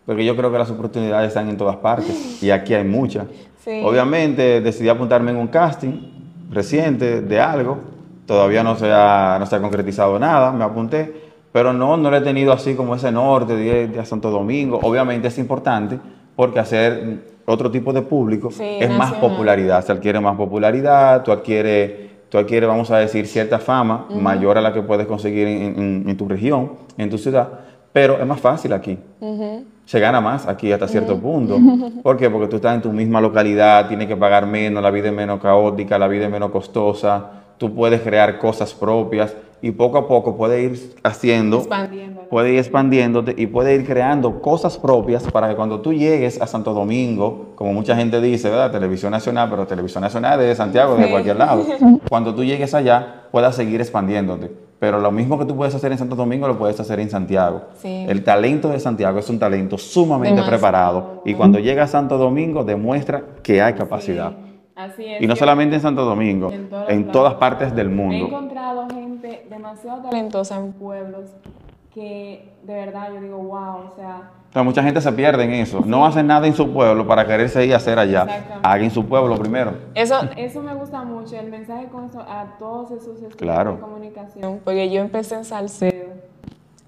Porque 0.05 0.25
yo 0.25 0.37
creo 0.37 0.51
que 0.51 0.59
las 0.59 0.71
oportunidades 0.71 1.29
están 1.29 1.49
en 1.49 1.57
todas 1.57 1.77
partes 1.77 2.43
y 2.43 2.51
aquí 2.51 2.75
hay 2.75 2.85
muchas. 2.85 3.27
Obviamente 3.85 4.61
decidí 4.61 4.89
apuntarme 4.89 5.31
en 5.31 5.37
un 5.37 5.49
casting 5.49 5.93
reciente 6.51 7.21
de 7.21 7.41
algo. 7.41 7.79
Todavía 8.27 8.63
no 8.63 8.77
se 8.77 8.91
ha, 8.93 9.37
no 9.39 9.47
se 9.47 9.57
ha 9.57 9.61
concretizado 9.61 10.19
nada, 10.19 10.53
me 10.53 10.65
apunté, 10.65 11.31
pero 11.53 11.73
no, 11.73 11.97
no 11.97 12.11
lo 12.11 12.17
he 12.17 12.21
tenido 12.21 12.53
así 12.53 12.75
como 12.75 12.95
ese 12.95 13.11
norte 13.13 13.57
de, 13.57 14.05
Santo 14.05 14.31
Domingo. 14.31 14.79
Obviamente 14.83 15.29
es 15.29 15.39
importante 15.39 15.99
porque 16.37 16.59
hacer 16.59 17.19
otro 17.47 17.71
tipo 17.71 17.93
de 17.93 18.03
público 18.03 18.51
es 18.59 18.91
más 18.91 19.15
popularidad. 19.15 19.85
Se 19.85 19.93
adquiere 19.93 20.21
más 20.21 20.37
popularidad, 20.37 21.23
tú 21.23 21.33
adquieres 21.33 22.10
tú 22.31 22.39
adquieres, 22.39 22.69
vamos 22.69 22.91
a 22.91 22.99
decir, 22.99 23.27
cierta 23.27 23.59
fama 23.59 24.07
mayor 24.11 24.57
a 24.57 24.61
la 24.61 24.73
que 24.73 24.81
puedes 24.81 25.07
conseguir 25.07 25.47
en, 25.47 26.17
tu 26.17 26.29
región, 26.29 26.73
en 26.97 27.11
tu 27.11 27.19
ciudad, 27.19 27.49
pero 27.93 28.19
es 28.19 28.27
más 28.27 28.41
fácil 28.41 28.73
aquí. 28.73 28.99
Se 29.85 29.99
gana 29.99 30.21
más 30.21 30.47
aquí 30.47 30.73
hasta 30.73 30.87
cierto 30.87 31.19
punto. 31.19 31.59
¿Por 32.03 32.17
qué? 32.17 32.31
Porque 32.31 32.47
tú 32.47 32.57
estás 32.57 32.77
en 32.77 32.83
tu 32.83 32.93
misma 32.93 33.21
localidad, 33.21 33.89
tienes 33.89 34.07
que 34.07 34.17
pagar 34.17 34.47
menos, 34.47 34.83
la 34.83 34.91
vida 34.91 35.09
es 35.09 35.15
menos 35.15 35.41
caótica, 35.41 35.99
la 35.99 36.07
vida 36.07 36.27
es 36.27 36.31
menos 36.31 36.51
costosa, 36.51 37.31
tú 37.59 37.75
puedes 37.75 38.01
crear 38.01 38.39
cosas 38.39 38.73
propias 38.73 39.37
y 39.63 39.73
poco 39.73 39.99
a 39.99 40.09
poco 40.09 40.37
puede 40.37 40.63
ir 40.63 40.97
haciendo, 41.03 41.67
puede 42.31 42.53
ir 42.53 42.59
expandiéndote 42.59 43.35
y 43.37 43.47
puede 43.47 43.75
ir 43.75 43.87
creando 43.87 44.41
cosas 44.41 44.79
propias 44.79 45.25
para 45.25 45.49
que 45.49 45.57
cuando 45.57 45.81
tú 45.81 45.93
llegues 45.93 46.41
a 46.41 46.47
Santo 46.47 46.73
Domingo, 46.73 47.53
como 47.57 47.73
mucha 47.73 47.95
gente 47.97 48.21
dice, 48.21 48.49
¿verdad? 48.49 48.73
Televisión 48.73 49.13
Nacional, 49.13 49.49
pero 49.51 49.67
Televisión 49.67 50.03
Nacional 50.03 50.39
de 50.39 50.55
Santiago, 50.55 50.97
de 50.97 51.11
cualquier 51.11 51.37
lado, 51.37 51.67
cuando 52.09 52.35
tú 52.35 52.45
llegues 52.45 52.75
allá 52.75 53.27
puedas 53.31 53.57
seguir 53.57 53.81
expandiéndote. 53.81 54.51
Pero 54.79 54.99
lo 54.99 55.11
mismo 55.11 55.39
que 55.39 55.45
tú 55.45 55.55
puedes 55.55 55.75
hacer 55.75 55.93
en 55.93 55.99
Santo 55.99 56.17
Domingo 56.17 56.49
lo 56.49 56.57
puedes 56.59 56.81
hacer 56.81 57.01
en 57.01 57.11
Santiago. 57.11 57.65
El 57.85 58.25
talento 58.25 58.71
de 58.71 58.81
Santiago 58.81 59.19
es 59.19 59.29
un 59.29 59.39
talento 59.39 59.77
sumamente 59.77 60.43
preparado 60.43 61.23
y 61.27 61.35
cuando 61.35 61.59
llega 61.59 61.83
a 61.83 61.87
Santo 61.87 62.17
Domingo 62.17 62.65
demuestra 62.65 63.23
que 63.43 63.61
hay 63.61 63.75
capacidad. 63.75 64.33
Y 65.21 65.27
no 65.27 65.37
solamente 65.37 65.77
en 65.77 65.83
Santo 65.83 66.05
Domingo, 66.05 66.51
en, 66.89 67.11
todas 67.11 67.35
partes 67.35 67.75
del 67.75 67.91
mundo. 67.91 68.15
He 68.15 68.29
encontrado 68.29 68.89
gente 68.89 69.47
demasiado 69.49 70.03
talentosa 70.03 70.57
en 70.57 70.73
pueblos 70.73 71.31
que 71.93 72.49
de 72.63 72.75
verdad 72.75 73.13
yo 73.13 73.21
digo, 73.21 73.37
wow, 73.39 73.91
o 73.91 73.93
sea... 73.97 74.63
mucha 74.63 74.83
gente 74.83 75.01
se 75.01 75.13
pierde 75.13 75.45
en 75.45 75.53
eso. 75.53 75.83
No 75.85 76.07
hacen 76.07 76.27
nada 76.27 76.47
en 76.47 76.55
su 76.55 76.73
pueblo 76.73 77.07
para 77.07 77.27
quererse 77.27 77.67
ir 77.67 77.75
a 77.75 77.79
hacer 77.79 77.99
allá. 77.99 78.61
Hagan 78.63 78.85
en 78.85 78.91
su 78.91 79.05
pueblo 79.07 79.37
primero. 79.37 79.75
Eso, 79.95 80.21
eso 80.37 80.63
me 80.63 80.75
gusta 80.75 81.03
mucho, 81.03 81.37
el 81.37 81.51
mensaje 81.51 81.87
con 81.87 82.11
a 82.29 82.57
todos 82.59 82.93
esos 82.93 83.15
estudios 83.15 83.37
claro. 83.37 83.75
de 83.75 83.81
comunicación. 83.81 84.61
Porque 84.65 84.91
yo 84.91 85.01
empecé 85.01 85.35
en 85.35 85.45
Salcedo 85.45 86.11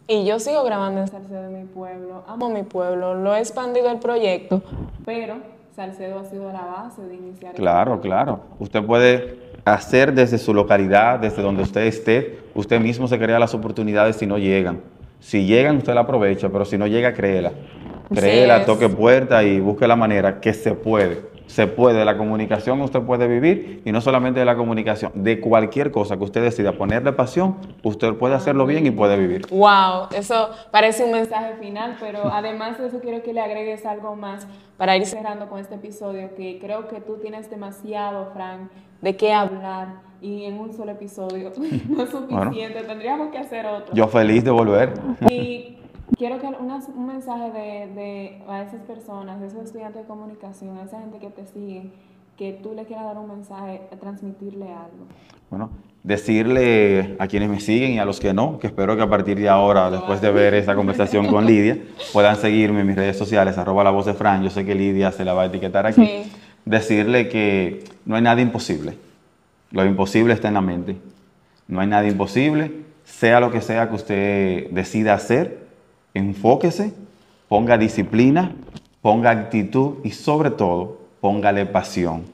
y 0.07 0.25
yo 0.25 0.39
sigo 0.39 0.63
grabando 0.65 1.01
en 1.01 1.09
Salcedo 1.09 1.43
de 1.43 1.49
mi 1.49 1.65
pueblo. 1.65 2.23
Amo 2.27 2.49
mi 2.51 2.63
pueblo, 2.63 3.15
lo 3.15 3.35
he 3.35 3.39
expandido 3.39 3.91
el 3.91 3.99
proyecto, 3.99 4.63
pero 5.05 5.37
Salcedo 5.75 6.19
ha 6.19 6.25
sido 6.25 6.53
la 6.53 6.67
base 6.67 7.03
de 7.03 7.15
iniciar. 7.15 7.55
Claro, 7.55 8.01
claro. 8.01 8.41
Usted 8.59 8.83
puede 8.85 9.39
hacer 9.65 10.13
desde 10.13 10.39
su 10.39 10.53
localidad, 10.53 11.19
desde 11.19 11.41
donde 11.41 11.63
usted 11.63 11.83
esté, 11.83 12.41
usted 12.55 12.79
mismo 12.81 13.09
se 13.09 13.19
crea 13.19 13.39
las 13.39 13.55
oportunidades 13.55 14.17
si 14.17 14.27
no 14.27 14.37
llegan. 14.37 14.83
Si 15.21 15.47
llegan, 15.47 15.79
usted 15.79 15.95
la 15.95 16.03
aprovecha, 16.03 16.51
pero 16.51 16.65
si 16.65 16.77
no 16.77 16.87
llega, 16.87 17.15
créela. 17.15 17.53
Créela, 18.13 18.67
toque 18.67 18.89
puerta 18.89 19.43
y 19.43 19.61
busque 19.61 19.87
la 19.87 19.97
manera 19.97 20.41
que 20.41 20.53
se 20.53 20.75
puede 20.75 21.32
se 21.53 21.67
puede, 21.67 22.03
la 22.07 22.17
comunicación 22.17 22.81
usted 22.81 23.03
puede 23.03 23.29
vivir 23.29 23.83
y 23.85 23.93
no 23.93 24.01
solamente 24.01 24.41
de 24.41 24.47
la 24.47 24.57
comunicación, 24.57 25.13
de 25.15 25.39
cualquier 25.39 25.91
cosa 25.91 26.17
que 26.17 26.25
usted 26.25 26.43
decida 26.43 26.73
ponerle 26.73 27.13
pasión, 27.13 27.59
usted 27.83 28.15
puede 28.15 28.35
hacerlo 28.35 28.65
bien 28.65 28.87
y 28.87 28.91
puede 28.91 29.19
vivir. 29.19 29.47
Wow, 29.51 30.09
eso 30.17 30.49
parece 30.71 31.05
un 31.05 31.13
mensaje 31.13 31.57
final, 31.61 31.99
pero 32.01 32.21
además 32.33 32.79
de 32.79 32.87
eso 32.87 33.01
quiero 33.01 33.23
que 33.23 33.35
le 33.35 33.43
agregues 33.43 33.85
algo 33.85 34.17
más 34.17 34.47
para 34.79 34.97
ir 34.97 35.05
cerrando 35.05 35.51
con 35.51 35.61
este 35.61 35.75
episodio, 35.75 36.35
que 36.35 36.59
creo 36.59 36.89
que 36.89 37.03
tú 37.03 37.19
tienes 37.19 37.51
demasiado, 37.51 38.31
Frank, 38.33 38.71
de 39.03 39.15
qué 39.15 39.35
hablar 39.35 39.89
y 40.23 40.45
en 40.47 40.59
un 40.59 40.73
solo 40.73 40.93
episodio 40.93 41.53
no 41.91 42.03
es 42.03 42.09
suficiente, 42.09 42.83
tendríamos 42.83 43.31
que 43.31 43.37
hacer 43.37 43.67
otro. 43.67 43.95
Yo 43.95 44.09
feliz 44.09 44.43
de 44.43 44.51
volver. 44.51 44.95
Y 45.29 45.82
quiero 46.17 46.41
que 46.41 46.47
un 46.47 47.07
mensaje 47.07 47.51
de, 47.51 48.43
a 48.49 48.63
esas 48.63 48.81
personas, 48.83 49.41
a 49.41 49.47
esos 49.47 49.65
estudiantes 49.65 50.03
de 50.03 50.09
comunicación, 50.09 50.79
a 50.79 50.85
esa 50.85 51.01
gente 51.01 51.19
que 51.19 51.31
te 51.31 51.47
sigue, 51.47 51.91
que 52.37 52.53
tú 52.63 52.75
le 52.75 52.85
quieras 52.85 53.05
dar 53.05 53.19
un 53.19 53.29
mensaje, 53.29 53.83
transmitirle 54.01 54.67
algo. 54.67 55.07
Bueno, 55.51 55.71
decirle 56.03 57.17
a 57.19 57.27
quienes 57.27 57.49
me 57.49 57.61
siguen 57.61 57.93
y 57.93 57.99
a 57.99 58.05
los 58.05 58.21
que 58.21 58.33
no, 58.33 58.59
que 58.59 58.69
espero 58.69 58.97
que 58.97 59.03
a 59.03 59.09
partir 59.09 59.39
de 59.39 59.49
ahora, 59.49 59.91
después 59.91 60.21
de 60.21 60.31
ver 60.33 60.55
esta 60.55 60.75
conversación 60.75 61.27
con 61.29 61.47
Lidia, 61.47 61.79
puedan 62.13 62.37
seguirme 62.37 62.81
en 62.81 62.87
mis 62.87 62.97
redes 62.97 63.17
sociales, 63.17 63.59
arroba 63.59 63.85
la 63.85 63.91
voz 63.91 64.07
de 64.07 64.15
Fran, 64.15 64.43
yo 64.43 64.51
sé 64.51 64.65
que 64.65 64.75
Lidia 64.75 65.13
se 65.13 65.25
la 65.25 65.35
va 65.35 65.43
a 65.43 65.47
etiquetar 65.47 65.87
aquí. 65.87 66.25
Decirle 66.65 67.29
que 67.29 67.85
no 68.07 68.17
hay 68.17 68.23
nada 68.23 68.41
imposible, 68.41 68.97
lo 69.71 69.85
imposible 69.85 70.33
está 70.33 70.49
en 70.49 70.55
la 70.55 70.61
mente, 70.61 70.97
no 71.69 71.81
hay 71.81 71.87
nada 71.87 72.07
imposible, 72.07 72.73
sea 73.05 73.41
lo 73.41 73.51
que 73.51 73.61
sea 73.61 73.89
que 73.89 73.95
usted 73.95 74.71
decida 74.71 75.15
hacer, 75.15 75.62
enfóquese, 76.15 76.95
ponga 77.49 77.79
disciplina, 77.79 78.53
ponga 79.01 79.31
actitud 79.31 79.97
y 80.05 80.11
sobre 80.11 80.51
todo, 80.51 80.99
póngale 81.21 81.67
pasión. 81.67 82.25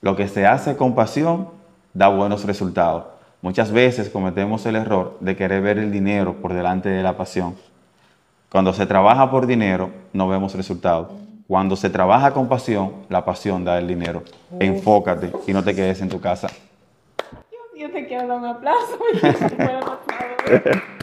Lo 0.00 0.16
que 0.16 0.28
se 0.28 0.46
hace 0.46 0.76
con 0.76 0.94
pasión 0.94 1.48
da 1.94 2.08
buenos 2.08 2.44
resultados. 2.44 3.04
Muchas 3.42 3.72
veces 3.72 4.10
cometemos 4.10 4.66
el 4.66 4.76
error 4.76 5.16
de 5.20 5.36
querer 5.36 5.62
ver 5.62 5.78
el 5.78 5.90
dinero 5.90 6.34
por 6.34 6.52
delante 6.52 6.88
de 6.88 7.02
la 7.02 7.16
pasión. 7.16 7.56
Cuando 8.50 8.72
se 8.72 8.84
trabaja 8.86 9.30
por 9.30 9.46
dinero, 9.46 9.90
no 10.12 10.28
vemos 10.28 10.54
resultados. 10.54 11.08
Cuando 11.46 11.74
se 11.76 11.90
trabaja 11.90 12.32
con 12.32 12.48
pasión, 12.48 12.92
la 13.08 13.24
pasión 13.24 13.64
da 13.64 13.78
el 13.78 13.88
dinero. 13.88 14.22
Enfócate 14.58 15.32
y 15.46 15.52
no 15.52 15.64
te 15.64 15.74
quedes 15.74 16.00
en 16.00 16.08
tu 16.08 16.20
casa. 16.20 16.48
Yo 17.76 17.90
te 17.90 18.06
quiero 18.06 18.28
dar 18.28 18.38
un 18.38 18.46
aplauso. 18.46 18.98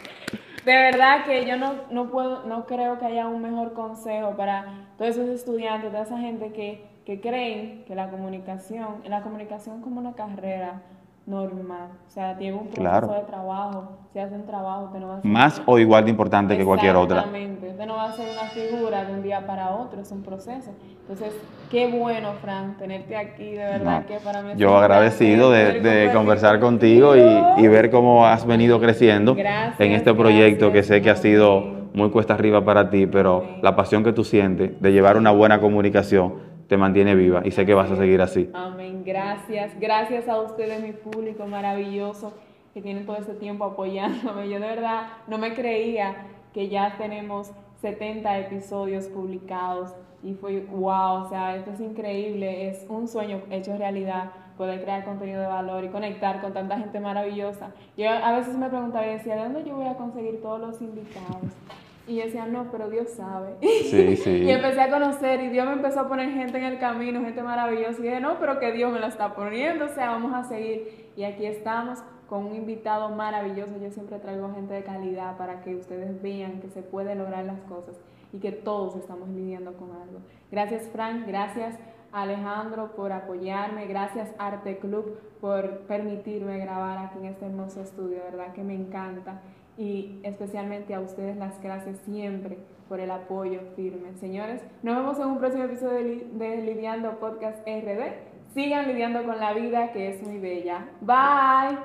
de 0.68 0.76
verdad 0.76 1.24
que 1.24 1.46
yo 1.46 1.56
no, 1.56 1.76
no, 1.90 2.10
puedo, 2.10 2.42
no 2.44 2.66
creo 2.66 2.98
que 2.98 3.06
haya 3.06 3.26
un 3.26 3.40
mejor 3.40 3.72
consejo 3.72 4.36
para 4.36 4.66
todos 4.98 5.12
esos 5.12 5.30
estudiantes, 5.30 5.90
toda 5.90 6.02
esa 6.02 6.18
gente 6.18 6.52
que, 6.52 6.84
que 7.06 7.22
creen 7.22 7.84
que 7.86 7.94
la 7.94 8.10
comunicación, 8.10 9.02
la 9.06 9.22
comunicación 9.22 9.80
como 9.80 9.98
una 9.98 10.12
carrera, 10.12 10.82
normal. 11.28 11.90
O 12.06 12.10
sea, 12.10 12.36
tiene 12.38 12.56
un 12.56 12.68
proceso 12.68 13.12
de 13.12 13.20
trabajo. 13.22 13.98
Si 14.12 14.18
hacen 14.18 14.46
trabajo, 14.46 14.86
usted 14.86 14.98
no 14.98 15.08
va 15.08 15.16
a 15.18 15.20
ser... 15.20 15.30
Más 15.30 15.62
o 15.66 15.78
igual 15.78 16.04
de 16.04 16.10
importante 16.10 16.56
que 16.56 16.64
cualquier 16.64 16.96
otra. 16.96 17.18
Exactamente. 17.18 17.68
Usted 17.68 17.86
no 17.86 17.96
va 17.96 18.04
a 18.04 18.12
ser 18.12 18.26
una 18.32 18.48
figura 18.48 19.04
de 19.04 19.12
un 19.12 19.22
día 19.22 19.46
para 19.46 19.70
otro, 19.74 20.00
es 20.00 20.10
un 20.10 20.22
proceso. 20.22 20.70
Entonces, 21.02 21.34
qué 21.70 21.86
bueno, 21.86 22.32
Fran, 22.40 22.76
tenerte 22.78 23.14
aquí, 23.14 23.52
de 23.52 23.58
verdad 23.64 24.06
que 24.06 24.18
para 24.18 24.42
mí... 24.42 24.52
Yo 24.56 24.76
agradecido 24.76 25.50
de, 25.50 26.10
conversar 26.14 26.60
contigo 26.60 27.14
y, 27.14 27.68
ver 27.68 27.90
cómo 27.90 28.26
has 28.26 28.46
venido 28.46 28.80
creciendo 28.80 29.36
en 29.36 29.92
este 29.92 30.14
proyecto 30.14 30.72
que 30.72 30.82
sé 30.82 31.02
que 31.02 31.10
ha 31.10 31.16
sido 31.16 31.78
muy 31.92 32.10
cuesta 32.10 32.34
arriba 32.34 32.64
para 32.64 32.88
ti, 32.88 33.06
pero 33.06 33.44
la 33.62 33.76
pasión 33.76 34.02
que 34.02 34.12
tú 34.12 34.24
sientes 34.24 34.80
de 34.80 34.92
llevar 34.92 35.16
una 35.18 35.30
buena 35.30 35.60
comunicación 35.60 36.47
te 36.68 36.76
mantiene 36.76 37.14
viva 37.14 37.40
y 37.44 37.50
sé 37.50 37.64
que 37.64 37.74
vas 37.74 37.90
a 37.90 37.96
seguir 37.96 38.20
así. 38.20 38.50
Amén, 38.52 39.02
gracias. 39.04 39.72
Gracias 39.80 40.28
a 40.28 40.40
ustedes, 40.40 40.82
mi 40.82 40.92
público 40.92 41.46
maravilloso, 41.46 42.34
que 42.74 42.82
tienen 42.82 43.06
todo 43.06 43.16
este 43.16 43.34
tiempo 43.34 43.64
apoyándome. 43.64 44.48
Yo 44.48 44.60
de 44.60 44.66
verdad 44.66 45.08
no 45.26 45.38
me 45.38 45.54
creía 45.54 46.26
que 46.52 46.68
ya 46.68 46.96
tenemos 46.98 47.50
70 47.80 48.38
episodios 48.40 49.06
publicados 49.06 49.94
y 50.22 50.34
fue 50.34 50.60
wow, 50.70 51.24
o 51.24 51.28
sea, 51.28 51.56
esto 51.56 51.70
es 51.72 51.80
increíble, 51.80 52.68
es 52.68 52.84
un 52.88 53.08
sueño 53.08 53.40
hecho 53.50 53.76
realidad 53.76 54.32
poder 54.58 54.82
crear 54.82 55.04
contenido 55.04 55.40
de 55.40 55.46
valor 55.46 55.84
y 55.84 55.88
conectar 55.88 56.40
con 56.40 56.52
tanta 56.52 56.76
gente 56.76 57.00
maravillosa. 57.00 57.70
Yo 57.96 58.10
a 58.10 58.36
veces 58.36 58.56
me 58.56 58.68
preguntaba 58.68 59.06
y 59.06 59.10
decía, 59.10 59.36
¿de 59.36 59.44
dónde 59.44 59.64
yo 59.64 59.76
voy 59.76 59.86
a 59.86 59.94
conseguir 59.94 60.42
todos 60.42 60.60
los 60.60 60.82
invitados? 60.82 61.52
Y 62.08 62.16
yo 62.16 62.24
decía, 62.24 62.46
no, 62.46 62.70
pero 62.72 62.88
Dios 62.88 63.10
sabe. 63.10 63.56
Sí, 63.60 64.16
sí. 64.16 64.30
y 64.44 64.50
empecé 64.50 64.80
a 64.80 64.90
conocer 64.90 65.40
y 65.40 65.48
Dios 65.48 65.66
me 65.66 65.74
empezó 65.74 66.00
a 66.00 66.08
poner 66.08 66.30
gente 66.30 66.56
en 66.56 66.64
el 66.64 66.78
camino, 66.78 67.20
gente 67.20 67.42
maravillosa. 67.42 68.00
Y 68.00 68.04
dije, 68.04 68.20
no, 68.20 68.38
pero 68.38 68.58
que 68.58 68.72
Dios 68.72 68.90
me 68.90 68.98
la 68.98 69.08
está 69.08 69.34
poniendo, 69.34 69.84
o 69.84 69.88
sea, 69.88 70.10
vamos 70.10 70.32
a 70.34 70.44
seguir. 70.44 71.10
Y 71.16 71.24
aquí 71.24 71.44
estamos 71.44 71.98
con 72.26 72.46
un 72.46 72.54
invitado 72.54 73.10
maravilloso. 73.10 73.72
Yo 73.80 73.90
siempre 73.90 74.18
traigo 74.18 74.52
gente 74.54 74.72
de 74.72 74.82
calidad 74.82 75.36
para 75.36 75.60
que 75.60 75.76
ustedes 75.76 76.20
vean 76.22 76.60
que 76.60 76.68
se 76.70 76.82
puede 76.82 77.14
lograr 77.14 77.44
las 77.44 77.60
cosas 77.62 78.00
y 78.32 78.38
que 78.38 78.52
todos 78.52 78.96
estamos 78.96 79.28
lidiando 79.28 79.74
con 79.74 79.90
algo. 79.90 80.20
Gracias, 80.50 80.88
Frank. 80.90 81.26
Gracias. 81.26 81.78
Alejandro 82.10 82.94
por 82.96 83.12
apoyarme, 83.12 83.86
gracias 83.86 84.30
Arte 84.38 84.78
Club 84.78 85.18
por 85.42 85.80
permitirme 85.80 86.58
grabar 86.58 86.98
aquí 86.98 87.18
en 87.18 87.26
este 87.26 87.44
hermoso 87.44 87.82
estudio, 87.82 88.22
verdad 88.24 88.54
que 88.54 88.62
me 88.62 88.74
encanta 88.74 89.42
y 89.78 90.18
especialmente 90.24 90.92
a 90.92 91.00
ustedes 91.00 91.36
las 91.36 91.62
gracias 91.62 91.98
siempre 92.04 92.58
por 92.88 93.00
el 93.00 93.10
apoyo 93.10 93.60
firme. 93.76 94.14
Señores, 94.18 94.60
nos 94.82 94.96
vemos 94.96 95.18
en 95.18 95.26
un 95.26 95.38
próximo 95.38 95.64
episodio 95.64 96.20
de, 96.32 96.62
Lidiando 96.62 97.18
Podcast 97.20 97.66
RD. 97.66 98.54
Sigan 98.54 98.88
lidiando 98.88 99.24
con 99.24 99.38
la 99.38 99.52
vida 99.52 99.92
que 99.92 100.08
es 100.08 100.22
muy 100.22 100.38
bella. 100.38 100.88
Bye. 101.00 101.78